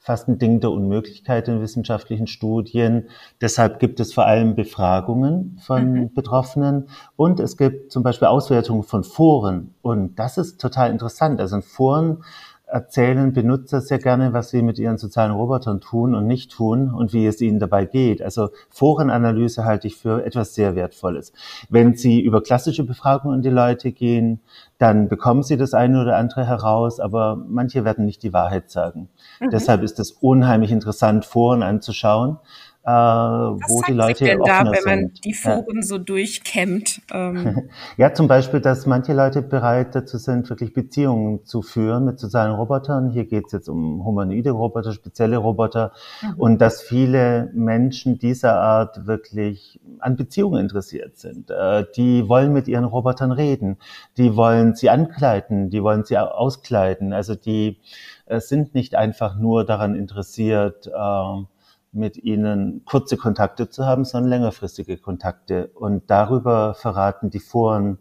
fast 0.10 0.28
ein 0.28 0.40
Ding 0.40 0.60
der 0.60 0.72
Unmöglichkeit 0.72 1.48
in 1.48 1.62
wissenschaftlichen 1.62 2.26
Studien. 2.26 3.10
Deshalb 3.42 3.78
gibt 3.78 4.00
es 4.00 4.12
vor 4.12 4.26
allem 4.26 4.56
Befragungen 4.56 5.60
von 5.62 5.92
mhm. 5.92 6.14
Betroffenen 6.16 6.90
und 7.16 7.40
es 7.40 7.58
gibt 7.58 7.92
zum 7.92 8.02
Beispiel 8.02 8.28
Auswertungen 8.28 8.82
von 8.82 9.04
Foren. 9.04 9.76
Und 9.84 10.18
das 10.18 10.40
ist 10.40 10.60
total 10.60 10.90
interessant. 10.90 11.40
Also 11.40 11.58
in 11.58 11.62
Foren 11.62 12.24
erzählen 12.72 13.34
Benutzer 13.34 13.82
sehr 13.82 14.00
gerne, 14.00 14.34
was 14.34 14.50
sie 14.50 14.62
mit 14.62 14.78
ihren 14.80 14.98
sozialen 14.98 15.32
Robotern 15.32 15.82
tun 15.82 16.16
und 16.16 16.28
nicht 16.28 16.52
tun 16.52 16.94
und 16.94 17.14
wie 17.14 17.26
es 17.26 17.42
ihnen 17.42 17.60
dabei 17.60 17.86
geht. 17.86 18.22
Also 18.22 18.50
Forenanalyse 18.70 19.66
halte 19.66 19.88
ich 19.88 19.96
für 19.96 20.26
etwas 20.26 20.54
sehr 20.54 20.76
Wertvolles. 20.76 21.34
Wenn 21.70 21.96
Sie 21.96 22.22
über 22.22 22.42
klassische 22.42 22.84
Befragungen 22.84 23.38
an 23.38 23.42
die 23.42 23.50
Leute 23.50 23.92
gehen, 23.92 24.42
dann 24.78 25.10
bekommen 25.10 25.44
Sie 25.44 25.58
das 25.58 25.74
eine 25.74 26.02
oder 26.02 26.18
andere 26.18 26.46
heraus, 26.46 27.00
aber 27.00 27.36
manche 27.48 27.86
werden 27.86 28.06
nicht 28.06 28.24
die 28.24 28.34
Wahrheit 28.34 28.70
sagen. 28.70 29.10
Mhm. 29.40 29.50
Deshalb 29.50 29.82
ist 29.84 30.00
es 30.00 30.12
unheimlich 30.12 30.72
interessant, 30.72 31.26
Foren 31.26 31.64
anzuschauen 31.64 32.38
äh, 32.84 32.92
wo 32.92 33.82
die 33.88 33.94
Leute 33.94 34.24
denn 34.24 34.40
da, 34.40 34.64
wenn 34.64 34.84
man 34.86 35.00
sind. 35.00 35.26
die 35.26 35.34
Foren 35.34 35.78
ja. 35.78 35.82
so 35.82 35.98
durchkämmt? 35.98 37.02
Ähm. 37.12 37.70
Ja, 37.98 38.14
zum 38.14 38.28
Beispiel, 38.28 38.62
dass 38.62 38.86
manche 38.86 39.14
Leute 39.14 39.42
bereit 39.42 39.96
dazu 39.96 40.18
sind, 40.18 40.50
wirklich 40.50 40.74
Beziehungen 40.74 41.46
zu 41.46 41.62
führen 41.62 42.06
mit 42.06 42.20
sozialen 42.20 42.54
Robotern. 42.54 43.10
Hier 43.10 43.26
geht 43.26 43.48
es 43.48 43.52
jetzt 43.52 43.70
um 43.70 44.06
humanoide 44.06 44.52
Roboter, 44.52 44.94
spezielle 44.94 45.38
Roboter 45.38 45.92
mhm. 46.22 46.34
und 46.38 46.62
dass 46.62 46.82
viele 46.82 47.52
Menschen 47.54 48.18
dieser 48.20 48.60
Art 48.60 49.06
wirklich 49.08 49.80
an 50.00 50.16
Beziehungen 50.16 50.62
interessiert 50.62 51.18
sind. 51.18 51.52
Äh, 51.52 51.86
die 51.96 52.30
wollen 52.30 52.54
mit 52.54 52.68
ihren 52.68 52.86
Robotern 52.86 53.32
reden, 53.32 53.78
die 54.18 54.36
wollen 54.36 54.76
sie 54.76 54.90
ankleiden, 54.90 55.70
die 55.70 55.84
wollen 55.84 56.06
sie 56.06 56.18
auskleiden. 56.18 57.14
Also 57.14 57.36
die 57.36 57.80
äh, 58.26 58.40
sind 58.40 58.74
nicht 58.74 58.96
einfach 58.96 59.36
nur 59.36 59.66
daran 59.66 59.96
interessiert, 59.96 60.88
äh, 60.88 61.44
mit 61.92 62.18
ihnen 62.18 62.84
kurze 62.86 63.18
Kontakte 63.18 63.70
zu 63.70 63.86
haben, 63.86 64.06
sondern 64.06 64.30
längerfristige 64.30 64.98
Kontakte. 64.98 65.68
Und 65.74 66.10
darüber 66.10 66.74
verraten 66.74 67.30
die 67.30 67.40
Foren 67.40 68.00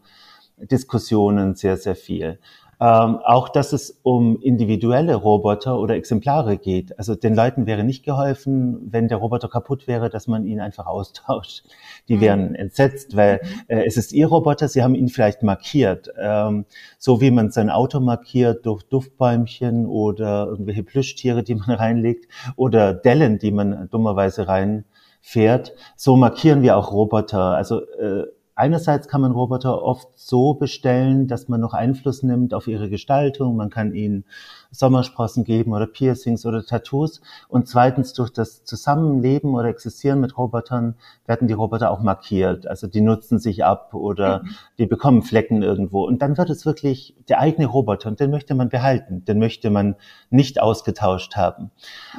Diskussionen 0.56 1.54
sehr, 1.54 1.76
sehr 1.76 1.96
viel. 1.96 2.38
Ähm, 2.80 3.18
auch, 3.24 3.48
dass 3.48 3.72
es 3.72 3.98
um 4.04 4.40
individuelle 4.40 5.16
Roboter 5.16 5.80
oder 5.80 5.96
Exemplare 5.96 6.58
geht. 6.58 6.96
Also 6.96 7.16
den 7.16 7.34
Leuten 7.34 7.66
wäre 7.66 7.82
nicht 7.82 8.04
geholfen, 8.04 8.78
wenn 8.92 9.08
der 9.08 9.18
Roboter 9.18 9.48
kaputt 9.48 9.88
wäre, 9.88 10.10
dass 10.10 10.28
man 10.28 10.46
ihn 10.46 10.60
einfach 10.60 10.86
austauscht. 10.86 11.64
Die 12.08 12.16
mhm. 12.16 12.20
wären 12.20 12.54
entsetzt, 12.54 13.16
weil 13.16 13.40
mhm. 13.42 13.48
äh, 13.66 13.84
es 13.84 13.96
ist 13.96 14.12
ihr 14.12 14.28
Roboter, 14.28 14.68
sie 14.68 14.84
haben 14.84 14.94
ihn 14.94 15.08
vielleicht 15.08 15.42
markiert. 15.42 16.12
Ähm, 16.20 16.66
so 16.98 17.20
wie 17.20 17.32
man 17.32 17.50
sein 17.50 17.68
Auto 17.68 17.98
markiert 17.98 18.64
durch 18.64 18.84
Duftbäumchen 18.84 19.86
oder 19.86 20.46
irgendwelche 20.46 20.84
Plüschtiere, 20.84 21.42
die 21.42 21.56
man 21.56 21.70
reinlegt 21.78 22.28
oder 22.54 22.94
Dellen, 22.94 23.40
die 23.40 23.50
man 23.50 23.88
dummerweise 23.90 24.46
reinfährt. 24.46 25.74
So 25.96 26.16
markieren 26.16 26.62
wir 26.62 26.76
auch 26.76 26.92
Roboter. 26.92 27.56
Also 27.56 27.80
äh, 27.80 28.26
Einerseits 28.58 29.06
kann 29.06 29.20
man 29.20 29.30
Roboter 29.30 29.84
oft 29.84 30.08
so 30.16 30.54
bestellen, 30.54 31.28
dass 31.28 31.48
man 31.48 31.60
noch 31.60 31.74
Einfluss 31.74 32.24
nimmt 32.24 32.52
auf 32.54 32.66
ihre 32.66 32.90
Gestaltung. 32.90 33.54
Man 33.54 33.70
kann 33.70 33.94
ihnen 33.94 34.24
Sommersprossen 34.72 35.44
geben 35.44 35.72
oder 35.72 35.86
Piercings 35.86 36.44
oder 36.44 36.66
Tattoos. 36.66 37.20
Und 37.46 37.68
zweitens 37.68 38.14
durch 38.14 38.30
das 38.30 38.64
Zusammenleben 38.64 39.54
oder 39.54 39.68
Existieren 39.68 40.18
mit 40.18 40.36
Robotern 40.36 40.96
werden 41.24 41.46
die 41.46 41.54
Roboter 41.54 41.92
auch 41.92 42.00
markiert. 42.00 42.66
Also 42.66 42.88
die 42.88 43.00
nutzen 43.00 43.38
sich 43.38 43.64
ab 43.64 43.94
oder 43.94 44.42
mhm. 44.42 44.48
die 44.78 44.86
bekommen 44.86 45.22
Flecken 45.22 45.62
irgendwo. 45.62 46.04
Und 46.04 46.20
dann 46.20 46.36
wird 46.36 46.50
es 46.50 46.66
wirklich 46.66 47.14
der 47.28 47.38
eigene 47.38 47.68
Roboter 47.68 48.08
und 48.08 48.18
den 48.18 48.32
möchte 48.32 48.56
man 48.56 48.70
behalten. 48.70 49.24
Den 49.24 49.38
möchte 49.38 49.70
man 49.70 49.94
nicht 50.30 50.60
ausgetauscht 50.60 51.36
haben. 51.36 51.70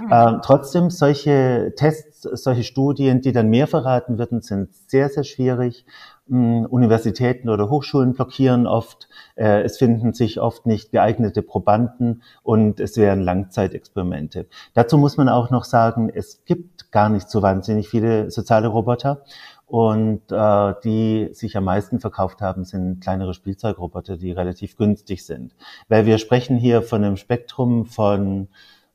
Mhm. 0.02 0.10
Ähm, 0.10 0.40
trotzdem 0.42 0.90
solche 0.90 1.74
Tests, 1.76 2.22
solche 2.22 2.64
Studien, 2.64 3.20
die 3.20 3.34
dann 3.34 3.50
mehr 3.50 3.68
verraten 3.68 4.18
würden, 4.18 4.42
sind 4.42 4.74
sehr, 4.74 5.10
sehr 5.10 5.26
schwierig 5.26 5.86
Universitäten 6.30 7.50
oder 7.50 7.70
Hochschulen 7.70 8.14
blockieren 8.14 8.68
oft. 8.68 9.10
Äh, 9.36 9.62
es 9.64 9.78
finden 9.78 10.14
sich 10.14 10.40
oft 10.40 10.66
nicht 10.66 10.92
geeignete 10.92 11.42
Probanden 11.42 12.24
und 12.44 12.80
es 12.80 12.98
wären 12.98 13.22
Langzeitexperimente. 13.22 14.48
Dazu 14.74 14.98
muss 14.98 15.18
man 15.18 15.30
auch 15.30 15.50
noch 15.50 15.64
sagen, 15.64 16.10
es 16.14 16.44
gibt 16.46 16.92
gar 16.92 17.10
nicht 17.10 17.30
so 17.30 17.42
wahnsinnig 17.42 17.90
viele 17.90 18.32
soziale 18.32 18.68
Roboter. 18.68 19.24
Und 19.66 20.32
äh, 20.32 20.74
die 20.84 21.30
sich 21.34 21.56
am 21.56 21.66
meisten 21.66 22.00
verkauft 22.00 22.42
haben, 22.42 22.66
sind 22.66 23.02
kleinere 23.02 23.36
Spielzeugroboter, 23.36 24.18
die 24.18 24.32
relativ 24.32 24.78
günstig 24.78 25.24
sind. 25.24 25.54
Weil 25.90 26.08
wir 26.08 26.18
sprechen 26.18 26.58
hier 26.58 26.82
von 26.82 27.04
einem 27.04 27.18
Spektrum 27.18 27.86
von 27.86 28.48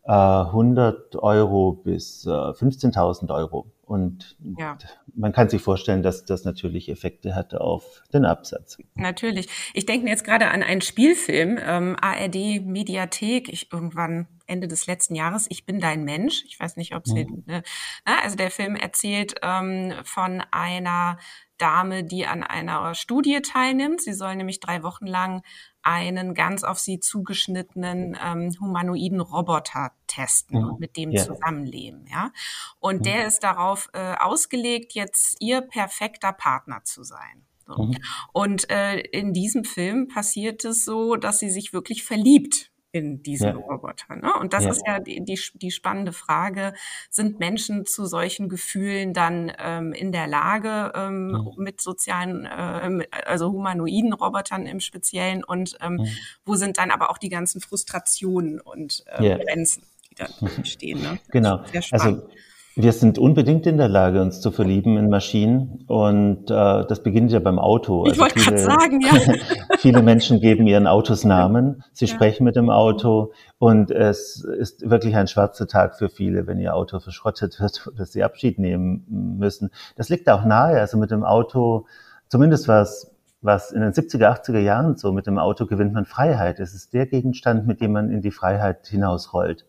äh, 0.02 0.12
100 0.12 1.14
Euro 1.16 1.72
bis 1.72 2.26
äh, 2.26 2.30
15.000 2.30 3.32
Euro. 3.32 3.66
Und 3.86 4.36
ja. 4.58 4.76
Man 5.16 5.32
kann 5.32 5.48
sich 5.48 5.62
vorstellen, 5.62 6.02
dass 6.02 6.24
das 6.24 6.44
natürlich 6.44 6.88
Effekte 6.88 7.34
hat 7.34 7.54
auf 7.54 8.02
den 8.12 8.24
Absatz. 8.24 8.78
Natürlich. 8.94 9.48
Ich 9.74 9.86
denke 9.86 10.08
jetzt 10.08 10.24
gerade 10.24 10.48
an 10.48 10.62
einen 10.62 10.80
Spielfilm, 10.80 11.58
ähm, 11.64 11.96
ARD 12.00 12.60
Mediathek. 12.64 13.48
Ich 13.52 13.72
irgendwann 13.72 14.26
Ende 14.46 14.68
des 14.68 14.86
letzten 14.86 15.14
Jahres, 15.14 15.46
Ich 15.48 15.64
bin 15.64 15.80
dein 15.80 16.04
Mensch. 16.04 16.44
Ich 16.46 16.58
weiß 16.58 16.76
nicht, 16.76 16.94
ob 16.94 17.06
Sie, 17.06 17.24
mhm. 17.24 17.44
ne, 17.46 17.62
also 18.04 18.36
der 18.36 18.50
Film 18.50 18.76
erzählt 18.76 19.34
ähm, 19.42 19.94
von 20.04 20.42
einer 20.50 21.18
Dame, 21.58 22.04
die 22.04 22.26
an 22.26 22.42
einer 22.42 22.94
Studie 22.94 23.40
teilnimmt. 23.40 24.02
Sie 24.02 24.12
soll 24.12 24.36
nämlich 24.36 24.60
drei 24.60 24.82
Wochen 24.82 25.06
lang 25.06 25.42
einen 25.82 26.34
ganz 26.34 26.64
auf 26.64 26.78
sie 26.78 26.98
zugeschnittenen 26.98 28.18
ähm, 28.22 28.50
humanoiden 28.60 29.20
Roboter 29.20 29.92
testen 30.06 30.60
mhm. 30.60 30.68
und 30.68 30.80
mit 30.80 30.96
dem 30.96 31.12
ja. 31.12 31.22
zusammenleben. 31.22 32.06
Ja? 32.10 32.32
Und 32.80 33.00
mhm. 33.00 33.02
der 33.04 33.26
ist 33.26 33.40
darauf 33.40 33.88
äh, 33.92 34.14
ausgelegt, 34.14 34.94
jetzt 34.94 35.36
ihr 35.40 35.60
perfekter 35.60 36.32
Partner 36.32 36.82
zu 36.84 37.04
sein. 37.04 37.46
So. 37.66 37.84
Mhm. 37.84 37.98
Und 38.32 38.70
äh, 38.70 38.98
in 39.00 39.32
diesem 39.32 39.64
Film 39.64 40.08
passiert 40.08 40.64
es 40.64 40.84
so, 40.84 41.16
dass 41.16 41.38
sie 41.38 41.50
sich 41.50 41.72
wirklich 41.72 42.04
verliebt 42.04 42.70
in 42.94 43.24
diesen 43.24 43.48
ja. 43.48 43.54
Roboter. 43.56 44.14
Ne? 44.14 44.32
Und 44.40 44.52
das 44.52 44.64
ja. 44.64 44.70
ist 44.70 44.82
ja 44.86 45.00
die, 45.00 45.24
die, 45.24 45.36
die, 45.54 45.72
spannende 45.72 46.12
Frage, 46.12 46.74
sind 47.10 47.40
Menschen 47.40 47.86
zu 47.86 48.06
solchen 48.06 48.48
Gefühlen 48.48 49.12
dann 49.12 49.50
ähm, 49.58 49.92
in 49.92 50.12
der 50.12 50.28
Lage, 50.28 50.92
ähm, 50.94 51.32
mhm. 51.32 51.52
mit 51.56 51.80
sozialen, 51.80 52.46
äh, 52.46 53.04
also 53.26 53.50
humanoiden 53.50 54.12
Robotern 54.12 54.66
im 54.66 54.78
Speziellen 54.78 55.42
und 55.42 55.76
ähm, 55.80 56.06
wo 56.44 56.54
sind 56.54 56.78
dann 56.78 56.92
aber 56.92 57.10
auch 57.10 57.18
die 57.18 57.30
ganzen 57.30 57.60
Frustrationen 57.60 58.60
und 58.60 59.04
äh, 59.18 59.26
ja. 59.26 59.38
Grenzen, 59.38 59.82
die 60.08 60.14
dann 60.14 60.30
entstehen. 60.56 61.02
Ne? 61.02 61.18
Genau. 61.30 61.64
Also 61.90 62.28
wir 62.76 62.92
sind 62.92 63.18
unbedingt 63.18 63.66
in 63.66 63.76
der 63.76 63.88
Lage, 63.88 64.20
uns 64.20 64.40
zu 64.40 64.50
verlieben 64.50 64.96
in 64.96 65.08
Maschinen 65.08 65.84
und 65.86 66.50
äh, 66.50 66.84
das 66.86 67.02
beginnt 67.02 67.30
ja 67.30 67.38
beim 67.38 67.60
Auto. 67.60 68.04
Ich 68.04 68.12
also 68.12 68.22
wollte 68.22 68.40
gerade 68.40 68.58
sagen, 68.58 69.00
ja. 69.00 69.76
viele 69.78 70.02
Menschen 70.02 70.40
geben 70.40 70.66
ihren 70.66 70.88
Autos 70.88 71.24
Namen, 71.24 71.84
sie 71.92 72.06
ja. 72.06 72.14
sprechen 72.14 72.42
mit 72.42 72.56
dem 72.56 72.70
Auto 72.70 73.32
und 73.58 73.92
es 73.92 74.44
ist 74.58 74.88
wirklich 74.90 75.14
ein 75.14 75.28
schwarzer 75.28 75.68
Tag 75.68 75.96
für 75.96 76.08
viele, 76.08 76.48
wenn 76.48 76.58
ihr 76.58 76.74
Auto 76.74 76.98
verschrottet 76.98 77.60
wird 77.60 77.86
oder 77.86 78.06
sie 78.06 78.24
Abschied 78.24 78.58
nehmen 78.58 79.36
müssen. 79.38 79.70
Das 79.96 80.08
liegt 80.08 80.28
auch 80.28 80.44
nahe, 80.44 80.80
also 80.80 80.98
mit 80.98 81.12
dem 81.12 81.22
Auto, 81.22 81.86
zumindest 82.28 82.66
was 82.66 83.14
was 83.44 83.72
in 83.72 83.82
den 83.82 83.92
70er, 83.92 84.40
80er 84.42 84.58
Jahren 84.58 84.96
so, 84.96 85.12
mit 85.12 85.26
dem 85.26 85.38
Auto 85.38 85.66
gewinnt 85.66 85.92
man 85.92 86.06
Freiheit. 86.06 86.60
Es 86.60 86.74
ist 86.74 86.94
der 86.94 87.04
Gegenstand, 87.04 87.66
mit 87.66 87.82
dem 87.82 87.92
man 87.92 88.10
in 88.10 88.22
die 88.22 88.30
Freiheit 88.30 88.86
hinausrollt. 88.86 89.66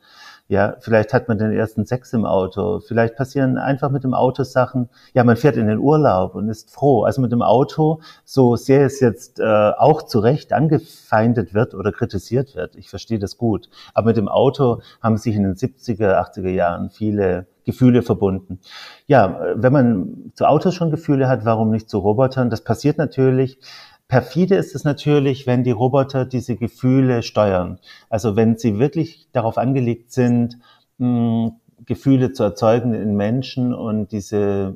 Ja, 0.48 0.76
vielleicht 0.80 1.12
hat 1.12 1.28
man 1.28 1.40
den 1.40 1.52
ersten 1.52 1.86
Sex 1.86 2.14
im 2.14 2.24
Auto. 2.24 2.80
Vielleicht 2.80 3.16
passieren 3.16 3.58
einfach 3.58 3.90
mit 3.90 4.04
dem 4.04 4.14
Auto 4.14 4.44
Sachen. 4.44 4.90
Ja, 5.14 5.24
man 5.24 5.38
fährt 5.38 5.58
in 5.58 5.66
den 5.66 5.80
Urlaub 5.80 6.36
und 6.36 6.50
ist 6.50 6.70
froh. 6.72 7.04
Also 7.04 7.20
mit 7.20 7.32
dem 7.32 7.42
Auto, 7.42 8.02
so 8.26 8.56
sehr 8.56 8.86
es 8.86 9.00
jetzt 9.00 9.40
äh, 9.40 9.44
auch 9.44 10.04
zu 10.04 10.20
Recht 10.20 10.54
angefeindet 10.54 11.56
wird 11.56 11.74
oder 11.74 11.92
kritisiert 11.92 12.56
wird. 12.56 12.76
Ich 12.76 12.92
verstehe 12.92 13.18
das 13.18 13.38
gut. 13.38 13.70
Aber 13.96 14.08
mit 14.08 14.18
dem 14.18 14.28
Auto 14.28 14.82
haben 15.02 15.18
sich 15.18 15.36
in 15.36 15.44
den 15.44 15.56
70er, 15.56 16.14
80er 16.14 16.50
Jahren 16.50 16.92
viele 16.92 17.48
Gefühle 17.64 18.04
verbunden. 18.04 18.60
Ja, 19.08 19.40
wenn 19.56 19.74
man 19.74 20.32
zu 20.36 20.46
Autos 20.46 20.76
schon 20.76 20.92
Gefühle 20.92 21.28
hat, 21.28 21.46
warum 21.46 21.72
nicht 21.72 21.90
zu 21.90 21.98
Robotern? 21.98 22.52
Das 22.52 22.64
passiert 22.64 23.00
natürlich. 23.00 23.60
Perfide 24.08 24.56
ist 24.56 24.76
es 24.76 24.84
natürlich, 24.84 25.48
wenn 25.48 25.64
die 25.64 25.72
Roboter 25.72 26.26
diese 26.26 26.56
Gefühle 26.56 27.24
steuern. 27.24 27.80
Also 28.10 28.36
wenn 28.36 28.58
sie 28.58 28.78
wirklich 28.80 29.28
darauf 29.32 29.58
angelegt 29.58 30.12
sind, 30.12 30.60
mh, 30.98 31.52
Gefühle 31.86 32.32
zu 32.32 32.44
erzeugen 32.44 32.94
in 32.94 33.16
Menschen 33.16 33.74
und 33.74 34.12
diese 34.12 34.76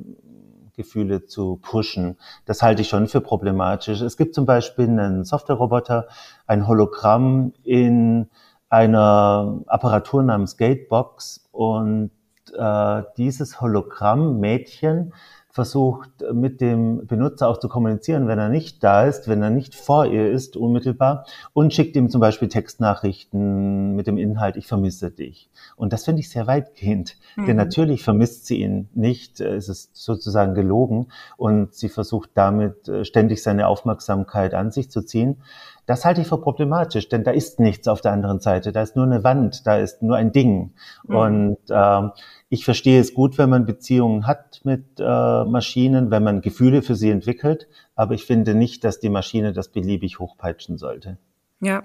Gefühle 0.76 1.26
zu 1.26 1.58
pushen. 1.62 2.16
Das 2.44 2.62
halte 2.62 2.82
ich 2.82 2.88
schon 2.88 3.06
für 3.06 3.20
problematisch. 3.20 4.00
Es 4.00 4.16
gibt 4.16 4.34
zum 4.34 4.46
Beispiel 4.46 4.86
einen 4.86 5.24
Software-Roboter, 5.24 6.08
ein 6.46 6.66
Hologramm 6.66 7.52
in 7.62 8.28
einer 8.68 9.60
Apparatur 9.66 10.22
namens 10.22 10.56
Gatebox 10.56 11.48
und 11.52 12.10
äh, 12.56 13.02
dieses 13.16 13.60
Hologramm-Mädchen 13.60 15.12
versucht 15.52 16.10
mit 16.32 16.60
dem 16.60 17.06
Benutzer 17.06 17.48
auch 17.48 17.58
zu 17.58 17.68
kommunizieren, 17.68 18.28
wenn 18.28 18.38
er 18.38 18.48
nicht 18.48 18.84
da 18.84 19.04
ist, 19.04 19.26
wenn 19.26 19.42
er 19.42 19.50
nicht 19.50 19.74
vor 19.74 20.06
ihr 20.06 20.30
ist, 20.30 20.56
unmittelbar, 20.56 21.26
und 21.52 21.74
schickt 21.74 21.96
ihm 21.96 22.08
zum 22.08 22.20
Beispiel 22.20 22.48
Textnachrichten 22.48 23.96
mit 23.96 24.06
dem 24.06 24.16
Inhalt, 24.16 24.56
ich 24.56 24.68
vermisse 24.68 25.10
dich. 25.10 25.50
Und 25.74 25.92
das 25.92 26.04
finde 26.04 26.20
ich 26.20 26.30
sehr 26.30 26.46
weitgehend, 26.46 27.16
mhm. 27.36 27.46
denn 27.46 27.56
natürlich 27.56 28.04
vermisst 28.04 28.46
sie 28.46 28.60
ihn 28.60 28.88
nicht, 28.94 29.40
es 29.40 29.68
ist 29.68 29.96
sozusagen 29.96 30.54
gelogen 30.54 31.08
und 31.36 31.74
sie 31.74 31.88
versucht 31.88 32.30
damit 32.34 32.88
äh, 32.88 33.04
ständig 33.04 33.42
seine 33.42 33.66
Aufmerksamkeit 33.66 34.54
an 34.54 34.70
sich 34.70 34.88
zu 34.90 35.02
ziehen. 35.02 35.42
Das 35.86 36.04
halte 36.04 36.20
ich 36.20 36.28
für 36.28 36.38
problematisch, 36.38 37.08
denn 37.08 37.24
da 37.24 37.30
ist 37.30 37.60
nichts 37.60 37.88
auf 37.88 38.00
der 38.00 38.12
anderen 38.12 38.40
Seite. 38.40 38.72
Da 38.72 38.82
ist 38.82 38.96
nur 38.96 39.04
eine 39.04 39.24
Wand, 39.24 39.66
da 39.66 39.78
ist 39.78 40.02
nur 40.02 40.16
ein 40.16 40.32
Ding. 40.32 40.74
Mhm. 41.06 41.16
Und 41.16 41.58
äh, 41.68 42.08
ich 42.48 42.64
verstehe 42.64 43.00
es 43.00 43.14
gut, 43.14 43.38
wenn 43.38 43.50
man 43.50 43.66
Beziehungen 43.66 44.26
hat 44.26 44.60
mit 44.64 44.98
äh, 44.98 45.44
Maschinen, 45.44 46.10
wenn 46.10 46.22
man 46.22 46.40
Gefühle 46.40 46.82
für 46.82 46.94
sie 46.94 47.10
entwickelt. 47.10 47.68
Aber 47.94 48.14
ich 48.14 48.24
finde 48.24 48.54
nicht, 48.54 48.84
dass 48.84 49.00
die 49.00 49.08
Maschine 49.08 49.52
das 49.52 49.68
beliebig 49.68 50.18
hochpeitschen 50.18 50.78
sollte. 50.78 51.18
Ja. 51.60 51.82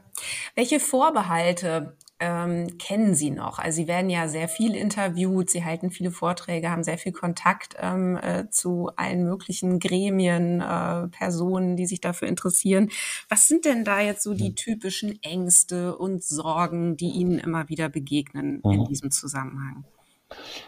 Welche 0.55 0.79
Vorbehalte 0.79 1.93
ähm, 2.19 2.77
kennen 2.77 3.13
Sie 3.13 3.29
noch? 3.29 3.59
Also 3.59 3.77
Sie 3.77 3.87
werden 3.87 4.09
ja 4.09 4.27
sehr 4.27 4.47
viel 4.47 4.75
interviewt, 4.75 5.49
Sie 5.49 5.65
halten 5.65 5.91
viele 5.91 6.11
Vorträge, 6.11 6.69
haben 6.69 6.83
sehr 6.83 6.97
viel 6.97 7.11
Kontakt 7.11 7.75
ähm, 7.79 8.17
äh, 8.17 8.49
zu 8.49 8.89
allen 8.95 9.25
möglichen 9.25 9.79
Gremien, 9.79 10.61
äh, 10.61 11.07
Personen, 11.09 11.75
die 11.75 11.85
sich 11.85 12.01
dafür 12.01 12.27
interessieren. 12.27 12.89
Was 13.27 13.47
sind 13.47 13.65
denn 13.65 13.83
da 13.83 13.99
jetzt 13.99 14.23
so 14.23 14.33
die 14.33 14.55
typischen 14.55 15.21
Ängste 15.23 15.97
und 15.97 16.23
Sorgen, 16.23 16.95
die 16.95 17.09
Ihnen 17.09 17.39
immer 17.39 17.67
wieder 17.69 17.89
begegnen 17.89 18.61
mhm. 18.63 18.71
in 18.71 18.85
diesem 18.85 19.11
Zusammenhang? 19.11 19.83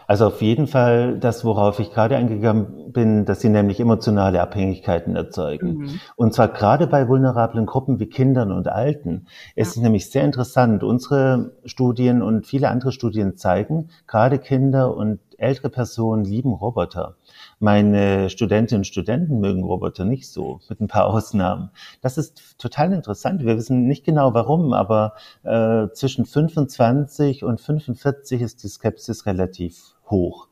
Also 0.05 0.27
auf 0.27 0.41
jeden 0.41 0.67
Fall 0.67 1.17
das, 1.19 1.43
worauf 1.43 1.79
ich 1.79 1.91
gerade 1.91 2.15
eingegangen 2.15 2.91
bin, 2.93 3.25
dass 3.25 3.41
sie 3.41 3.49
nämlich 3.49 3.79
emotionale 3.79 4.41
Abhängigkeiten 4.41 5.15
erzeugen. 5.15 5.77
Mhm. 5.77 5.99
Und 6.15 6.33
zwar 6.33 6.47
gerade 6.47 6.87
bei 6.87 7.07
vulnerablen 7.07 7.65
Gruppen 7.65 7.99
wie 7.99 8.07
Kindern 8.07 8.51
und 8.51 8.67
Alten. 8.67 9.27
Es 9.55 9.75
ja. 9.75 9.79
ist 9.79 9.83
nämlich 9.83 10.09
sehr 10.09 10.23
interessant. 10.23 10.83
Unsere 10.83 11.51
Studien 11.65 12.21
und 12.21 12.45
viele 12.45 12.69
andere 12.69 12.91
Studien 12.91 13.35
zeigen, 13.35 13.89
gerade 14.05 14.39
Kinder 14.39 14.95
und 14.95 15.19
ältere 15.37 15.69
Personen 15.69 16.23
lieben 16.23 16.53
Roboter. 16.53 17.15
Meine 17.59 18.29
Studentinnen 18.29 18.81
und 18.81 18.85
Studenten 18.85 19.39
mögen 19.39 19.63
Roboter 19.63 20.05
nicht 20.05 20.29
so, 20.29 20.59
mit 20.69 20.79
ein 20.79 20.87
paar 20.87 21.07
Ausnahmen. 21.07 21.71
Das 22.01 22.17
ist 22.17 22.59
total 22.59 22.93
interessant. 22.93 23.43
Wir 23.43 23.57
wissen 23.57 23.87
nicht 23.87 24.05
genau 24.05 24.33
warum, 24.35 24.73
aber 24.73 25.13
äh, 25.43 25.87
zwischen 25.93 26.25
25 26.25 27.43
und 27.43 27.59
45 27.59 28.41
ist 28.41 28.63
die 28.63 28.67
Skepsis 28.67 29.25
relativ 29.25 29.96
hoch. 30.09 30.47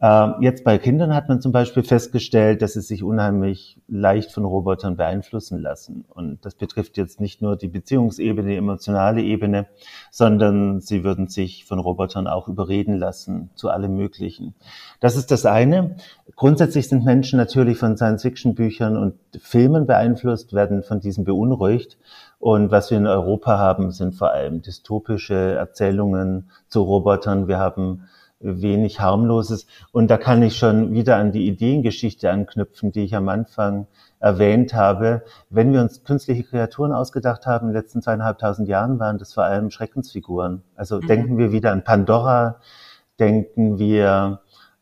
Ähm, 0.00 0.34
jetzt 0.40 0.62
bei 0.62 0.78
Kindern 0.78 1.12
hat 1.12 1.28
man 1.28 1.40
zum 1.40 1.50
Beispiel 1.50 1.82
festgestellt, 1.82 2.62
dass 2.62 2.74
sie 2.74 2.80
sich 2.80 3.02
unheimlich 3.02 3.80
leicht 3.88 4.30
von 4.30 4.44
Robotern 4.44 4.96
beeinflussen 4.96 5.60
lassen. 5.60 6.04
Und 6.08 6.44
das 6.44 6.54
betrifft 6.54 6.96
jetzt 6.96 7.20
nicht 7.20 7.42
nur 7.42 7.56
die 7.56 7.66
Beziehungsebene, 7.66 8.50
die 8.50 8.56
emotionale 8.56 9.22
Ebene, 9.22 9.66
sondern 10.12 10.80
sie 10.80 11.02
würden 11.02 11.26
sich 11.26 11.64
von 11.64 11.80
Robotern 11.80 12.28
auch 12.28 12.46
überreden 12.46 12.94
lassen 12.94 13.50
zu 13.56 13.70
allem 13.70 13.96
Möglichen. 13.96 14.54
Das 15.00 15.16
ist 15.16 15.32
das 15.32 15.46
eine. 15.46 15.96
Grundsätzlich 16.36 16.88
sind 16.88 17.04
Menschen 17.04 17.38
natürlich 17.38 17.78
von 17.78 17.96
Science-Fiction-Büchern 17.96 18.96
und 18.96 19.14
Filmen 19.40 19.86
beeinflusst, 19.86 20.52
werden 20.52 20.84
von 20.84 21.00
diesem 21.00 21.24
beunruhigt. 21.24 21.98
Und 22.38 22.70
was 22.70 22.90
wir 22.92 22.98
in 22.98 23.08
Europa 23.08 23.58
haben, 23.58 23.90
sind 23.90 24.14
vor 24.14 24.30
allem 24.30 24.62
dystopische 24.62 25.34
Erzählungen 25.34 26.50
zu 26.68 26.82
Robotern. 26.82 27.48
Wir 27.48 27.58
haben 27.58 28.04
wenig 28.40 29.00
harmloses. 29.00 29.66
Und 29.92 30.10
da 30.10 30.16
kann 30.16 30.42
ich 30.42 30.56
schon 30.56 30.92
wieder 30.92 31.16
an 31.16 31.32
die 31.32 31.46
Ideengeschichte 31.48 32.30
anknüpfen, 32.30 32.92
die 32.92 33.04
ich 33.04 33.14
am 33.14 33.28
Anfang 33.28 33.86
erwähnt 34.20 34.74
habe. 34.74 35.22
Wenn 35.50 35.72
wir 35.72 35.80
uns 35.80 36.04
künstliche 36.04 36.44
Kreaturen 36.44 36.92
ausgedacht 36.92 37.46
haben 37.46 37.68
in 37.68 37.72
den 37.72 37.82
letzten 37.82 38.02
zweieinhalbtausend 38.02 38.68
Jahren, 38.68 38.98
waren 38.98 39.18
das 39.18 39.34
vor 39.34 39.44
allem 39.44 39.70
Schreckensfiguren. 39.70 40.62
Also 40.74 40.96
mhm. 41.00 41.06
denken 41.06 41.38
wir 41.38 41.52
wieder 41.52 41.72
an 41.72 41.84
Pandora, 41.84 42.60
denken 43.18 43.78
wir 43.78 44.40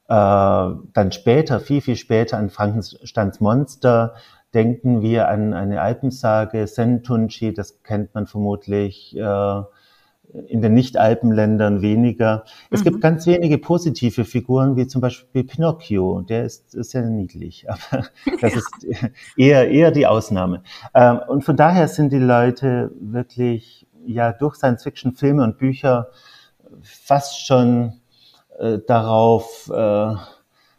äh, 0.08 0.12
dann 0.12 1.12
später, 1.12 1.60
viel, 1.60 1.80
viel 1.80 1.96
später 1.96 2.38
an 2.38 2.50
Frankensteins 2.50 3.40
Monster, 3.40 4.14
denken 4.54 5.02
wir 5.02 5.28
an 5.28 5.52
eine 5.52 5.80
Alpensage, 5.80 6.66
Sentunchi, 6.66 7.52
das 7.52 7.82
kennt 7.82 8.14
man 8.14 8.26
vermutlich, 8.26 9.16
äh, 9.16 9.62
in 10.48 10.60
den 10.60 10.74
Nicht-Alpenländern 10.74 11.82
weniger. 11.82 12.44
Es 12.70 12.80
mhm. 12.80 12.84
gibt 12.84 13.00
ganz 13.00 13.26
wenige 13.26 13.58
positive 13.58 14.24
Figuren, 14.24 14.76
wie 14.76 14.86
zum 14.86 15.00
Beispiel 15.00 15.44
Pinocchio. 15.44 16.22
Der 16.22 16.44
ist, 16.44 16.70
sehr 16.70 17.02
niedlich, 17.02 17.66
aber 17.68 18.06
das 18.40 18.52
ja. 18.52 18.58
ist 18.58 19.10
eher, 19.36 19.70
eher 19.70 19.90
die 19.90 20.06
Ausnahme. 20.06 20.62
Ähm, 20.94 21.20
und 21.28 21.44
von 21.44 21.56
daher 21.56 21.88
sind 21.88 22.12
die 22.12 22.18
Leute 22.18 22.90
wirklich, 23.00 23.86
ja, 24.04 24.32
durch 24.32 24.56
Science-Fiction-Filme 24.56 25.42
und 25.42 25.58
Bücher 25.58 26.08
fast 26.82 27.46
schon 27.46 28.00
äh, 28.58 28.78
darauf, 28.86 29.70
äh, 29.72 30.14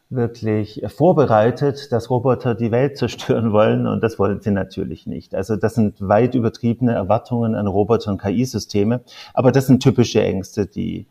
wirklich 0.09 0.81
vorbereitet, 0.87 1.91
dass 1.91 2.09
Roboter 2.09 2.55
die 2.55 2.71
Welt 2.71 2.97
zerstören 2.97 3.51
wollen 3.51 3.87
und 3.87 4.01
das 4.01 4.17
wollen 4.19 4.41
sie 4.41 4.51
natürlich 4.51 5.05
nicht. 5.05 5.35
Also 5.35 5.55
das 5.55 5.75
sind 5.75 5.95
weit 5.99 6.35
übertriebene 6.35 6.93
Erwartungen 6.93 7.55
an 7.55 7.67
Roboter 7.67 8.11
und 8.11 8.21
KI-Systeme, 8.21 9.01
aber 9.33 9.51
das 9.51 9.67
sind 9.67 9.83
typische 9.83 10.21
Ängste, 10.21 10.65
die 10.65 11.07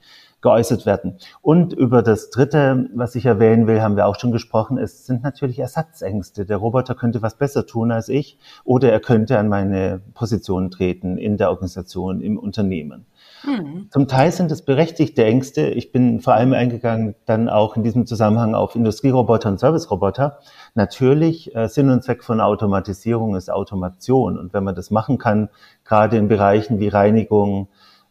geäußert 0.47 0.87
werden. 0.87 1.19
Und 1.43 1.73
über 1.73 2.03
das 2.03 2.31
Dritte, 2.31 2.89
was 2.95 3.17
ich 3.17 3.27
erwähnen 3.27 3.67
will, 3.67 3.83
haben 3.83 3.97
wir 3.97 4.07
auch 4.07 4.17
schon 4.17 4.31
gesprochen. 4.31 4.79
Es 4.79 5.05
sind 5.05 5.25
natürlich 5.25 5.59
Ersatzängste. 5.59 6.47
Der 6.47 6.59
Roboter 6.59 6.95
könnte 6.95 7.21
was 7.21 7.37
besser 7.37 7.67
tun 7.67 7.91
als 7.91 8.09
ich 8.09 8.39
oder 8.63 8.93
er 8.93 9.01
könnte 9.01 9.41
an 9.41 9.49
meine 9.49 10.01
Position 10.15 10.71
treten 10.71 11.19
in 11.19 11.37
der 11.37 11.51
Organisation, 11.51 12.21
im 12.21 12.39
Unternehmen. 12.39 13.07
Mhm. 13.45 13.89
Zum 13.91 14.07
Teil 14.07 14.31
sind 14.31 14.53
es 14.53 14.63
berechtigte 14.63 15.25
Ängste. 15.25 15.67
Ich 15.67 15.91
bin 15.91 16.21
vor 16.21 16.35
allem 16.35 16.53
eingegangen 16.53 17.17
dann 17.25 17.49
auch 17.49 17.77
in 17.77 17.83
diesem 17.83 18.07
Zusammenhang 18.07 18.55
auf 18.55 18.77
Industrieroboter 18.77 19.49
und 19.49 19.59
Serviceroboter. 19.59 20.39
Natürlich, 20.77 21.57
äh, 21.57 21.69
Sinn 21.69 21.91
und 21.91 22.05
Zweck 22.05 22.23
von 22.23 22.41
Automatisierung 22.41 23.35
ist 23.35 23.51
Automation. 23.51 24.39
Und 24.39 24.55
wenn 24.55 24.63
man 24.63 24.77
das 24.77 24.93
machen 24.93 25.19
kann, 25.19 25.49
gerade 25.85 26.17
in 26.17 26.29
Bereichen 26.29 26.79
wie 26.79 26.87
Reinigung, 26.87 27.67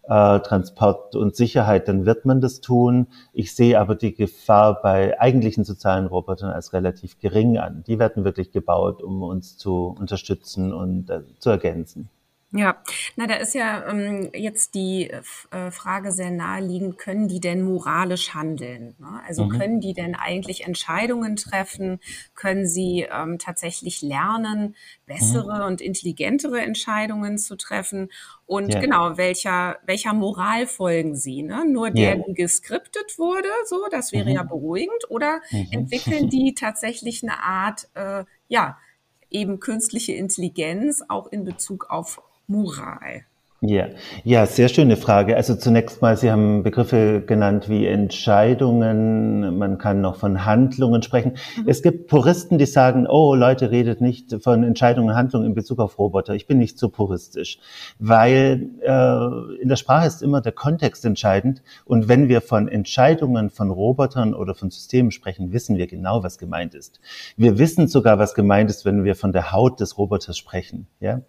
äh, 0.07 0.39
Transport 0.39 1.15
und 1.15 1.35
Sicherheit, 1.35 1.87
dann 1.87 2.05
wird 2.05 2.25
man 2.25 2.41
das 2.41 2.61
tun. 2.61 3.07
Ich 3.33 3.55
sehe 3.55 3.79
aber 3.79 3.95
die 3.95 4.13
Gefahr 4.13 4.81
bei 4.81 5.19
eigentlichen 5.19 5.63
sozialen 5.63 6.07
Robotern 6.07 6.51
als 6.51 6.73
relativ 6.73 7.19
gering 7.19 7.57
an. 7.57 7.83
Die 7.87 7.99
werden 7.99 8.23
wirklich 8.23 8.51
gebaut, 8.51 9.01
um 9.01 9.23
uns 9.23 9.57
zu 9.57 9.95
unterstützen 9.99 10.73
und 10.73 11.09
äh, 11.09 11.21
zu 11.39 11.49
ergänzen. 11.49 12.09
Ja, 12.55 12.81
na, 13.17 13.27
da 13.27 13.35
ist 13.35 13.53
ja 13.53 13.85
ähm, 13.89 14.29
jetzt 14.33 14.75
die 14.75 15.09
äh, 15.09 15.71
Frage 15.71 16.13
sehr 16.13 16.31
naheliegend, 16.31 16.97
können 16.97 17.27
die 17.27 17.41
denn 17.41 17.61
moralisch 17.61 18.33
handeln? 18.33 18.95
Ne? 18.97 19.21
Also 19.27 19.43
mhm. 19.43 19.49
können 19.49 19.81
die 19.81 19.93
denn 19.93 20.15
eigentlich 20.15 20.63
Entscheidungen 20.63 21.35
treffen? 21.35 21.99
Können 22.33 22.65
sie 22.65 23.07
ähm, 23.11 23.39
tatsächlich 23.39 24.01
lernen, 24.01 24.77
bessere 25.05 25.59
mhm. 25.59 25.65
und 25.65 25.81
intelligentere 25.81 26.61
Entscheidungen 26.61 27.37
zu 27.37 27.57
treffen? 27.57 28.09
Und 28.45 28.73
ja. 28.73 28.79
genau, 28.79 29.17
welcher, 29.17 29.77
welcher 29.85 30.13
Moral 30.13 30.65
folgen 30.65 31.17
sie? 31.17 31.43
Ne? 31.43 31.65
Nur 31.69 31.91
der, 31.91 32.15
ja. 32.15 32.23
die 32.25 32.35
geskriptet 32.35 33.19
wurde, 33.19 33.49
so, 33.65 33.87
das 33.91 34.13
wäre 34.13 34.29
mhm. 34.29 34.35
ja 34.35 34.43
beruhigend, 34.43 35.09
oder 35.09 35.41
mhm. 35.51 35.67
entwickeln 35.71 36.29
die 36.29 36.53
tatsächlich 36.53 37.21
eine 37.21 37.43
Art, 37.43 37.89
äh, 37.95 38.23
ja, 38.47 38.77
eben 39.29 39.59
künstliche 39.59 40.13
Intelligenz 40.13 41.03
auch 41.09 41.27
in 41.27 41.43
Bezug 41.43 41.89
auf 41.89 42.21
Moral? 42.47 43.25
Ja, 43.67 43.87
ja, 44.23 44.45
sehr 44.45 44.69
schöne 44.69 44.95
Frage. 44.95 45.35
Also 45.35 45.55
zunächst 45.55 45.99
mal, 46.01 46.15
Sie 46.17 46.29
haben 46.29 46.61
Begriffe 46.61 47.23
genannt 47.25 47.67
wie 47.67 47.87
Entscheidungen, 47.87 49.57
man 49.57 49.79
kann 49.79 50.01
noch 50.01 50.17
von 50.17 50.45
Handlungen 50.45 51.01
sprechen. 51.01 51.33
Mhm. 51.57 51.63
Es 51.67 51.81
gibt 51.81 52.07
Puristen, 52.07 52.59
die 52.59 52.67
sagen, 52.67 53.07
oh 53.07 53.33
Leute, 53.33 53.71
redet 53.71 54.01
nicht 54.01 54.35
von 54.43 54.63
Entscheidungen 54.63 55.09
und 55.09 55.15
Handlungen 55.15 55.47
in 55.47 55.55
Bezug 55.55 55.79
auf 55.79 55.97
Roboter. 55.97 56.35
Ich 56.35 56.45
bin 56.45 56.59
nicht 56.59 56.77
so 56.77 56.89
puristisch, 56.89 57.57
weil 57.97 58.69
äh, 58.81 59.61
in 59.61 59.69
der 59.69 59.77
Sprache 59.77 60.05
ist 60.05 60.21
immer 60.21 60.41
der 60.41 60.51
Kontext 60.51 61.03
entscheidend. 61.03 61.63
Und 61.85 62.07
wenn 62.07 62.29
wir 62.29 62.41
von 62.41 62.67
Entscheidungen 62.67 63.49
von 63.49 63.71
Robotern 63.71 64.35
oder 64.35 64.53
von 64.53 64.69
Systemen 64.69 65.09
sprechen, 65.09 65.53
wissen 65.53 65.77
wir 65.77 65.87
genau, 65.87 66.21
was 66.21 66.37
gemeint 66.37 66.75
ist. 66.75 66.99
Wir 67.35 67.57
wissen 67.57 67.87
sogar, 67.87 68.19
was 68.19 68.35
gemeint 68.35 68.69
ist, 68.69 68.85
wenn 68.85 69.03
wir 69.03 69.15
von 69.15 69.31
der 69.31 69.51
Haut 69.51 69.79
des 69.79 69.97
Roboters 69.97 70.37
sprechen. 70.37 70.87
Ja? 70.99 71.21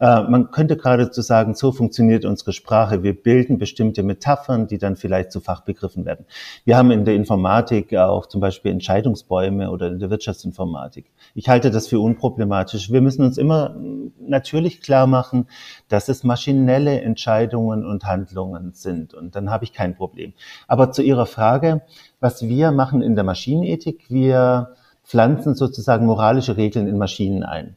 Äh, 0.00 0.22
man 0.28 0.50
könnte 0.50 0.76
geradezu 0.76 1.22
sagen, 1.22 1.54
so 1.54 1.70
funktioniert 1.70 1.83
unsere 2.24 2.52
Sprache. 2.52 3.02
Wir 3.02 3.20
bilden 3.20 3.58
bestimmte 3.58 4.02
Metaphern, 4.02 4.66
die 4.66 4.78
dann 4.78 4.96
vielleicht 4.96 5.32
zu 5.32 5.40
Fachbegriffen 5.40 6.04
werden. 6.04 6.26
Wir 6.64 6.76
haben 6.76 6.90
in 6.90 7.04
der 7.04 7.14
Informatik 7.14 7.94
auch 7.96 8.26
zum 8.26 8.40
Beispiel 8.40 8.72
Entscheidungsbäume 8.72 9.70
oder 9.70 9.88
in 9.88 9.98
der 9.98 10.10
Wirtschaftsinformatik. 10.10 11.06
Ich 11.34 11.48
halte 11.48 11.70
das 11.70 11.88
für 11.88 12.00
unproblematisch. 12.00 12.90
Wir 12.90 13.00
müssen 13.00 13.24
uns 13.24 13.38
immer 13.38 13.76
natürlich 14.18 14.80
klar 14.80 15.06
machen, 15.06 15.48
dass 15.88 16.08
es 16.08 16.24
maschinelle 16.24 17.00
Entscheidungen 17.00 17.84
und 17.84 18.04
Handlungen 18.04 18.72
sind. 18.72 19.14
Und 19.14 19.36
dann 19.36 19.50
habe 19.50 19.64
ich 19.64 19.72
kein 19.72 19.96
Problem. 19.96 20.32
Aber 20.68 20.92
zu 20.92 21.02
Ihrer 21.02 21.26
Frage, 21.26 21.82
was 22.20 22.42
wir 22.48 22.72
machen 22.72 23.02
in 23.02 23.14
der 23.14 23.24
Maschinenethik, 23.24 24.10
wir 24.10 24.74
pflanzen 25.04 25.54
sozusagen 25.54 26.06
moralische 26.06 26.56
Regeln 26.56 26.88
in 26.88 26.98
Maschinen 26.98 27.42
ein. 27.42 27.76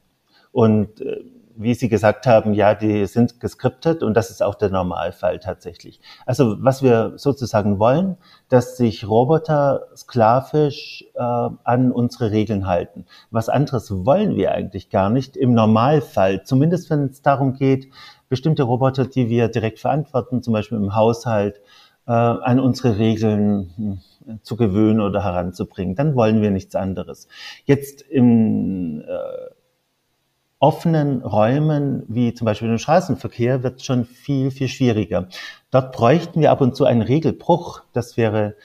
Und 0.52 1.02
äh, 1.02 1.22
wie 1.58 1.74
Sie 1.74 1.89
gesagt 1.89 2.28
haben, 2.28 2.54
ja, 2.54 2.76
die 2.76 3.06
sind 3.08 3.39
geskriptet 3.39 4.04
und 4.04 4.13
das 4.13 4.30
ist 4.30 4.43
auch 4.43 4.56
der 4.56 4.70
Normalfall 4.70 5.39
tatsächlich. 5.39 6.00
Also 6.26 6.56
was 6.60 6.84
wir 6.84 7.13
sozusagen 7.17 7.80
wollen, 7.80 8.17
dass 8.50 8.78
sich 8.78 9.08
Roboter 9.08 9.88
sklavisch 9.96 11.06
äh, 11.15 11.20
an 11.20 11.91
unsere 11.91 12.32
Regeln 12.32 12.67
halten. 12.67 13.06
Was 13.32 13.50
anderes 13.50 14.06
wollen 14.06 14.36
wir 14.36 14.52
eigentlich 14.52 14.89
gar 14.89 15.10
nicht 15.10 15.36
im 15.36 15.54
Normalfall, 15.54 16.43
zumindest 16.43 16.89
wenn 16.89 17.06
es 17.06 17.22
darum 17.22 17.54
geht, 17.54 17.89
bestimmte 18.30 18.63
Roboter, 18.63 19.06
die 19.06 19.30
wir 19.30 19.48
direkt 19.48 19.80
verantworten, 19.80 20.43
zum 20.43 20.54
Beispiel 20.54 20.78
im 20.78 20.96
Haushalt, 20.96 21.60
äh, 22.08 22.12
an 22.12 22.60
unsere 22.60 22.98
Regeln 22.98 23.74
hm, 23.76 24.39
zu 24.43 24.56
gewöhnen 24.58 25.02
oder 25.02 25.24
heranzubringen. 25.24 25.96
Dann 25.96 26.15
wollen 26.15 26.41
wir 26.41 26.52
nichts 26.52 26.76
anderes. 26.76 27.28
Jetzt 27.65 28.02
im 28.02 29.02
äh, 29.02 29.57
offenen 30.60 31.22
Räumen, 31.22 32.04
wie 32.08 32.34
zum 32.34 32.46
Beispiel 32.46 32.70
im 32.70 32.78
Straßenverkehr, 32.78 33.63
wird 33.63 33.84
schon 33.84 34.06
viel, 34.06 34.52
viel 34.52 34.67
schwieriger. 34.67 35.28
Dort 35.72 35.91
bräuchten 35.96 36.41
wir 36.41 36.52
ab 36.52 36.62
und 36.62 36.76
zu 36.76 36.86
einen 36.86 37.02
Regelbruch. 37.02 37.84
Das 37.93 38.17
wäre 38.17 38.56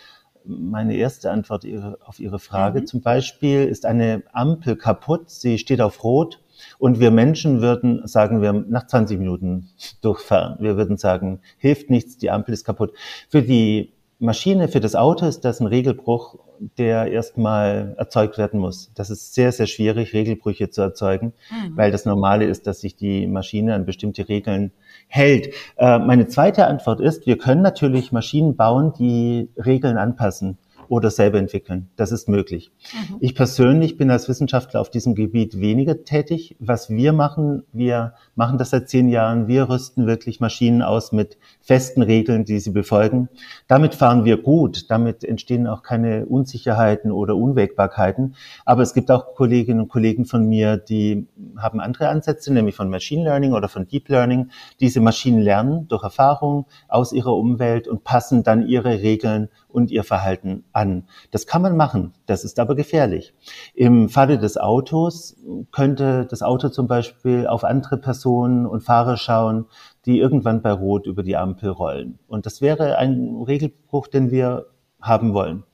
meine 0.44 0.96
erste 0.96 1.30
Antwort 1.30 1.64
auf 2.04 2.18
Ihre 2.18 2.38
Frage. 2.38 2.80
Mhm. 2.80 2.86
Zum 2.86 3.00
Beispiel 3.02 3.64
ist 3.64 3.86
eine 3.86 4.22
Ampel 4.32 4.76
kaputt, 4.76 5.30
sie 5.30 5.58
steht 5.58 5.80
auf 5.80 6.02
Rot 6.02 6.40
und 6.78 7.00
wir 7.00 7.10
Menschen 7.10 7.60
würden, 7.60 8.06
sagen 8.06 8.42
wir, 8.42 8.52
nach 8.52 8.86
20 8.86 9.18
Minuten 9.18 9.70
durchfahren. 10.00 10.56
Wir 10.60 10.76
würden 10.76 10.96
sagen, 10.96 11.40
hilft 11.58 11.90
nichts, 11.90 12.16
die 12.16 12.30
Ampel 12.30 12.54
ist 12.54 12.64
kaputt. 12.64 12.92
Für 13.28 13.42
die 13.42 13.92
Maschine, 14.18 14.68
für 14.68 14.80
das 14.80 14.94
Auto 14.94 15.26
ist 15.26 15.44
das 15.44 15.60
ein 15.60 15.66
Regelbruch, 15.66 16.38
der 16.78 17.10
erstmal 17.10 17.94
erzeugt 17.98 18.38
werden 18.38 18.60
muss. 18.60 18.90
Das 18.94 19.10
ist 19.10 19.34
sehr, 19.34 19.52
sehr 19.52 19.66
schwierig, 19.66 20.12
Regelbrüche 20.12 20.70
zu 20.70 20.82
erzeugen, 20.82 21.32
mhm. 21.50 21.76
weil 21.76 21.90
das 21.90 22.04
Normale 22.04 22.44
ist, 22.44 22.66
dass 22.66 22.80
sich 22.80 22.96
die 22.96 23.26
Maschine 23.26 23.74
an 23.74 23.84
bestimmte 23.84 24.28
Regeln 24.28 24.72
hält. 25.08 25.54
Äh, 25.76 25.98
meine 25.98 26.26
zweite 26.28 26.66
Antwort 26.66 27.00
ist, 27.00 27.26
wir 27.26 27.38
können 27.38 27.62
natürlich 27.62 28.12
Maschinen 28.12 28.56
bauen, 28.56 28.92
die 28.98 29.48
Regeln 29.56 29.98
anpassen 29.98 30.58
oder 30.92 31.10
selber 31.10 31.38
entwickeln. 31.38 31.88
Das 31.96 32.12
ist 32.12 32.28
möglich. 32.28 32.70
Mhm. 32.92 33.16
Ich 33.20 33.34
persönlich 33.34 33.96
bin 33.96 34.10
als 34.10 34.28
Wissenschaftler 34.28 34.78
auf 34.78 34.90
diesem 34.90 35.14
Gebiet 35.14 35.58
weniger 35.58 36.04
tätig. 36.04 36.54
Was 36.58 36.90
wir 36.90 37.14
machen, 37.14 37.62
wir 37.72 38.12
machen 38.34 38.58
das 38.58 38.70
seit 38.70 38.90
zehn 38.90 39.08
Jahren. 39.08 39.48
Wir 39.48 39.70
rüsten 39.70 40.06
wirklich 40.06 40.38
Maschinen 40.40 40.82
aus 40.82 41.10
mit 41.10 41.38
festen 41.62 42.02
Regeln, 42.02 42.44
die 42.44 42.60
sie 42.60 42.72
befolgen. 42.72 43.30
Damit 43.68 43.94
fahren 43.94 44.26
wir 44.26 44.36
gut. 44.36 44.90
Damit 44.90 45.24
entstehen 45.24 45.66
auch 45.66 45.82
keine 45.82 46.26
Unsicherheiten 46.26 47.10
oder 47.10 47.36
Unwägbarkeiten. 47.36 48.34
Aber 48.66 48.82
es 48.82 48.92
gibt 48.92 49.10
auch 49.10 49.34
Kolleginnen 49.34 49.80
und 49.80 49.88
Kollegen 49.88 50.26
von 50.26 50.46
mir, 50.46 50.76
die 50.76 51.26
haben 51.56 51.80
andere 51.80 52.10
Ansätze, 52.10 52.52
nämlich 52.52 52.76
von 52.76 52.90
Machine 52.90 53.24
Learning 53.24 53.54
oder 53.54 53.68
von 53.70 53.88
Deep 53.88 54.10
Learning. 54.10 54.50
Diese 54.78 55.00
Maschinen 55.00 55.40
lernen 55.40 55.88
durch 55.88 56.02
Erfahrung 56.02 56.66
aus 56.88 57.14
ihrer 57.14 57.34
Umwelt 57.34 57.88
und 57.88 58.04
passen 58.04 58.42
dann 58.42 58.66
ihre 58.68 59.00
Regeln 59.00 59.48
und 59.72 59.90
ihr 59.90 60.04
Verhalten 60.04 60.64
an. 60.72 61.04
Das 61.30 61.46
kann 61.46 61.62
man 61.62 61.76
machen, 61.76 62.14
das 62.26 62.44
ist 62.44 62.58
aber 62.58 62.74
gefährlich. 62.74 63.34
Im 63.74 64.08
Falle 64.08 64.38
des 64.38 64.56
Autos 64.58 65.36
könnte 65.70 66.26
das 66.26 66.42
Auto 66.42 66.68
zum 66.68 66.86
Beispiel 66.86 67.46
auf 67.46 67.64
andere 67.64 67.96
Personen 67.96 68.66
und 68.66 68.82
Fahrer 68.82 69.16
schauen, 69.16 69.66
die 70.06 70.18
irgendwann 70.18 70.62
bei 70.62 70.72
Rot 70.72 71.06
über 71.06 71.22
die 71.22 71.36
Ampel 71.36 71.70
rollen. 71.70 72.18
Und 72.26 72.46
das 72.46 72.60
wäre 72.60 72.98
ein 72.98 73.42
Regelbruch, 73.46 74.08
den 74.08 74.30
wir 74.30 74.66
haben 75.00 75.34
wollen. 75.34 75.64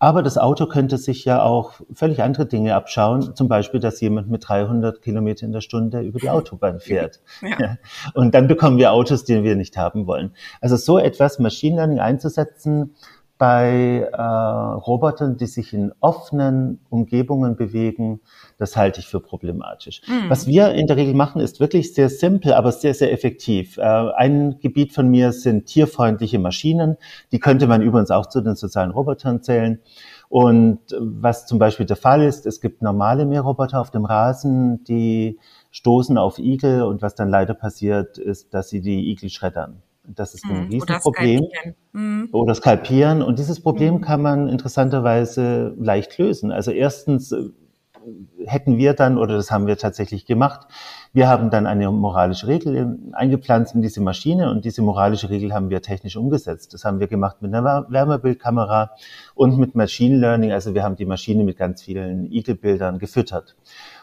Aber 0.00 0.22
das 0.22 0.38
Auto 0.38 0.66
könnte 0.66 0.96
sich 0.96 1.24
ja 1.24 1.42
auch 1.42 1.72
völlig 1.92 2.22
andere 2.22 2.46
Dinge 2.46 2.76
abschauen, 2.76 3.34
zum 3.34 3.48
Beispiel, 3.48 3.80
dass 3.80 4.00
jemand 4.00 4.30
mit 4.30 4.48
300 4.48 5.02
Kilometer 5.02 5.44
in 5.44 5.52
der 5.52 5.60
Stunde 5.60 6.00
über 6.00 6.20
die 6.20 6.30
Autobahn 6.30 6.78
fährt. 6.80 7.20
Ja. 7.42 7.76
Und 8.14 8.34
dann 8.34 8.46
bekommen 8.46 8.78
wir 8.78 8.92
Autos, 8.92 9.24
die 9.24 9.42
wir 9.42 9.56
nicht 9.56 9.76
haben 9.76 10.06
wollen. 10.06 10.34
Also 10.60 10.76
so 10.76 10.98
etwas 10.98 11.40
Machine 11.40 11.76
Learning 11.76 11.98
einzusetzen, 11.98 12.94
bei 13.38 14.08
äh, 14.12 14.20
Robotern, 14.20 15.36
die 15.36 15.46
sich 15.46 15.72
in 15.72 15.92
offenen 16.00 16.80
Umgebungen 16.90 17.56
bewegen, 17.56 18.20
das 18.58 18.76
halte 18.76 18.98
ich 18.98 19.06
für 19.06 19.20
problematisch. 19.20 20.02
Mhm. 20.08 20.28
Was 20.28 20.48
wir 20.48 20.72
in 20.72 20.88
der 20.88 20.96
Regel 20.96 21.14
machen, 21.14 21.40
ist 21.40 21.60
wirklich 21.60 21.94
sehr 21.94 22.08
simpel, 22.08 22.52
aber 22.52 22.72
sehr, 22.72 22.94
sehr 22.94 23.12
effektiv. 23.12 23.78
Äh, 23.78 23.82
ein 23.82 24.58
Gebiet 24.60 24.92
von 24.92 25.08
mir 25.08 25.32
sind 25.32 25.66
tierfreundliche 25.66 26.40
Maschinen. 26.40 26.96
Die 27.30 27.38
könnte 27.38 27.68
man 27.68 27.80
übrigens 27.80 28.10
auch 28.10 28.26
zu 28.26 28.40
den 28.40 28.56
sozialen 28.56 28.90
Robotern 28.90 29.40
zählen. 29.40 29.80
Und 30.28 30.80
was 30.98 31.46
zum 31.46 31.58
Beispiel 31.58 31.86
der 31.86 31.96
Fall 31.96 32.22
ist, 32.22 32.44
es 32.44 32.60
gibt 32.60 32.82
normale 32.82 33.24
Mähroboter 33.24 33.80
auf 33.80 33.90
dem 33.90 34.04
Rasen, 34.04 34.84
die 34.84 35.38
stoßen 35.70 36.18
auf 36.18 36.38
Igel 36.38 36.82
und 36.82 37.02
was 37.02 37.14
dann 37.14 37.30
leider 37.30 37.54
passiert, 37.54 38.18
ist, 38.18 38.52
dass 38.52 38.68
sie 38.68 38.80
die 38.80 39.10
Igel 39.10 39.30
schreddern. 39.30 39.82
Das 40.14 40.34
ist 40.34 40.44
ein 40.44 40.64
mhm. 40.64 40.70
Riesenproblem. 40.70 41.40
Oder 41.40 41.50
skalpieren. 41.50 41.74
Mhm. 41.92 42.28
Oder 42.32 42.54
skalpieren. 42.54 43.22
Und 43.22 43.38
dieses 43.38 43.60
Problem 43.60 43.94
mhm. 43.94 44.00
kann 44.00 44.22
man 44.22 44.48
interessanterweise 44.48 45.74
leicht 45.78 46.18
lösen. 46.18 46.50
Also 46.52 46.70
erstens 46.70 47.32
äh, 47.32 47.50
hätten 48.46 48.76
wir 48.78 48.94
dann, 48.94 49.18
oder 49.18 49.36
das 49.36 49.50
haben 49.50 49.66
wir 49.66 49.76
tatsächlich 49.76 50.26
gemacht, 50.26 50.66
wir 51.12 51.28
haben 51.28 51.50
dann 51.50 51.66
eine 51.66 51.90
moralische 51.90 52.46
Regel 52.46 52.98
eingepflanzt 53.12 53.74
in 53.74 53.82
diese 53.82 54.00
Maschine 54.00 54.50
und 54.50 54.64
diese 54.64 54.82
moralische 54.82 55.30
Regel 55.30 55.52
haben 55.52 55.70
wir 55.70 55.82
technisch 55.82 56.16
umgesetzt. 56.16 56.74
Das 56.74 56.84
haben 56.84 57.00
wir 57.00 57.08
gemacht 57.08 57.40
mit 57.40 57.54
einer 57.54 57.86
Wärmebildkamera 57.88 58.92
und 59.34 59.58
mit 59.58 59.74
Machine 59.74 60.16
Learning. 60.16 60.52
Also 60.52 60.74
wir 60.74 60.82
haben 60.82 60.96
die 60.96 61.06
Maschine 61.06 61.44
mit 61.44 61.56
ganz 61.56 61.82
vielen 61.82 62.30
Igelbildern 62.30 62.98
gefüttert. 62.98 63.56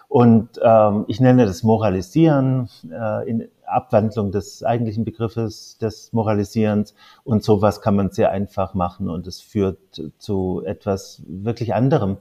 Und 0.07 0.59
ähm, 0.61 1.05
ich 1.07 1.19
nenne 1.19 1.45
das 1.45 1.63
Moralisieren 1.63 2.69
äh, 2.91 3.30
in 3.30 3.47
Abwandlung 3.68 4.32
des 4.32 4.63
eigentlichen 4.63 5.05
Begriffes 5.05 5.78
des 5.78 6.13
Moralisierens. 6.13 6.93
Und 7.24 7.43
sowas 7.43 7.82
kann 7.82 7.95
man 7.95 8.11
sehr 8.11 8.32
einfach 8.32 8.74
machen 8.74 9.09
und 9.09 9.28
es 9.28 9.41
führt 9.41 9.78
zu 10.18 10.63
etwas 10.66 11.24
wirklich 11.28 11.74
anderem. 11.74 12.18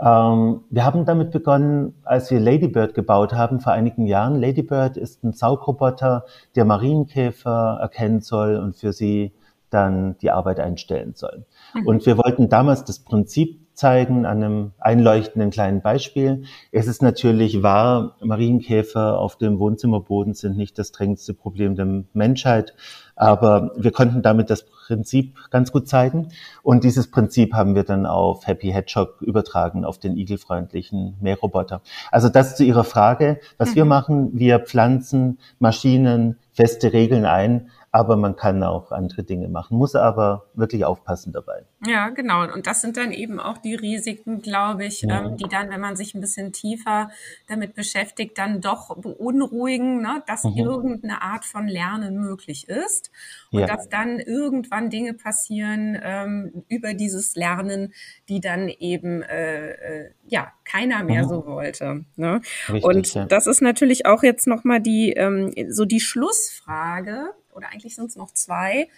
Ähm, 0.00 0.60
wir 0.70 0.84
haben 0.84 1.04
damit 1.04 1.30
begonnen, 1.30 1.94
als 2.04 2.30
wir 2.30 2.38
Ladybird 2.38 2.94
gebaut 2.94 3.32
haben 3.32 3.60
vor 3.60 3.72
einigen 3.72 4.06
Jahren. 4.06 4.40
Ladybird 4.40 4.96
ist 4.96 5.24
ein 5.24 5.32
Saugroboter, 5.32 6.24
der 6.54 6.64
Marienkäfer 6.64 7.78
erkennen 7.80 8.20
soll 8.20 8.56
und 8.56 8.76
für 8.76 8.92
sie 8.92 9.32
dann 9.70 10.16
die 10.18 10.30
Arbeit 10.30 10.60
einstellen 10.60 11.14
soll. 11.14 11.44
Mhm. 11.74 11.86
Und 11.86 12.06
wir 12.06 12.16
wollten 12.16 12.48
damals 12.48 12.84
das 12.84 13.00
Prinzip 13.00 13.60
zeigen 13.78 14.26
an 14.26 14.42
einem 14.42 14.72
einleuchtenden 14.80 15.50
kleinen 15.50 15.82
Beispiel. 15.82 16.42
Es 16.72 16.88
ist 16.88 17.00
natürlich 17.00 17.62
wahr, 17.62 18.16
Marienkäfer 18.20 19.20
auf 19.20 19.36
dem 19.36 19.60
Wohnzimmerboden 19.60 20.34
sind 20.34 20.56
nicht 20.56 20.80
das 20.80 20.90
drängendste 20.90 21.32
Problem 21.32 21.76
der 21.76 22.02
Menschheit, 22.12 22.74
aber 23.14 23.70
wir 23.76 23.92
konnten 23.92 24.20
damit 24.20 24.50
das 24.50 24.64
Prinzip 24.64 25.36
ganz 25.50 25.70
gut 25.70 25.86
zeigen. 25.86 26.28
Und 26.64 26.82
dieses 26.82 27.08
Prinzip 27.08 27.54
haben 27.54 27.76
wir 27.76 27.84
dann 27.84 28.04
auf 28.04 28.48
Happy 28.48 28.72
Hedgehog 28.72 29.20
übertragen, 29.20 29.84
auf 29.84 29.98
den 29.98 30.16
igelfreundlichen 30.16 31.16
Mähroboter. 31.20 31.80
Also 32.10 32.28
das 32.28 32.56
zu 32.56 32.64
Ihrer 32.64 32.84
Frage. 32.84 33.38
Was 33.58 33.70
mhm. 33.70 33.74
wir 33.76 33.84
machen, 33.84 34.30
wir 34.32 34.58
pflanzen 34.58 35.38
Maschinen 35.60 36.36
feste 36.52 36.92
Regeln 36.92 37.24
ein, 37.24 37.68
aber 37.90 38.16
man 38.16 38.36
kann 38.36 38.62
auch 38.62 38.92
andere 38.92 39.24
Dinge 39.24 39.48
machen, 39.48 39.78
muss 39.78 39.94
aber 39.94 40.46
wirklich 40.54 40.84
aufpassen 40.84 41.32
dabei. 41.32 41.64
Ja, 41.86 42.10
genau. 42.10 42.42
Und 42.52 42.66
das 42.66 42.82
sind 42.82 42.96
dann 42.96 43.12
eben 43.12 43.40
auch 43.40 43.58
die 43.58 43.74
Risiken, 43.74 44.42
glaube 44.42 44.84
ich, 44.84 45.02
ja. 45.02 45.24
ähm, 45.24 45.36
die 45.36 45.48
dann, 45.48 45.70
wenn 45.70 45.80
man 45.80 45.96
sich 45.96 46.14
ein 46.14 46.20
bisschen 46.20 46.52
tiefer 46.52 47.10
damit 47.46 47.74
beschäftigt, 47.74 48.36
dann 48.36 48.60
doch 48.60 48.96
beunruhigen, 48.96 50.02
ne, 50.02 50.22
dass 50.26 50.44
mhm. 50.44 50.56
irgendeine 50.56 51.22
Art 51.22 51.46
von 51.46 51.66
Lernen 51.66 52.20
möglich 52.20 52.68
ist 52.68 53.10
und 53.52 53.60
ja. 53.60 53.66
dass 53.66 53.88
dann 53.88 54.18
irgendwann 54.18 54.90
Dinge 54.90 55.14
passieren 55.14 55.98
ähm, 56.02 56.64
über 56.68 56.92
dieses 56.92 57.36
Lernen, 57.36 57.94
die 58.28 58.40
dann 58.40 58.68
eben 58.68 59.22
äh, 59.22 59.70
äh, 59.70 60.10
ja 60.26 60.52
keiner 60.64 61.02
mehr 61.04 61.24
mhm. 61.24 61.28
so 61.28 61.46
wollte. 61.46 62.04
Ne? 62.16 62.42
Richtig, 62.68 62.84
und 62.84 63.32
das 63.32 63.46
ist 63.46 63.62
natürlich 63.62 64.04
auch 64.04 64.22
jetzt 64.22 64.46
nochmal 64.46 64.80
die 64.80 65.12
ähm, 65.12 65.54
so 65.70 65.86
die 65.86 66.00
Schlussfrage 66.00 67.30
oder 67.58 67.68
eigentlich 67.68 67.94
sind 67.94 68.06
es 68.06 68.16
noch 68.16 68.32
zwei. 68.32 68.88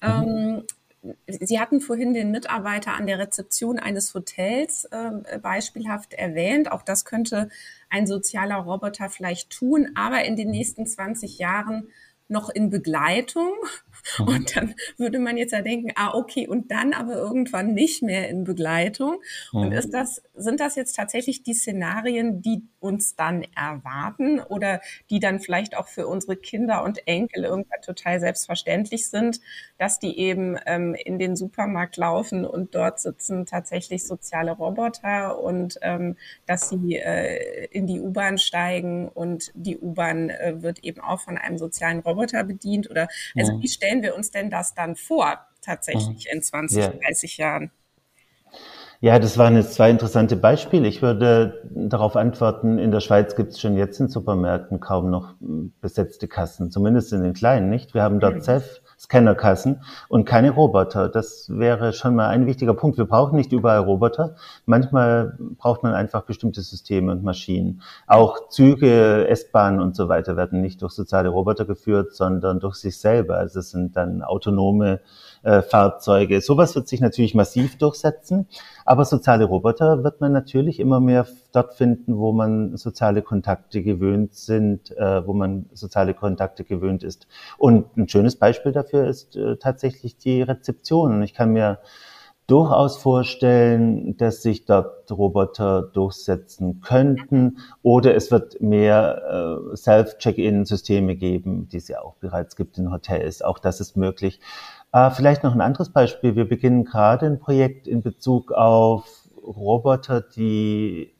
Mhm. 0.00 0.08
Ähm, 0.08 0.62
Sie 1.26 1.58
hatten 1.58 1.80
vorhin 1.80 2.12
den 2.12 2.30
Mitarbeiter 2.30 2.92
an 2.92 3.06
der 3.06 3.18
Rezeption 3.18 3.78
eines 3.78 4.12
Hotels 4.12 4.84
äh, 4.84 5.38
beispielhaft 5.38 6.12
erwähnt. 6.12 6.70
Auch 6.70 6.82
das 6.82 7.06
könnte 7.06 7.48
ein 7.88 8.06
sozialer 8.06 8.56
Roboter 8.56 9.08
vielleicht 9.08 9.48
tun, 9.48 9.92
aber 9.94 10.24
in 10.24 10.36
den 10.36 10.50
nächsten 10.50 10.86
20 10.86 11.38
Jahren 11.38 11.88
noch 12.30 12.48
in 12.48 12.70
Begleitung 12.70 13.52
Mhm. 14.18 14.28
Und 14.28 14.56
dann 14.56 14.74
würde 14.96 15.18
man 15.18 15.36
jetzt 15.36 15.52
ja 15.52 15.62
denken, 15.62 15.92
ah, 15.94 16.14
okay, 16.14 16.46
und 16.48 16.70
dann 16.70 16.92
aber 16.92 17.14
irgendwann 17.14 17.74
nicht 17.74 18.02
mehr 18.02 18.28
in 18.28 18.44
Begleitung. 18.44 19.20
Mhm. 19.52 19.60
Und 19.60 19.72
ist 19.72 19.92
das, 19.92 20.22
sind 20.34 20.60
das 20.60 20.76
jetzt 20.76 20.96
tatsächlich 20.96 21.42
die 21.42 21.54
Szenarien, 21.54 22.42
die 22.42 22.62
uns 22.78 23.14
dann 23.14 23.44
erwarten 23.54 24.40
oder 24.40 24.80
die 25.10 25.20
dann 25.20 25.40
vielleicht 25.40 25.76
auch 25.76 25.88
für 25.88 26.06
unsere 26.06 26.36
Kinder 26.36 26.82
und 26.82 27.06
Enkel 27.06 27.44
irgendwann 27.44 27.82
total 27.82 28.20
selbstverständlich 28.20 29.10
sind, 29.10 29.40
dass 29.78 29.98
die 29.98 30.18
eben 30.18 30.56
ähm, 30.66 30.94
in 30.94 31.18
den 31.18 31.36
Supermarkt 31.36 31.96
laufen 31.96 32.44
und 32.44 32.74
dort 32.74 33.00
sitzen 33.00 33.44
tatsächlich 33.44 34.06
soziale 34.06 34.52
Roboter 34.52 35.38
und 35.40 35.78
ähm, 35.82 36.16
dass 36.46 36.70
sie 36.70 36.96
äh, 36.96 37.66
in 37.66 37.86
die 37.86 38.00
U-Bahn 38.00 38.38
steigen 38.38 39.08
und 39.08 39.52
die 39.54 39.78
U-Bahn 39.78 40.30
äh, 40.30 40.62
wird 40.62 40.78
eben 40.80 41.00
auch 41.00 41.20
von 41.20 41.36
einem 41.36 41.58
sozialen 41.58 42.00
Roboter 42.00 42.19
bedient 42.44 42.90
oder 42.90 43.08
also 43.36 43.56
mhm. 43.56 43.62
wie 43.62 43.68
stellen 43.68 44.02
wir 44.02 44.16
uns 44.16 44.30
denn 44.30 44.50
das 44.50 44.74
dann 44.74 44.96
vor, 44.96 45.38
tatsächlich 45.62 46.28
in 46.32 46.42
20, 46.42 46.78
ja. 46.78 46.88
30 46.88 47.36
Jahren? 47.36 47.70
Ja, 49.02 49.18
das 49.18 49.38
waren 49.38 49.56
jetzt 49.56 49.74
zwei 49.74 49.88
interessante 49.88 50.36
Beispiele. 50.36 50.86
Ich 50.86 51.00
würde 51.00 51.66
darauf 51.70 52.16
antworten, 52.16 52.78
in 52.78 52.90
der 52.90 53.00
Schweiz 53.00 53.34
gibt 53.34 53.52
es 53.52 53.60
schon 53.60 53.76
jetzt 53.78 53.98
in 53.98 54.08
Supermärkten 54.08 54.78
kaum 54.78 55.08
noch 55.08 55.34
besetzte 55.80 56.28
Kassen, 56.28 56.70
zumindest 56.70 57.12
in 57.14 57.22
den 57.22 57.32
kleinen 57.32 57.70
nicht. 57.70 57.94
Wir 57.94 58.02
haben 58.02 58.20
dort 58.20 58.36
mhm. 58.36 58.42
Self 58.42 58.82
Scannerkassen 59.00 59.82
und 60.08 60.26
keine 60.26 60.50
Roboter. 60.50 61.08
Das 61.08 61.46
wäre 61.48 61.94
schon 61.94 62.14
mal 62.14 62.28
ein 62.28 62.46
wichtiger 62.46 62.74
Punkt. 62.74 62.98
Wir 62.98 63.06
brauchen 63.06 63.36
nicht 63.36 63.50
überall 63.50 63.78
Roboter. 63.78 64.36
Manchmal 64.66 65.38
braucht 65.56 65.82
man 65.82 65.94
einfach 65.94 66.24
bestimmte 66.24 66.60
Systeme 66.60 67.10
und 67.10 67.24
Maschinen. 67.24 67.80
Auch 68.06 68.50
Züge, 68.50 69.26
S-Bahnen 69.26 69.80
und 69.80 69.96
so 69.96 70.10
weiter 70.10 70.36
werden 70.36 70.60
nicht 70.60 70.82
durch 70.82 70.92
soziale 70.92 71.30
Roboter 71.30 71.64
geführt, 71.64 72.14
sondern 72.14 72.60
durch 72.60 72.74
sich 72.76 72.98
selber. 72.98 73.38
Also 73.38 73.60
es 73.60 73.70
sind 73.70 73.96
dann 73.96 74.22
autonome 74.22 75.00
äh, 75.42 75.62
Fahrzeuge. 75.62 76.40
Sowas 76.40 76.74
wird 76.74 76.88
sich 76.88 77.00
natürlich 77.00 77.34
massiv 77.34 77.78
durchsetzen, 77.78 78.46
aber 78.84 79.04
soziale 79.04 79.44
Roboter 79.44 80.04
wird 80.04 80.20
man 80.20 80.32
natürlich 80.32 80.80
immer 80.80 81.00
mehr 81.00 81.26
dort 81.52 81.74
finden, 81.74 82.18
wo 82.18 82.32
man 82.32 82.76
soziale 82.76 83.22
Kontakte 83.22 83.82
gewöhnt 83.82 84.34
sind, 84.34 84.96
äh, 84.96 85.26
wo 85.26 85.32
man 85.32 85.66
soziale 85.72 86.14
Kontakte 86.14 86.64
gewöhnt 86.64 87.02
ist. 87.02 87.26
Und 87.58 87.96
ein 87.96 88.08
schönes 88.08 88.36
Beispiel 88.36 88.72
dafür 88.72 89.06
ist 89.06 89.36
äh, 89.36 89.56
tatsächlich 89.56 90.16
die 90.16 90.42
Rezeption. 90.42 91.22
Ich 91.22 91.34
kann 91.34 91.52
mir 91.52 91.78
durchaus 92.50 92.96
vorstellen, 92.96 94.16
dass 94.16 94.42
sich 94.42 94.64
dort 94.64 95.08
Roboter 95.12 95.82
durchsetzen 95.82 96.80
könnten 96.80 97.58
oder 97.82 98.16
es 98.16 98.32
wird 98.32 98.60
mehr 98.60 99.62
äh, 99.72 99.76
Self-Check-In-Systeme 99.76 101.14
geben, 101.14 101.68
die 101.68 101.76
es 101.76 101.86
ja 101.86 102.00
auch 102.00 102.16
bereits 102.16 102.56
gibt 102.56 102.76
in 102.76 102.90
Hotels. 102.90 103.42
Auch 103.42 103.60
das 103.60 103.78
ist 103.78 103.96
möglich. 103.96 104.40
Äh, 104.92 105.10
vielleicht 105.10 105.44
noch 105.44 105.54
ein 105.54 105.60
anderes 105.60 105.90
Beispiel. 105.90 106.36
Wir 106.36 106.48
beginnen 106.48 106.84
gerade 106.84 107.26
ein 107.26 107.38
Projekt 107.38 107.86
in 107.86 108.02
Bezug 108.02 108.52
auf 108.52 109.06
Roboter, 109.42 110.20
die 110.20 111.12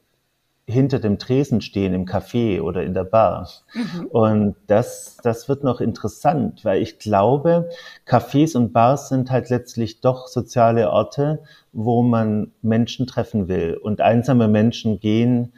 hinter 0.67 0.99
dem 0.99 1.17
Tresen 1.17 1.61
stehen 1.61 1.93
im 1.93 2.05
Café 2.05 2.61
oder 2.61 2.83
in 2.83 2.93
der 2.93 3.03
Bar. 3.03 3.49
Mhm. 3.73 4.05
Und 4.07 4.55
das, 4.67 5.17
das 5.23 5.49
wird 5.49 5.63
noch 5.63 5.81
interessant, 5.81 6.63
weil 6.63 6.81
ich 6.81 6.99
glaube, 6.99 7.69
Cafés 8.07 8.55
und 8.55 8.71
Bars 8.71 9.09
sind 9.09 9.31
halt 9.31 9.49
letztlich 9.49 10.01
doch 10.01 10.27
soziale 10.27 10.89
Orte, 10.91 11.41
wo 11.73 12.03
man 12.03 12.51
Menschen 12.61 13.07
treffen 13.07 13.47
will. 13.47 13.77
Und 13.81 14.01
einsame 14.01 14.47
Menschen 14.47 14.99
gehen 14.99 15.53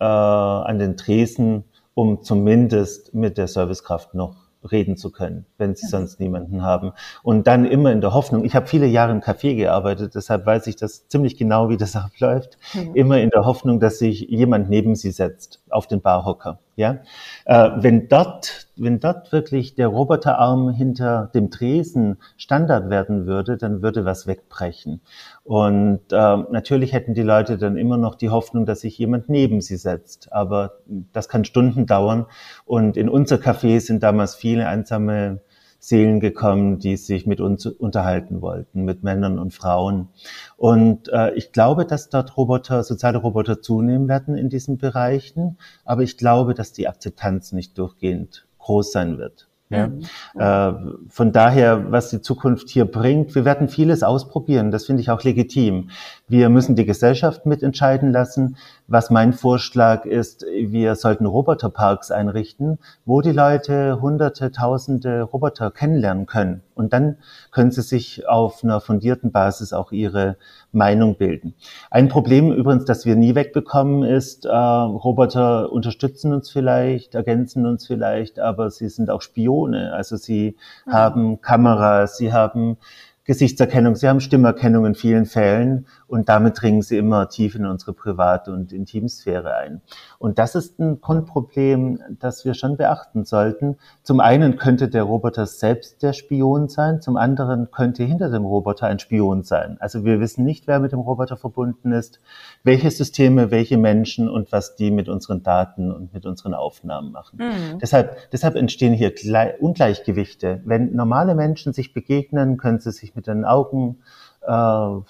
äh, 0.00 0.04
an 0.04 0.78
den 0.78 0.96
Tresen, 0.96 1.64
um 1.94 2.22
zumindest 2.22 3.14
mit 3.14 3.38
der 3.38 3.48
Servicekraft 3.48 4.14
noch 4.14 4.45
reden 4.66 4.96
zu 4.96 5.10
können, 5.10 5.46
wenn 5.58 5.74
sie 5.74 5.86
sonst 5.86 6.20
niemanden 6.20 6.62
haben. 6.62 6.92
Und 7.22 7.46
dann 7.46 7.64
immer 7.64 7.92
in 7.92 8.00
der 8.00 8.12
Hoffnung, 8.12 8.44
ich 8.44 8.54
habe 8.54 8.66
viele 8.66 8.86
Jahre 8.86 9.12
im 9.12 9.20
Café 9.20 9.56
gearbeitet, 9.56 10.14
deshalb 10.14 10.46
weiß 10.46 10.66
ich 10.66 10.76
das 10.76 11.08
ziemlich 11.08 11.36
genau, 11.36 11.68
wie 11.68 11.76
das 11.76 11.96
abläuft, 11.96 12.58
mhm. 12.74 12.94
immer 12.94 13.20
in 13.20 13.30
der 13.30 13.44
Hoffnung, 13.44 13.80
dass 13.80 13.98
sich 13.98 14.20
jemand 14.28 14.68
neben 14.68 14.94
sie 14.94 15.10
setzt, 15.10 15.62
auf 15.70 15.86
den 15.86 16.00
Barhocker. 16.00 16.58
Ja, 16.76 16.98
äh, 17.46 17.70
wenn 17.76 18.08
dort, 18.08 18.68
wenn 18.76 19.00
dort 19.00 19.32
wirklich 19.32 19.74
der 19.76 19.88
Roboterarm 19.88 20.68
hinter 20.68 21.30
dem 21.34 21.50
Tresen 21.50 22.18
Standard 22.36 22.90
werden 22.90 23.24
würde, 23.26 23.56
dann 23.56 23.80
würde 23.80 24.04
was 24.04 24.26
wegbrechen. 24.26 25.00
Und 25.42 26.00
äh, 26.12 26.36
natürlich 26.50 26.92
hätten 26.92 27.14
die 27.14 27.22
Leute 27.22 27.56
dann 27.56 27.78
immer 27.78 27.96
noch 27.96 28.14
die 28.14 28.28
Hoffnung, 28.28 28.66
dass 28.66 28.80
sich 28.80 28.98
jemand 28.98 29.30
neben 29.30 29.62
sie 29.62 29.76
setzt. 29.76 30.30
Aber 30.34 30.72
das 31.14 31.30
kann 31.30 31.46
Stunden 31.46 31.86
dauern. 31.86 32.26
Und 32.66 32.98
in 32.98 33.08
unser 33.08 33.36
Café 33.36 33.80
sind 33.80 34.02
damals 34.02 34.34
viele 34.34 34.68
einsame 34.68 35.40
Seelen 35.86 36.18
gekommen, 36.18 36.80
die 36.80 36.96
sich 36.96 37.26
mit 37.26 37.40
uns 37.40 37.64
unterhalten 37.64 38.42
wollten, 38.42 38.84
mit 38.84 39.04
Männern 39.04 39.38
und 39.38 39.54
Frauen. 39.54 40.08
Und 40.56 41.08
äh, 41.10 41.32
ich 41.34 41.52
glaube, 41.52 41.86
dass 41.86 42.08
dort 42.08 42.36
Roboter, 42.36 42.82
soziale 42.82 43.18
Roboter 43.18 43.62
zunehmen 43.62 44.08
werden 44.08 44.36
in 44.36 44.48
diesen 44.48 44.78
Bereichen, 44.78 45.58
aber 45.84 46.02
ich 46.02 46.16
glaube, 46.16 46.54
dass 46.54 46.72
die 46.72 46.88
Akzeptanz 46.88 47.52
nicht 47.52 47.78
durchgehend 47.78 48.48
groß 48.58 48.90
sein 48.90 49.16
wird. 49.18 49.48
Ja? 49.68 49.88
Mhm. 49.88 50.02
Äh, 50.38 50.92
von 51.08 51.32
daher, 51.32 51.90
was 51.90 52.10
die 52.10 52.20
Zukunft 52.20 52.68
hier 52.68 52.84
bringt, 52.84 53.34
wir 53.34 53.44
werden 53.44 53.68
vieles 53.68 54.02
ausprobieren. 54.02 54.70
Das 54.70 54.86
finde 54.86 55.02
ich 55.02 55.10
auch 55.10 55.22
legitim. 55.22 55.90
Wir 56.28 56.48
müssen 56.48 56.76
die 56.76 56.84
Gesellschaft 56.84 57.46
mitentscheiden 57.46 58.12
lassen. 58.12 58.56
Was 58.86 59.10
mein 59.10 59.32
Vorschlag 59.32 60.04
ist, 60.04 60.44
wir 60.44 60.94
sollten 60.94 61.26
Roboterparks 61.26 62.10
einrichten, 62.10 62.78
wo 63.04 63.20
die 63.20 63.32
Leute 63.32 64.00
hunderte, 64.00 64.52
tausende 64.52 65.22
Roboter 65.22 65.70
kennenlernen 65.70 66.26
können. 66.26 66.62
Und 66.76 66.92
dann 66.92 67.16
können 67.50 67.70
sie 67.70 67.82
sich 67.82 68.28
auf 68.28 68.62
einer 68.62 68.80
fundierten 68.80 69.32
Basis 69.32 69.72
auch 69.72 69.92
ihre 69.92 70.36
Meinung 70.72 71.16
bilden. 71.16 71.54
Ein 71.90 72.08
Problem 72.08 72.52
übrigens, 72.52 72.84
das 72.84 73.06
wir 73.06 73.16
nie 73.16 73.34
wegbekommen, 73.34 74.02
ist, 74.02 74.44
äh, 74.44 74.50
Roboter 74.50 75.72
unterstützen 75.72 76.34
uns 76.34 76.50
vielleicht, 76.50 77.14
ergänzen 77.14 77.64
uns 77.66 77.86
vielleicht, 77.86 78.38
aber 78.38 78.70
sie 78.70 78.88
sind 78.88 79.08
auch 79.08 79.22
Spione. 79.22 79.94
Also 79.94 80.16
sie 80.16 80.56
mhm. 80.84 80.92
haben 80.92 81.40
Kameras, 81.40 82.18
sie 82.18 82.32
haben 82.32 82.76
Gesichtserkennung, 83.24 83.96
sie 83.96 84.08
haben 84.08 84.20
Stimmerkennung 84.20 84.86
in 84.86 84.94
vielen 84.94 85.26
Fällen 85.26 85.86
und 86.08 86.28
damit 86.28 86.60
dringen 86.60 86.82
sie 86.82 86.98
immer 86.98 87.28
tief 87.28 87.54
in 87.54 87.66
unsere 87.66 87.92
private 87.92 88.52
und 88.52 88.72
Intimsphäre 88.72 89.56
ein. 89.56 89.80
Und 90.18 90.38
das 90.38 90.54
ist 90.54 90.78
ein 90.78 91.00
Grundproblem, 91.00 92.00
das 92.20 92.44
wir 92.44 92.54
schon 92.54 92.76
beachten 92.76 93.24
sollten. 93.24 93.76
Zum 94.02 94.20
einen 94.20 94.56
könnte 94.56 94.88
der 94.88 95.02
Roboter 95.02 95.46
selbst 95.46 96.02
der 96.02 96.12
Spion 96.12 96.68
sein, 96.68 97.00
zum 97.00 97.16
anderen 97.16 97.70
könnte 97.70 98.04
hinter 98.04 98.30
dem 98.30 98.44
Roboter 98.44 98.86
ein 98.86 98.98
Spion 98.98 99.42
sein. 99.42 99.76
Also 99.80 100.04
wir 100.04 100.20
wissen 100.20 100.44
nicht, 100.44 100.66
wer 100.66 100.78
mit 100.78 100.92
dem 100.92 101.00
Roboter 101.00 101.36
verbunden 101.36 101.92
ist, 101.92 102.20
welche 102.62 102.90
Systeme, 102.90 103.50
welche 103.50 103.76
Menschen 103.76 104.28
und 104.28 104.52
was 104.52 104.76
die 104.76 104.90
mit 104.90 105.08
unseren 105.08 105.42
Daten 105.42 105.90
und 105.90 106.14
mit 106.14 106.24
unseren 106.24 106.54
Aufnahmen 106.54 107.10
machen. 107.12 107.38
Mhm. 107.38 107.78
Deshalb, 107.80 108.30
deshalb 108.30 108.54
entstehen 108.54 108.92
hier 108.92 109.12
Ungleichgewichte. 109.60 110.60
Wenn 110.64 110.94
normale 110.94 111.34
Menschen 111.34 111.72
sich 111.72 111.92
begegnen, 111.92 112.56
können 112.56 112.78
sie 112.78 112.92
sich 112.92 113.14
mit 113.16 113.26
den 113.26 113.44
Augen 113.44 113.98
äh, 114.46 115.00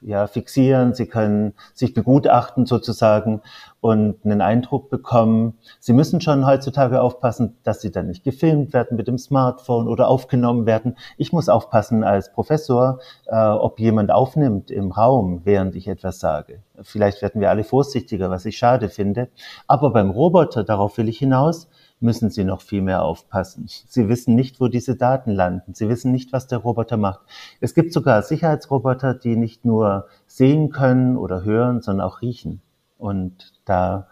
ja, 0.00 0.26
fixieren, 0.26 0.94
sie 0.94 1.06
können 1.06 1.54
sich 1.74 1.94
begutachten 1.94 2.66
sozusagen 2.66 3.42
und 3.80 4.16
einen 4.24 4.40
Eindruck 4.40 4.90
bekommen. 4.90 5.58
Sie 5.78 5.92
müssen 5.92 6.20
schon 6.20 6.46
heutzutage 6.46 7.00
aufpassen, 7.00 7.56
dass 7.62 7.80
sie 7.80 7.90
dann 7.90 8.08
nicht 8.08 8.24
gefilmt 8.24 8.72
werden 8.72 8.96
mit 8.96 9.08
dem 9.08 9.18
Smartphone 9.18 9.88
oder 9.88 10.08
aufgenommen 10.08 10.66
werden. 10.66 10.96
Ich 11.16 11.32
muss 11.32 11.48
aufpassen 11.48 12.04
als 12.04 12.32
Professor, 12.32 13.00
äh, 13.26 13.36
ob 13.36 13.80
jemand 13.80 14.10
aufnimmt 14.10 14.70
im 14.70 14.92
Raum, 14.92 15.42
während 15.44 15.74
ich 15.76 15.88
etwas 15.88 16.20
sage. 16.20 16.60
Vielleicht 16.82 17.22
werden 17.22 17.40
wir 17.40 17.50
alle 17.50 17.64
vorsichtiger, 17.64 18.30
was 18.30 18.44
ich 18.44 18.58
schade 18.58 18.88
finde. 18.88 19.28
Aber 19.66 19.90
beim 19.90 20.10
Roboter, 20.10 20.64
darauf 20.64 20.98
will 20.98 21.08
ich 21.08 21.18
hinaus, 21.18 21.68
müssen 22.00 22.30
sie 22.30 22.44
noch 22.44 22.62
viel 22.62 22.82
mehr 22.82 23.02
aufpassen. 23.02 23.66
Sie 23.68 24.08
wissen 24.08 24.34
nicht, 24.34 24.60
wo 24.60 24.68
diese 24.68 24.96
Daten 24.96 25.30
landen. 25.30 25.74
Sie 25.74 25.88
wissen 25.88 26.12
nicht, 26.12 26.32
was 26.32 26.46
der 26.46 26.58
Roboter 26.58 26.96
macht. 26.96 27.20
Es 27.60 27.74
gibt 27.74 27.92
sogar 27.92 28.22
Sicherheitsroboter, 28.22 29.14
die 29.14 29.36
nicht 29.36 29.64
nur 29.64 30.08
sehen 30.26 30.70
können 30.70 31.16
oder 31.16 31.44
hören, 31.44 31.82
sondern 31.82 32.06
auch 32.06 32.22
riechen. 32.22 32.62
Und 32.98 33.52
da 33.64 34.08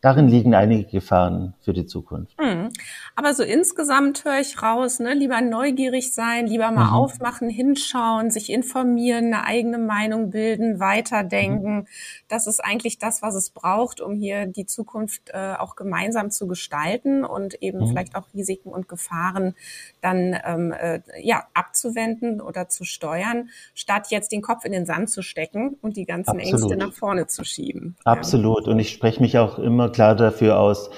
darin 0.00 0.28
liegen 0.28 0.54
einige 0.54 0.84
Gefahren 0.84 1.54
für 1.60 1.72
die 1.72 1.86
Zukunft. 1.86 2.36
Mhm. 2.64 2.72
Aber 3.16 3.34
so 3.34 3.42
insgesamt 3.42 4.24
höre 4.24 4.40
ich 4.40 4.62
raus, 4.62 4.98
ne? 4.98 5.14
lieber 5.14 5.40
neugierig 5.40 6.12
sein, 6.12 6.46
lieber 6.46 6.70
mal 6.70 6.86
mhm. 6.86 6.94
aufmachen, 6.94 7.48
hinschauen, 7.48 8.30
sich 8.30 8.50
informieren, 8.50 9.26
eine 9.26 9.44
eigene 9.44 9.78
Meinung 9.78 10.30
bilden, 10.30 10.80
weiterdenken. 10.80 11.76
Mhm. 11.76 11.86
Das 12.28 12.46
ist 12.46 12.60
eigentlich 12.62 12.98
das, 12.98 13.22
was 13.22 13.34
es 13.34 13.50
braucht, 13.50 14.00
um 14.00 14.14
hier 14.14 14.46
die 14.46 14.66
Zukunft 14.66 15.30
äh, 15.30 15.54
auch 15.58 15.76
gemeinsam 15.76 16.30
zu 16.30 16.46
gestalten 16.46 17.24
und 17.24 17.62
eben 17.62 17.80
mhm. 17.80 17.88
vielleicht 17.88 18.16
auch 18.16 18.26
Risiken 18.34 18.70
und 18.70 18.88
Gefahren 18.88 19.54
dann 20.00 20.36
ähm, 20.44 20.72
äh, 20.72 21.00
ja 21.22 21.44
abzuwenden 21.54 22.40
oder 22.40 22.68
zu 22.68 22.84
steuern, 22.84 23.50
statt 23.74 24.08
jetzt 24.10 24.32
den 24.32 24.42
Kopf 24.42 24.64
in 24.64 24.72
den 24.72 24.86
Sand 24.86 25.10
zu 25.10 25.22
stecken 25.22 25.76
und 25.80 25.96
die 25.96 26.04
ganzen 26.04 26.38
Absolut. 26.40 26.60
Ängste 26.62 26.76
nach 26.76 26.92
vorne 26.92 27.26
zu 27.26 27.44
schieben. 27.44 27.96
Absolut. 28.04 28.66
Ja. 28.66 28.72
Und 28.72 28.78
ich 28.78 28.90
spreche 28.90 29.20
mich 29.20 29.38
auch 29.38 29.58
immer 29.58 29.90
klar 29.90 30.14
dafür 30.14 30.58
aus. 30.58 30.90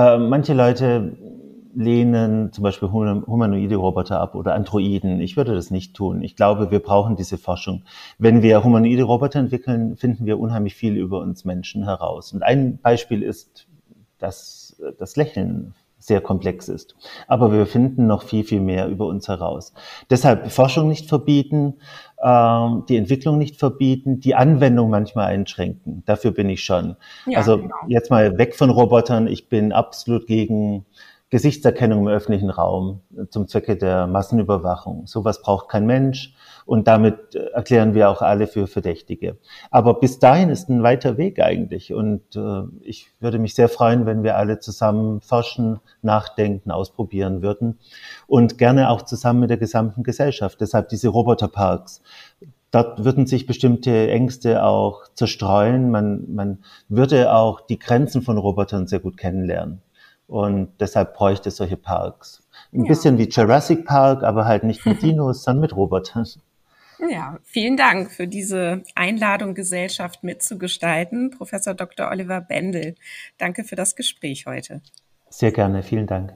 Äh, 0.00 0.18
manche 0.18 0.54
Leute 0.54 1.16
lehnen 1.74 2.52
zum 2.52 2.64
Beispiel 2.64 2.90
humanoide 2.90 3.76
Roboter 3.76 4.18
ab 4.20 4.34
oder 4.34 4.54
Androiden. 4.54 5.20
Ich 5.20 5.36
würde 5.36 5.54
das 5.54 5.70
nicht 5.70 5.94
tun. 5.94 6.22
Ich 6.22 6.34
glaube, 6.34 6.70
wir 6.70 6.80
brauchen 6.80 7.16
diese 7.16 7.38
Forschung. 7.38 7.84
Wenn 8.18 8.42
wir 8.42 8.64
humanoide 8.64 9.04
Roboter 9.04 9.38
entwickeln, 9.38 9.96
finden 9.96 10.26
wir 10.26 10.40
unheimlich 10.40 10.74
viel 10.74 10.96
über 10.96 11.20
uns 11.20 11.44
Menschen 11.44 11.84
heraus. 11.84 12.32
Und 12.32 12.42
ein 12.42 12.78
Beispiel 12.78 13.22
ist 13.22 13.66
dass 14.18 14.76
das 14.98 15.16
Lächeln 15.16 15.74
sehr 16.00 16.20
komplex 16.20 16.68
ist. 16.68 16.96
Aber 17.28 17.52
wir 17.52 17.66
finden 17.66 18.06
noch 18.06 18.24
viel, 18.24 18.42
viel 18.42 18.60
mehr 18.60 18.88
über 18.88 19.06
uns 19.06 19.28
heraus. 19.28 19.74
Deshalb 20.08 20.50
Forschung 20.50 20.88
nicht 20.88 21.08
verbieten, 21.08 21.74
ähm, 22.22 22.84
die 22.88 22.96
Entwicklung 22.96 23.38
nicht 23.38 23.56
verbieten, 23.56 24.18
die 24.18 24.34
Anwendung 24.34 24.90
manchmal 24.90 25.26
einschränken. 25.26 26.02
Dafür 26.06 26.32
bin 26.32 26.48
ich 26.48 26.64
schon. 26.64 26.96
Ja, 27.26 27.38
also 27.38 27.58
genau. 27.58 27.74
jetzt 27.86 28.10
mal 28.10 28.38
weg 28.38 28.56
von 28.56 28.70
Robotern. 28.70 29.28
Ich 29.28 29.48
bin 29.48 29.72
absolut 29.72 30.26
gegen 30.26 30.86
Gesichtserkennung 31.30 32.00
im 32.00 32.08
öffentlichen 32.08 32.50
Raum 32.50 33.02
zum 33.30 33.46
Zwecke 33.46 33.76
der 33.76 34.08
Massenüberwachung. 34.08 35.06
Sowas 35.06 35.40
braucht 35.42 35.68
kein 35.68 35.86
Mensch 35.86 36.34
und 36.66 36.88
damit 36.88 37.36
äh, 37.36 37.46
erklären 37.52 37.94
wir 37.94 38.10
auch 38.10 38.20
alle 38.20 38.48
für 38.48 38.66
Verdächtige. 38.66 39.38
Aber 39.70 39.94
bis 39.94 40.18
dahin 40.18 40.50
ist 40.50 40.68
ein 40.68 40.82
weiter 40.82 41.18
Weg 41.18 41.40
eigentlich 41.40 41.94
und 41.94 42.34
äh, 42.34 42.62
ich 42.82 43.10
würde 43.20 43.38
mich 43.38 43.54
sehr 43.54 43.68
freuen, 43.68 44.06
wenn 44.06 44.24
wir 44.24 44.36
alle 44.36 44.58
zusammen 44.58 45.20
forschen, 45.20 45.78
nachdenken, 46.02 46.72
ausprobieren 46.72 47.42
würden 47.42 47.78
und 48.26 48.58
gerne 48.58 48.90
auch 48.90 49.02
zusammen 49.02 49.40
mit 49.40 49.50
der 49.50 49.56
gesamten 49.56 50.02
Gesellschaft. 50.02 50.60
Deshalb 50.60 50.88
diese 50.88 51.08
Roboterparks. 51.08 52.02
Dort 52.72 53.04
würden 53.04 53.26
sich 53.26 53.46
bestimmte 53.46 54.10
Ängste 54.10 54.64
auch 54.64 55.08
zerstreuen. 55.14 55.90
Man, 55.90 56.32
man 56.32 56.58
würde 56.88 57.32
auch 57.32 57.60
die 57.60 57.78
Grenzen 57.78 58.22
von 58.22 58.38
Robotern 58.38 58.86
sehr 58.86 59.00
gut 59.00 59.16
kennenlernen. 59.16 59.82
Und 60.30 60.70
deshalb 60.78 61.14
bräuchte 61.14 61.48
es 61.48 61.56
solche 61.56 61.76
Parks. 61.76 62.40
Ein 62.72 62.84
ja. 62.84 62.88
bisschen 62.88 63.18
wie 63.18 63.28
Jurassic 63.28 63.84
Park, 63.84 64.22
aber 64.22 64.44
halt 64.44 64.62
nicht 64.62 64.86
mit 64.86 65.02
Dinos, 65.02 65.42
sondern 65.42 65.62
mit 65.62 65.74
Robotern. 65.74 66.24
Ja, 67.10 67.40
vielen 67.42 67.76
Dank 67.76 68.12
für 68.12 68.28
diese 68.28 68.84
Einladung, 68.94 69.54
Gesellschaft 69.54 70.22
mitzugestalten, 70.22 71.30
Professor 71.30 71.74
Dr. 71.74 72.08
Oliver 72.10 72.40
Bendel. 72.40 72.94
Danke 73.38 73.64
für 73.64 73.74
das 73.74 73.96
Gespräch 73.96 74.46
heute. 74.46 74.82
Sehr 75.30 75.50
gerne, 75.50 75.82
vielen 75.82 76.06
Dank. 76.06 76.32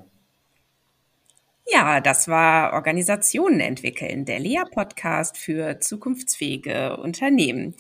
Ja, 1.65 2.01
das 2.01 2.27
war 2.27 2.73
Organisationen 2.73 3.61
entwickeln, 3.61 4.25
der 4.25 4.41
Lea-Podcast 4.41 5.39
für 5.39 5.79
zukunftsfähige 5.79 6.97
Unternehmen. 6.97 7.77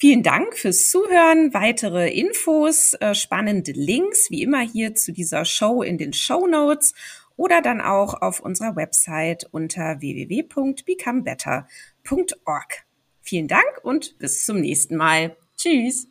Vielen 0.00 0.22
Dank 0.22 0.56
fürs 0.56 0.88
Zuhören. 0.88 1.52
Weitere 1.52 2.10
Infos, 2.10 2.94
äh, 2.94 3.14
spannende 3.14 3.72
Links, 3.72 4.30
wie 4.30 4.42
immer 4.42 4.60
hier 4.60 4.94
zu 4.94 5.12
dieser 5.12 5.44
Show 5.44 5.82
in 5.82 5.98
den 5.98 6.14
Show 6.14 6.46
Notes 6.46 6.94
oder 7.36 7.60
dann 7.60 7.82
auch 7.82 8.22
auf 8.22 8.40
unserer 8.40 8.76
Website 8.76 9.46
unter 9.50 10.00
www.becomebetter.org. 10.00 12.86
Vielen 13.20 13.46
Dank 13.46 13.80
und 13.82 14.18
bis 14.18 14.46
zum 14.46 14.62
nächsten 14.62 14.96
Mal. 14.96 15.36
Tschüss. 15.58 16.09